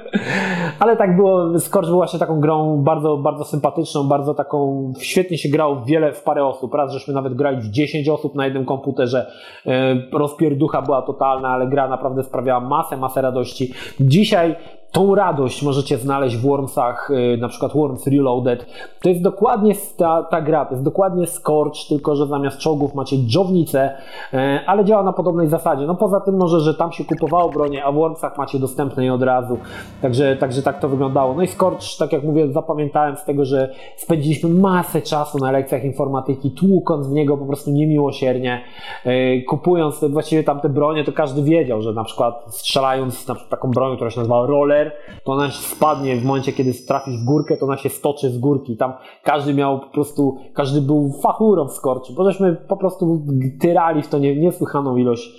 Ale 0.80 0.96
tak 0.96 1.16
było, 1.16 1.58
Scorch 1.58 1.88
był 1.88 1.96
właśnie 1.96 2.18
taką 2.18 2.40
grą 2.40 2.82
bardzo, 2.82 3.16
bardzo 3.16 3.44
sympatyczną, 3.44 4.04
bardzo 4.04 4.34
taką, 4.34 4.92
świetnie 5.00 5.38
się 5.38 5.48
grało 5.48 5.76
w 5.76 5.86
wiele, 5.86 6.12
w 6.12 6.22
parę 6.22 6.44
osób. 6.46 6.74
Raz 6.74 6.92
żeśmy 6.92 7.14
nawet 7.14 7.34
grali 7.34 7.60
w 7.60 7.70
10 7.70 8.08
osób 8.08 8.34
na 8.34 8.44
jednym 8.44 8.64
komputerze. 8.64 9.30
E, 9.66 9.94
rozpierducha 10.12 10.82
była 10.82 11.02
totalna, 11.02 11.48
ale 11.48 11.66
gra 11.66 11.88
naprawdę 11.88 12.22
sprawiała 12.22 12.60
masę, 12.60 12.96
masę 12.96 13.22
radości. 13.22 13.72
Dzisiaj 14.00 14.56
tą 14.92 15.14
radość 15.14 15.62
możecie 15.62 15.98
znaleźć 15.98 16.36
w 16.36 16.42
Wormsach, 16.42 17.10
y, 17.10 17.38
na 17.40 17.48
przykład 17.48 17.72
Worms 17.72 18.06
Reloaded. 18.06 18.66
To 19.02 19.08
jest 19.08 19.22
dokładnie 19.22 19.74
ta, 19.96 20.22
ta 20.22 20.40
gra, 20.40 20.64
to 20.64 20.70
jest 20.70 20.84
dokładnie 20.84 21.26
Scorch, 21.26 21.88
tylko 21.88 22.16
że 22.16 22.26
zamiast 22.26 22.58
czołgów 22.58 22.94
macie 22.94 23.16
dżownicę, 23.16 23.90
y, 24.34 24.36
ale 24.66 24.84
działa 24.84 25.02
na 25.02 25.12
podobnej 25.12 25.48
zasadzie. 25.48 25.86
No 25.86 25.94
poza 25.94 26.20
tym 26.20 26.36
może, 26.36 26.60
że 26.60 26.74
tam 26.74 26.92
się 26.92 27.04
kupowało 27.04 27.50
bronię, 27.50 27.84
a 27.84 27.92
w 27.92 27.94
Wormsach 27.94 28.38
macie 28.38 28.58
dostępne 28.58 29.04
je 29.04 29.14
od 29.14 29.22
razu. 29.22 29.58
Także, 30.02 30.36
także 30.36 30.62
tak 30.62 30.80
to 30.80 30.88
wyglądało. 30.88 31.34
No 31.34 31.42
i 31.42 31.46
Scorch, 31.46 31.98
tak 31.98 32.12
jak 32.12 32.22
mówię, 32.22 32.52
zapamiętałem 32.52 33.16
z 33.16 33.24
tego, 33.24 33.44
że 33.44 33.74
spędziliśmy 33.96 34.50
masę 34.50 35.02
czasu 35.02 35.38
na 35.38 35.50
lekcjach 35.50 35.84
informatyki, 35.84 36.50
tłukąc 36.50 37.06
w 37.06 37.12
niego 37.12 37.36
po 37.36 37.46
prostu 37.46 37.70
niemiłosiernie, 37.70 38.60
y, 39.06 39.44
kupując 39.48 40.04
właściwie 40.04 40.44
tam 40.44 40.60
te 40.60 40.68
bronie, 40.68 41.04
to 41.04 41.12
każdy 41.12 41.42
wiedział, 41.42 41.82
że 41.82 41.92
na 41.92 42.04
przykład 42.04 42.44
strzelając 42.48 43.28
na 43.28 43.34
przykład 43.34 43.50
taką 43.50 43.70
bronią, 43.70 43.94
która 43.96 44.10
się 44.10 44.20
nazywa 44.20 44.36
roller, 44.78 44.92
to 45.24 45.32
ona 45.32 45.50
spadnie 45.50 46.16
w 46.16 46.24
momencie, 46.24 46.52
kiedy 46.52 46.72
trafisz 46.86 47.16
w 47.16 47.24
górkę, 47.24 47.56
to 47.56 47.66
ona 47.66 47.76
się 47.76 47.88
stoczy 47.88 48.30
z 48.30 48.38
górki. 48.38 48.76
Tam 48.76 48.92
każdy 49.22 49.54
miał 49.54 49.80
po 49.80 49.86
prostu, 49.86 50.38
każdy 50.54 50.80
był 50.80 51.12
fachurą 51.22 51.68
w 51.68 51.72
skorczy, 51.72 52.12
bo 52.12 52.24
żeśmy 52.24 52.56
po 52.68 52.76
prostu 52.76 53.26
tyrali 53.60 54.02
w 54.02 54.08
to 54.08 54.18
niesłychaną 54.18 54.96
ilość, 54.96 55.30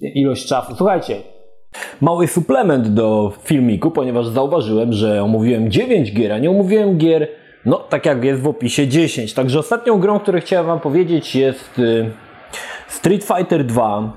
ilość 0.00 0.46
czasu. 0.46 0.74
Słuchajcie, 0.76 1.16
Mały 2.00 2.26
suplement 2.26 2.88
do 2.88 3.32
filmiku, 3.42 3.90
ponieważ 3.90 4.26
zauważyłem, 4.26 4.92
że 4.92 5.22
omówiłem 5.22 5.70
9 5.70 6.12
gier, 6.12 6.32
a 6.32 6.38
nie 6.38 6.50
omówiłem 6.50 6.98
gier, 6.98 7.28
no 7.64 7.76
tak 7.76 8.06
jak 8.06 8.24
jest 8.24 8.42
w 8.42 8.46
opisie 8.46 8.88
10. 8.88 9.34
Także 9.34 9.58
ostatnią 9.58 10.00
grą, 10.00 10.20
którą 10.20 10.40
chciałem 10.40 10.66
Wam 10.66 10.80
powiedzieć 10.80 11.36
jest 11.36 11.78
y, 11.78 12.10
Street 12.88 13.24
Fighter 13.24 13.64
2, 13.64 14.12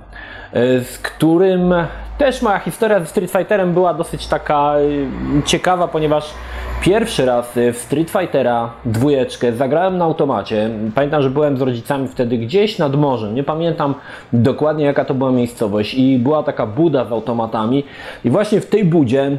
y, 0.55 0.83
z 0.83 0.97
którym 0.97 1.73
też 2.19 2.41
moja 2.41 2.59
historia 2.59 2.99
ze 2.99 3.05
Street 3.05 3.31
Fighterem 3.31 3.73
była 3.73 3.93
dosyć 3.93 4.27
taka 4.27 4.79
y, 4.79 5.43
ciekawa, 5.45 5.87
ponieważ 5.87 6.33
pierwszy 6.81 7.25
raz 7.25 7.57
y, 7.57 7.73
w 7.73 7.77
Street 7.77 8.09
Fightera 8.09 8.71
dwójeczkę 8.85 9.53
zagrałem 9.53 9.97
na 9.97 10.05
automacie. 10.05 10.69
Pamiętam, 10.95 11.21
że 11.21 11.29
byłem 11.29 11.57
z 11.57 11.61
rodzicami 11.61 12.07
wtedy 12.07 12.37
gdzieś 12.37 12.77
nad 12.77 12.95
morzem. 12.95 13.35
Nie 13.35 13.43
pamiętam 13.43 13.95
dokładnie 14.33 14.85
jaka 14.85 15.05
to 15.05 15.13
była 15.13 15.31
miejscowość 15.31 15.93
i 15.93 16.17
była 16.17 16.43
taka 16.43 16.65
buda 16.65 17.05
z 17.05 17.11
automatami 17.11 17.83
i 18.25 18.29
właśnie 18.29 18.61
w 18.61 18.65
tej 18.65 18.85
budzie 18.85 19.37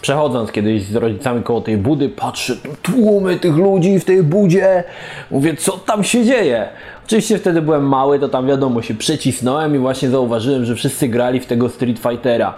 Przechodząc 0.00 0.52
kiedyś 0.52 0.82
z 0.82 0.96
rodzicami 0.96 1.42
koło 1.42 1.60
tej 1.60 1.76
budy, 1.76 2.08
patrzę, 2.08 2.54
tłumy 2.82 3.36
tych 3.36 3.56
ludzi 3.56 3.98
w 3.98 4.04
tej 4.04 4.22
budzie. 4.22 4.84
Mówię, 5.30 5.56
co 5.56 5.72
tam 5.72 6.04
się 6.04 6.24
dzieje? 6.24 6.68
Oczywiście 7.06 7.38
wtedy 7.38 7.62
byłem 7.62 7.88
mały, 7.88 8.18
to 8.18 8.28
tam 8.28 8.46
wiadomo, 8.46 8.82
się 8.82 8.94
przecisnąłem 8.94 9.74
i 9.76 9.78
właśnie 9.78 10.08
zauważyłem, 10.08 10.64
że 10.64 10.74
wszyscy 10.74 11.08
grali 11.08 11.40
w 11.40 11.46
tego 11.46 11.68
Street 11.68 11.98
Fightera. 11.98 12.54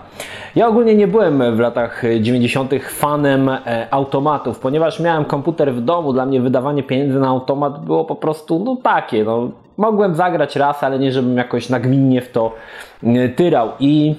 Ja 0.57 0.69
ogólnie 0.69 0.95
nie 0.95 1.09
byłem 1.09 1.57
w 1.57 1.59
latach 1.59 2.03
90. 2.21 2.73
fanem 2.91 3.49
e, 3.49 3.89
automatów, 3.91 4.59
ponieważ 4.59 5.01
miałem 5.01 5.25
komputer 5.25 5.75
w 5.75 5.81
domu, 5.81 6.13
dla 6.13 6.27
mnie 6.27 6.41
wydawanie 6.41 6.83
pieniędzy 6.83 7.19
na 7.19 7.29
automat 7.29 7.85
było 7.85 8.05
po 8.05 8.17
prostu 8.17 8.63
no 8.65 8.77
takie. 8.77 9.25
No, 9.25 9.51
mogłem 9.77 10.15
zagrać 10.15 10.57
raz, 10.57 10.83
ale 10.83 10.99
nie 10.99 11.13
żebym 11.13 11.37
jakoś 11.37 11.69
nagminnie 11.69 12.21
w 12.21 12.33
to 12.33 12.55
e, 13.03 13.29
tyrał. 13.29 13.69
I 13.81 14.15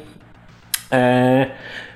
e, 0.91 1.45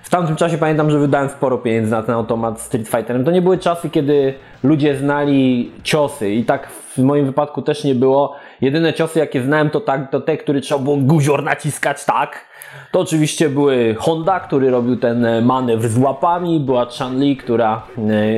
w 0.05 0.09
tamtym 0.09 0.35
czasie 0.35 0.57
pamiętam, 0.57 0.91
że 0.91 0.99
wydałem 0.99 1.29
sporo 1.29 1.57
pieniędzy 1.57 1.91
na 1.91 2.03
ten 2.03 2.15
automat 2.15 2.61
Street 2.61 2.87
Fighterem. 2.87 3.25
To 3.25 3.31
nie 3.31 3.41
były 3.41 3.57
czasy, 3.57 3.89
kiedy 3.89 4.33
ludzie 4.63 4.95
znali 4.97 5.71
ciosy 5.83 6.29
i 6.29 6.43
tak 6.43 6.67
w 6.69 6.97
moim 6.97 7.25
wypadku 7.25 7.61
też 7.61 7.83
nie 7.83 7.95
było. 7.95 8.35
Jedyne 8.61 8.93
ciosy, 8.93 9.19
jakie 9.19 9.41
znałem, 9.41 9.69
to, 9.69 9.81
tak, 9.81 10.11
to 10.11 10.21
te, 10.21 10.37
które 10.37 10.61
trzeba 10.61 10.81
było 10.81 10.97
guzior 10.97 11.43
naciskać 11.43 12.05
tak. 12.05 12.45
To 12.91 12.99
oczywiście 12.99 13.49
były 13.49 13.95
Honda, 13.99 14.39
który 14.39 14.69
robił 14.69 14.95
ten 14.97 15.45
manewr 15.45 15.87
z 15.87 15.97
łapami, 15.97 16.59
była 16.59 16.85
Chun-Li, 16.85 17.37
która 17.37 17.81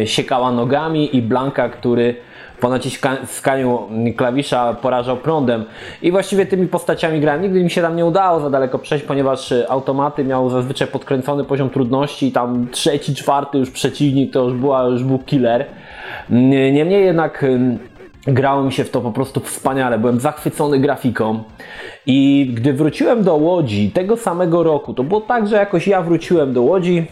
e, 0.01 0.07
siekała 0.07 0.51
nogami 0.51 1.15
i 1.15 1.21
Blanka, 1.21 1.69
który 1.69 2.15
po 2.59 2.69
naciskaniu 2.69 3.79
klawisza 4.17 4.73
porażał 4.73 5.17
prądem. 5.17 5.65
I 6.01 6.11
właściwie 6.11 6.45
tymi 6.45 6.67
postaciami 6.67 7.19
grałem. 7.19 7.41
Nigdy 7.41 7.63
mi 7.63 7.69
się 7.69 7.81
tam 7.81 7.95
nie 7.95 8.05
udało 8.05 8.39
za 8.39 8.49
daleko 8.49 8.79
przejść, 8.79 9.05
ponieważ 9.05 9.53
automaty 9.69 10.23
miały 10.23 10.49
zazwyczaj 10.49 10.87
podkręcony 10.87 11.43
poziom 11.43 11.69
trudności 11.69 12.27
i 12.27 12.31
tam 12.31 12.67
trzeci, 12.71 13.15
czwarty 13.15 13.57
już 13.57 13.71
przeciwnik 13.71 14.33
to 14.33 14.43
już, 14.43 14.53
była, 14.53 14.83
już 14.83 15.03
był 15.03 15.19
killer. 15.19 15.65
Niemniej 16.29 17.05
jednak 17.05 17.45
grało 18.27 18.63
mi 18.63 18.71
się 18.73 18.83
w 18.83 18.89
to 18.89 19.01
po 19.01 19.11
prostu 19.11 19.39
wspaniale. 19.39 19.99
Byłem 19.99 20.19
zachwycony 20.19 20.79
grafiką. 20.79 21.43
I 22.05 22.49
gdy 22.53 22.73
wróciłem 22.73 23.23
do 23.23 23.35
Łodzi 23.35 23.91
tego 23.91 24.17
samego 24.17 24.63
roku, 24.63 24.93
to 24.93 25.03
było 25.03 25.21
tak, 25.21 25.47
że 25.47 25.55
jakoś 25.55 25.87
ja 25.87 26.01
wróciłem 26.01 26.53
do 26.53 26.61
Łodzi. 26.61 27.05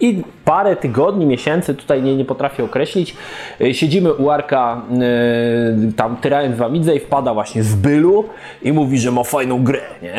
I 0.00 0.22
parę 0.44 0.76
tygodni, 0.76 1.26
miesięcy, 1.26 1.74
tutaj 1.74 2.02
nie, 2.02 2.16
nie 2.16 2.24
potrafię 2.24 2.64
określić, 2.64 3.16
e, 3.60 3.74
siedzimy 3.74 4.14
u 4.14 4.30
Arka, 4.30 4.82
yy, 4.90 5.92
tam 5.92 6.16
tyrając 6.16 6.56
w 6.56 6.62
Amidze 6.62 6.94
i 6.96 7.00
wpada 7.00 7.34
właśnie 7.34 7.62
z 7.62 7.74
bylu 7.74 8.24
i 8.62 8.72
mówi, 8.72 8.98
że 8.98 9.10
ma 9.10 9.24
fajną 9.24 9.64
grę, 9.64 9.80
nie? 10.02 10.14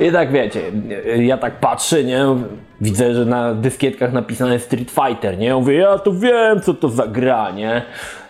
I 0.08 0.12
tak 0.12 0.32
wiecie, 0.32 0.60
ja 1.18 1.38
tak 1.38 1.60
patrzę, 1.60 2.04
nie? 2.04 2.26
Widzę, 2.80 3.14
że 3.14 3.24
na 3.24 3.54
dyskietkach 3.54 4.12
napisane 4.12 4.58
Street 4.58 4.90
Fighter, 4.90 5.38
nie? 5.38 5.46
Ja 5.46 5.58
mówię, 5.58 5.74
ja 5.74 5.98
to 5.98 6.12
wiem, 6.12 6.60
co 6.60 6.74
to 6.74 6.88
za 6.88 7.06
gra, 7.06 7.50
nie? 7.50 7.82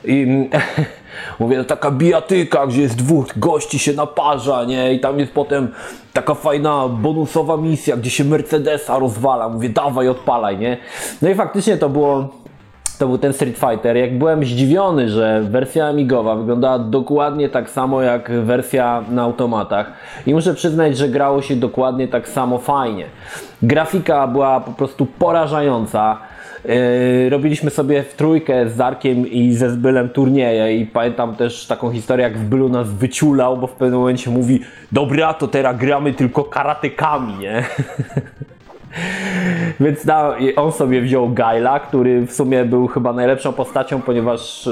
I 0.05 0.49
mówię, 1.40 1.64
taka 1.64 1.90
bijatyka, 1.90 2.66
gdzie 2.66 2.82
jest 2.82 2.97
dwóch 2.97 3.38
gości 3.38 3.78
się 3.78 3.92
naparza, 3.92 4.64
nie? 4.64 4.92
I 4.92 5.01
tam 5.01 5.18
jest 5.18 5.32
potem 5.32 5.68
taka 6.12 6.34
fajna 6.34 6.88
bonusowa 6.88 7.57
misja, 7.57 7.97
gdzie 7.97 8.11
się 8.11 8.24
Mercedesa 8.24 8.99
rozwala. 8.99 9.49
Mówię, 9.49 9.68
dawaj, 9.68 10.09
odpalaj, 10.09 10.59
nie? 10.59 10.76
No 11.22 11.28
i 11.28 11.34
faktycznie 11.34 11.76
to 11.76 11.88
było 11.88 12.28
to 12.99 13.07
był 13.07 13.18
ten 13.18 13.32
Street 13.32 13.59
Fighter. 13.59 13.97
Jak 13.97 14.18
byłem 14.18 14.44
zdziwiony, 14.44 15.09
że 15.09 15.42
wersja 15.51 15.86
Amigowa 15.86 16.36
wyglądała 16.36 16.78
dokładnie 16.78 17.49
tak 17.49 17.70
samo 17.70 18.03
jak 18.03 18.30
wersja 18.30 19.05
na 19.11 19.22
automatach. 19.22 19.92
I 20.26 20.34
muszę 20.34 20.55
przyznać, 20.55 20.97
że 20.97 21.09
grało 21.09 21.42
się 21.42 21.57
dokładnie 21.57 22.09
tak 22.09 22.28
samo 22.28 22.59
fajnie. 22.59 23.05
Grafika 23.62 24.26
była 24.26 24.61
po 24.61 24.72
prostu 24.72 25.07
porażająca. 25.07 26.18
Yy, 26.64 27.30
robiliśmy 27.30 27.70
sobie 27.70 28.03
w 28.03 28.14
trójkę 28.14 28.68
z 28.68 28.76
Zarkiem 28.76 29.26
i 29.26 29.53
ze 29.53 29.70
Zbylem 29.70 30.09
turnieje 30.09 30.76
i 30.76 30.86
pamiętam 30.86 31.36
też 31.36 31.66
taką 31.66 31.92
historię, 31.92 32.22
jak 32.22 32.38
Zbylu 32.38 32.68
nas 32.68 32.90
wyciulał, 32.90 33.57
bo 33.57 33.66
w 33.66 33.72
pewnym 33.72 33.99
momencie 34.01 34.30
mówi 34.30 34.61
dobra, 34.92 35.34
to 35.34 35.49
teraz 35.49 35.76
gramy 35.76 36.14
tylko 36.14 36.44
karatykami, 36.44 37.38
nie? 37.38 37.64
Więc 39.80 40.05
na, 40.05 40.34
on 40.57 40.72
sobie 40.72 41.03
wziął 41.03 41.28
Gaila, 41.28 41.80
który 41.80 42.26
w 42.26 42.32
sumie 42.32 42.64
był 42.64 42.86
chyba 42.86 43.12
najlepszą 43.12 43.53
postacią, 43.53 44.03
ponieważ 44.03 44.68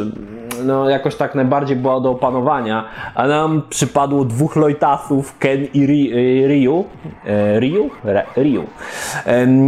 no, 0.64 0.90
jakoś 0.90 1.16
tak 1.16 1.34
najbardziej 1.34 1.76
była 1.76 2.00
do 2.00 2.10
opanowania, 2.10 2.84
a 3.14 3.26
nam 3.26 3.62
przypadło 3.70 4.24
dwóch 4.24 4.56
Lojtasów, 4.56 5.38
Ken 5.38 5.66
i 5.74 5.86
Ryu. 6.46 6.84
E, 7.26 7.60
Ryu? 7.60 7.90
Ryu. 8.36 8.64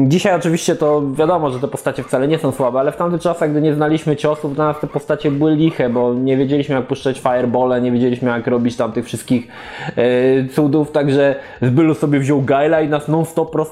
Dzisiaj 0.09 0.35
oczywiście 0.35 0.77
to 0.77 1.03
wiadomo, 1.15 1.51
że 1.51 1.61
te 1.61 1.69
postacie 1.69 2.03
wcale 2.03 2.29
nie 2.29 2.39
są 2.39 2.53
słabe, 2.53 2.81
ale 2.81 2.93
w 2.93 2.97
tamtych 2.97 3.21
czasach, 3.21 3.51
gdy 3.51 3.61
nie 3.61 3.75
znaliśmy 3.75 4.17
ciosów, 4.17 4.55
dla 4.55 4.67
nas 4.67 4.81
te 4.81 4.87
postacie 4.87 5.31
były 5.31 5.55
liche, 5.55 5.89
bo 5.89 6.15
nie 6.15 6.37
wiedzieliśmy 6.37 6.75
jak 6.75 6.87
puszczać 6.87 7.21
firebole, 7.21 7.81
nie 7.81 7.93
wiedzieliśmy 7.93 8.31
jak 8.31 8.47
robić 8.47 8.77
tam 8.77 8.93
tych 8.93 9.05
wszystkich 9.05 9.49
e, 9.97 10.49
cudów, 10.49 10.91
także 10.93 11.35
Zbylu 11.63 11.95
sobie 11.95 12.19
wziął 12.19 12.43
Gaila 12.43 12.81
i 12.81 12.89
nas 12.89 13.09
non-stop 13.09 13.57
e, 13.57 13.67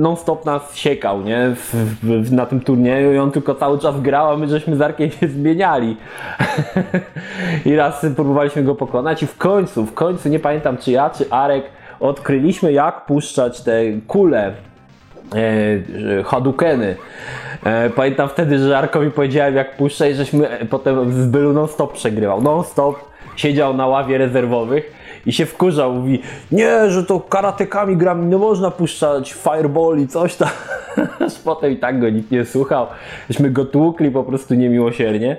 non-stop 0.00 0.44
nas 0.44 0.74
siekał, 0.74 1.22
nie? 1.22 1.54
W, 1.56 1.74
w, 2.02 2.32
na 2.32 2.46
tym 2.46 2.60
turnieju 2.60 3.12
i 3.12 3.18
on 3.18 3.30
tylko 3.30 3.54
cały 3.54 3.78
czas 3.78 4.00
grał, 4.00 4.32
a 4.32 4.36
my 4.36 4.48
żeśmy 4.48 4.76
z 4.76 4.80
Arkiem 4.80 5.10
się 5.10 5.28
zmieniali. 5.28 5.96
I 7.66 7.76
raz 7.76 8.06
próbowaliśmy 8.16 8.62
go 8.62 8.74
pokonać 8.74 9.22
i 9.22 9.26
w 9.26 9.36
końcu, 9.36 9.86
w 9.86 9.94
końcu, 9.94 10.28
nie 10.28 10.38
pamiętam 10.38 10.76
czy 10.76 10.90
ja, 10.90 11.10
czy 11.10 11.30
Arek, 11.30 11.64
odkryliśmy 12.00 12.72
jak 12.72 13.06
puszczać 13.06 13.60
te 13.60 13.82
kule 14.06 14.52
e, 15.34 16.22
Hadukeny. 16.22 16.96
E, 17.64 17.90
pamiętam 17.90 18.28
wtedy, 18.28 18.58
że 18.58 18.78
Arkowi 18.78 19.10
powiedziałem 19.10 19.54
jak 19.54 19.76
puszczać, 19.76 20.16
żeśmy 20.16 20.48
potem 20.70 21.12
z 21.12 21.26
Bylu 21.26 21.52
non-stop 21.52 21.92
przegrywał. 21.92 22.42
Non-stop 22.42 22.96
siedział 23.36 23.74
na 23.74 23.86
ławie 23.86 24.18
rezerwowych 24.18 24.99
i 25.26 25.32
się 25.32 25.46
wkurzał, 25.46 25.92
mówi, 25.92 26.22
nie, 26.52 26.90
że 26.90 27.04
to 27.04 27.20
karatykami 27.20 27.96
gram, 27.96 28.30
nie 28.30 28.38
można 28.38 28.70
puszczać 28.70 29.32
fireball 29.32 29.98
i 29.98 30.08
coś 30.08 30.36
tam. 30.36 30.48
Potem 31.44 31.72
i 31.72 31.76
tak 31.76 32.00
go 32.00 32.10
nikt 32.10 32.30
nie 32.30 32.44
słuchał. 32.44 32.86
Myśmy 33.28 33.50
go 33.50 33.64
tłukli 33.64 34.10
po 34.10 34.24
prostu 34.24 34.54
niemiłosiernie. 34.54 35.36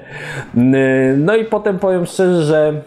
No 1.17 1.35
i 1.35 1.45
potem 1.45 1.79
powiem 1.79 2.05
szczerze, 2.05 2.43
że 2.43 2.81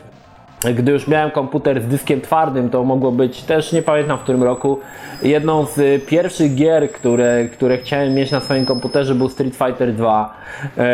gdy 0.72 0.92
już 0.92 1.08
miałem 1.08 1.30
komputer 1.30 1.82
z 1.82 1.86
dyskiem 1.86 2.20
twardym, 2.20 2.70
to 2.70 2.84
mogło 2.84 3.12
być 3.12 3.42
też, 3.42 3.72
nie 3.72 3.82
pamiętam 3.82 4.18
w 4.18 4.20
którym 4.20 4.42
roku, 4.42 4.80
jedną 5.22 5.66
z 5.66 6.04
pierwszych 6.04 6.54
gier, 6.54 6.92
które, 6.92 7.44
które 7.44 7.78
chciałem 7.78 8.14
mieć 8.14 8.30
na 8.30 8.40
swoim 8.40 8.66
komputerze 8.66 9.14
był 9.14 9.28
Street 9.28 9.56
Fighter 9.56 9.92
2. 9.92 10.34
E, 10.78 10.84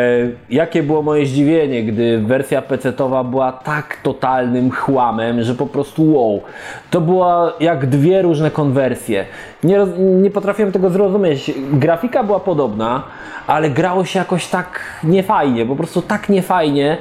jakie 0.49 0.83
było 0.83 1.01
moje 1.01 1.25
zdziwienie, 1.25 1.83
gdy 1.83 2.19
wersja 2.19 2.61
PC-towa 2.61 3.29
była 3.29 3.51
tak 3.51 3.97
totalnym 4.03 4.71
chłamem, 4.71 5.43
że 5.43 5.55
po 5.55 5.67
prostu 5.67 6.13
wow. 6.13 6.41
To 6.89 7.01
była 7.01 7.53
jak 7.59 7.85
dwie 7.85 8.21
różne 8.21 8.51
konwersje. 8.51 9.25
Nie, 9.63 9.77
nie 9.97 10.29
potrafiłem 10.29 10.71
tego 10.71 10.89
zrozumieć. 10.89 11.51
Grafika 11.73 12.23
była 12.23 12.39
podobna, 12.39 13.03
ale 13.47 13.69
grało 13.69 14.05
się 14.05 14.19
jakoś 14.19 14.47
tak 14.47 14.79
niefajnie, 15.03 15.65
po 15.65 15.75
prostu 15.75 16.01
tak 16.01 16.29
niefajnie, 16.29 16.97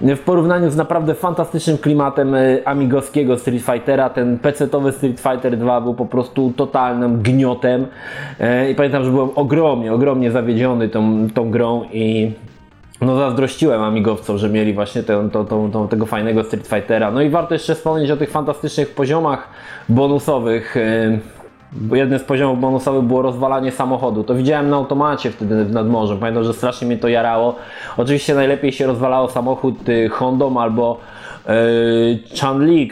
w 0.00 0.18
porównaniu 0.18 0.70
z 0.70 0.76
naprawdę 0.76 1.14
fantastycznym 1.14 1.78
klimatem 1.78 2.34
e, 2.34 2.68
amigowskiego 2.68 3.38
Street 3.38 3.62
Fightera, 3.62 4.10
ten 4.10 4.38
PC-towy 4.38 4.92
Street 4.92 5.20
Fighter 5.20 5.56
2 5.56 5.80
był 5.80 5.94
po 5.94 6.06
prostu 6.06 6.52
totalnym 6.56 7.22
gniotem 7.22 7.86
e, 8.40 8.70
i 8.70 8.74
pamiętam, 8.74 9.04
że 9.04 9.10
byłem 9.10 9.30
ogromnie, 9.34 9.92
ogromnie 9.92 10.30
zawiedziony 10.30 10.88
tą, 10.88 11.28
tą 11.34 11.50
grą 11.50 11.84
i 11.92 12.32
no 13.00 13.16
zazdrościłem 13.16 13.82
amigowcom, 13.82 14.38
że 14.38 14.48
mieli 14.48 14.74
właśnie 14.74 15.02
tę, 15.02 15.30
tą, 15.30 15.46
tą, 15.46 15.70
tą, 15.70 15.88
tego 15.88 16.06
fajnego 16.06 16.44
Street 16.44 16.66
Fightera. 16.66 17.10
No 17.10 17.22
i 17.22 17.30
warto 17.30 17.54
jeszcze 17.54 17.74
wspomnieć 17.74 18.10
o 18.10 18.16
tych 18.16 18.30
fantastycznych 18.30 18.94
poziomach 18.94 19.48
bonusowych 19.88 20.76
e, 20.76 21.18
jednym 21.92 22.18
z 22.18 22.22
poziomów 22.22 22.60
bonusowych 22.60 23.02
było 23.02 23.22
rozwalanie 23.22 23.72
samochodu. 23.72 24.24
To 24.24 24.34
widziałem 24.34 24.70
na 24.70 24.76
automacie 24.76 25.30
wtedy 25.30 25.64
nad 25.64 25.88
morzem. 25.88 26.18
Pamiętam, 26.18 26.44
że 26.44 26.52
strasznie 26.52 26.86
mnie 26.86 26.98
to 26.98 27.08
jarało. 27.08 27.56
Oczywiście 27.96 28.34
najlepiej 28.34 28.72
się 28.72 28.86
rozwalało 28.86 29.28
samochód 29.28 29.88
y, 29.88 30.08
Hondą 30.08 30.60
albo 30.60 30.98
yy, 31.48 32.38
Chan-Li, 32.40 32.88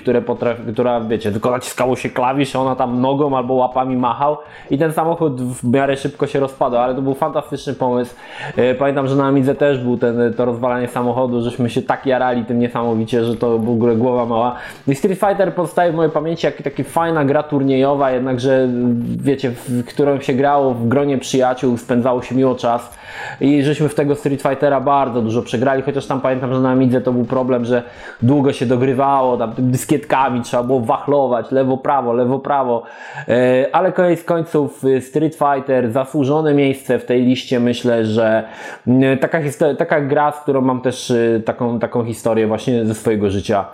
która, 0.73 1.01
wiecie, 1.01 1.33
tylko 1.33 1.51
naciskało 1.51 1.97
się 1.97 2.09
klawisz, 2.09 2.57
ona 2.57 2.77
tam 2.77 3.01
nogą 3.01 3.37
albo 3.37 3.55
łapami 3.55 3.97
machał 3.97 4.37
i 4.71 4.79
ten 4.79 4.93
samochód 4.93 5.43
w 5.43 5.73
miarę 5.73 5.97
szybko 5.97 6.27
się 6.27 6.41
rozpadał, 6.41 6.83
ale 6.83 6.95
to 6.95 7.03
był 7.03 7.15
fantastyczny 7.15 7.75
pomysł. 7.75 8.15
Yy, 8.57 8.75
pamiętam, 8.75 9.09
że 9.09 9.17
na 9.17 9.27
Amidze 9.27 9.55
też 9.55 9.79
był 9.79 9.99
ten, 9.99 10.35
to 10.37 10.45
rozwalanie 10.45 10.89
samochodu, 10.89 11.43
żeśmy 11.43 11.71
się 11.71 11.83
tak 11.83 12.07
jarali 12.07 12.45
tym 12.45 12.59
niesamowicie, 12.59 13.25
że 13.25 13.37
to 13.37 13.59
ogóle 13.71 13.97
głowa 13.97 14.27
mała. 14.27 14.55
I 14.89 14.95
Street 14.95 15.21
Fighter 15.21 15.55
pozostaje 15.55 15.93
w 15.93 15.95
mojej 15.95 16.13
pamięci 16.13 16.47
jak 16.47 16.63
taka 16.63 16.83
fajna 16.85 17.25
gra 17.25 17.43
turniejowa, 17.43 18.11
jednakże 18.11 18.69
wiecie, 19.17 19.51
w 19.51 19.85
którą 19.85 20.21
się 20.21 20.33
grało 20.33 20.75
w 20.75 20.89
gronie 20.89 21.19
przyjaciół, 21.19 21.77
spędzało 21.77 22.23
się 22.23 22.35
miło 22.35 22.55
czas 22.55 22.97
i 23.41 23.63
żeśmy 23.63 23.89
w 23.89 23.95
tego 23.95 24.15
Street 24.15 24.43
Fightera 24.43 24.81
bardzo 24.81 25.23
dużo 25.23 25.43
przegrali, 25.43 25.83
chociaż 25.83 26.07
tam 26.07 26.21
pamiętam, 26.21 26.55
że 26.55 26.61
na 26.61 26.71
Amidze 26.71 27.01
to 27.01 27.13
był 27.13 27.25
problem, 27.25 27.65
że 27.65 27.83
długo 28.23 28.40
się 28.53 28.67
dogrywało, 28.67 29.37
tam 29.37 29.53
dyskietkami 29.59 30.41
trzeba 30.41 30.63
było 30.63 30.81
wachlować, 30.81 31.51
lewo, 31.51 31.77
prawo, 31.77 32.13
lewo, 32.13 32.39
prawo, 32.39 32.83
e, 33.29 33.67
ale 33.73 33.93
koniec 33.93 34.25
końców 34.25 34.85
y, 34.85 35.01
Street 35.01 35.35
Fighter 35.35 35.93
zasłużone 35.93 36.55
miejsce 36.55 36.99
w 36.99 37.05
tej 37.05 37.23
liście, 37.23 37.61
myślę, 37.61 38.05
że 38.05 38.49
mm, 38.87 39.19
taka, 39.19 39.41
taka 39.79 40.01
gra, 40.01 40.33
z 40.33 40.41
którą 40.41 40.61
mam 40.61 40.81
też 40.81 41.13
taką, 41.45 41.79
taką 41.79 42.05
historię 42.05 42.47
właśnie 42.47 42.87
ze 42.87 42.95
swojego 42.95 43.31
życia, 43.31 43.69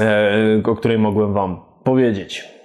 e, 0.00 0.62
o 0.70 0.76
której 0.76 0.98
mogłem 0.98 1.32
Wam 1.32 1.60
powiedzieć. 1.84 2.60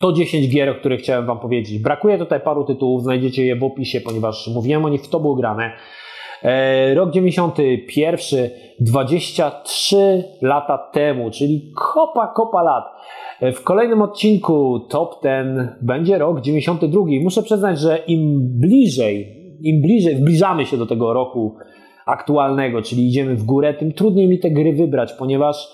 To 0.00 0.12
10 0.12 0.48
gier, 0.48 0.68
o 0.68 0.74
których 0.74 1.00
chciałem 1.00 1.26
Wam 1.26 1.40
powiedzieć. 1.40 1.82
Brakuje 1.82 2.18
tutaj 2.18 2.40
paru 2.40 2.64
tytułów, 2.64 3.02
znajdziecie 3.02 3.46
je 3.46 3.56
w 3.56 3.64
opisie, 3.64 4.00
ponieważ 4.00 4.50
mówiłem 4.54 4.84
o 4.84 4.88
nich 4.88 5.02
w 5.02 5.08
to 5.08 5.20
było 5.20 5.34
grane. 5.34 5.72
E, 6.42 6.94
rok 6.94 7.10
91, 7.10 8.50
23 8.80 10.24
lata 10.42 10.78
temu, 10.78 11.30
czyli 11.30 11.72
kopa, 11.74 12.26
kopa 12.26 12.62
lat. 12.62 12.84
E, 13.40 13.52
w 13.52 13.64
kolejnym 13.64 14.02
odcinku 14.02 14.80
Top 14.80 15.22
10 15.22 15.70
będzie 15.82 16.18
rok 16.18 16.40
92. 16.40 17.00
Muszę 17.22 17.42
przyznać, 17.42 17.78
że 17.78 17.98
im 18.06 18.38
bliżej, 18.58 19.36
im 19.60 19.82
bliżej 19.82 20.16
zbliżamy 20.16 20.66
się 20.66 20.76
do 20.76 20.86
tego 20.86 21.12
roku 21.12 21.56
aktualnego, 22.06 22.82
czyli 22.82 23.08
idziemy 23.08 23.36
w 23.36 23.44
górę, 23.44 23.74
tym 23.74 23.92
trudniej 23.92 24.28
mi 24.28 24.38
te 24.38 24.50
gry 24.50 24.72
wybrać, 24.72 25.12
ponieważ 25.12 25.68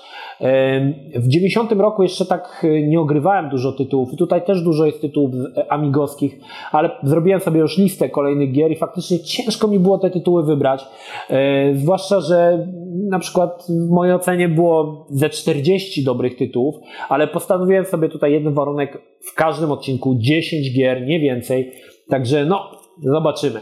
w 1.15 1.29
90 1.29 1.73
roku 1.73 2.03
jeszcze 2.03 2.27
tak 2.27 2.65
e, 2.65 2.83
nie 2.83 3.01
ogrywałem 3.01 3.51
dużo 3.51 3.73
tytułów 3.73 4.13
i 4.13 4.17
tutaj 4.17 4.45
też 4.45 4.63
dużo 4.63 4.87
jest 4.87 5.01
tytułów 5.01 5.31
e, 5.57 5.73
amigowskich, 5.73 6.41
ale 6.73 6.91
zrobiłem 7.03 7.41
sobie 7.41 7.61
już 7.61 7.79
listę 7.79 8.09
kolejnych 8.09 8.53
gier 8.53 8.71
i 8.71 8.77
faktycznie 8.77 9.19
ciężko 9.19 9.69
mi 9.69 9.79
było 9.79 9.99
te 9.99 10.11
tytuły 10.11 10.45
wybrać. 10.45 10.87
E, 11.31 11.75
zwłaszcza, 11.75 12.21
że 12.21 12.67
na 13.11 13.19
przykład 13.19 13.67
w 13.69 13.91
mojej 13.91 14.15
ocenie 14.15 14.49
było 14.49 15.07
ze 15.11 15.31
40 15.31 16.05
dobrych 16.05 16.37
tytułów, 16.37 16.75
ale 17.09 17.29
postanowiłem 17.29 17.85
sobie 17.85 18.09
tutaj 18.09 18.33
jeden 18.33 18.55
warunek 18.55 19.03
w 19.21 19.35
każdym 19.35 19.71
odcinku 19.71 20.15
10 20.19 20.75
gier, 20.77 21.07
nie 21.07 21.21
więcej. 21.21 21.73
Także 22.09 22.45
no, 22.45 22.84
Zobaczymy. 23.03 23.61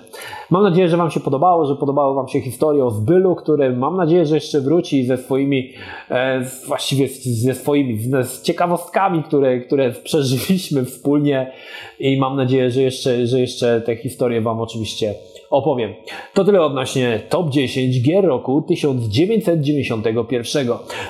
Mam 0.50 0.62
nadzieję, 0.62 0.88
że 0.88 0.96
Wam 0.96 1.10
się 1.10 1.20
podobało, 1.20 1.66
że 1.66 1.76
podobało 1.76 2.14
Wam 2.14 2.28
się 2.28 2.40
historia 2.40 2.84
o 2.84 2.90
Zbylu, 2.90 3.34
który 3.34 3.76
mam 3.76 3.96
nadzieję, 3.96 4.26
że 4.26 4.34
jeszcze 4.34 4.60
wróci 4.60 5.06
ze 5.06 5.16
swoimi, 5.16 5.72
e, 6.10 6.40
właściwie 6.66 7.08
ze 7.24 7.54
swoimi, 7.54 7.98
z 8.22 8.42
ciekawostkami, 8.42 9.22
które, 9.22 9.60
które 9.60 9.90
przeżyliśmy 9.90 10.84
wspólnie 10.84 11.52
i 11.98 12.18
mam 12.18 12.36
nadzieję, 12.36 12.70
że 12.70 12.82
jeszcze, 12.82 13.26
że 13.26 13.40
jeszcze 13.40 13.80
te 13.80 13.96
historie 13.96 14.40
Wam 14.40 14.60
oczywiście 14.60 15.14
opowiem. 15.50 15.94
To 16.34 16.44
tyle 16.44 16.62
odnośnie 16.62 17.22
top 17.28 17.50
10 17.50 18.02
gier 18.02 18.24
roku 18.24 18.64
1991. 18.68 20.68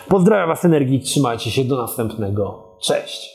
Pozdrawiam 0.09 0.49
Was 0.49 0.65
energii, 0.65 1.01
trzymajcie 1.01 1.51
się, 1.51 1.65
do 1.65 1.77
następnego. 1.77 2.63
Cześć! 2.81 3.33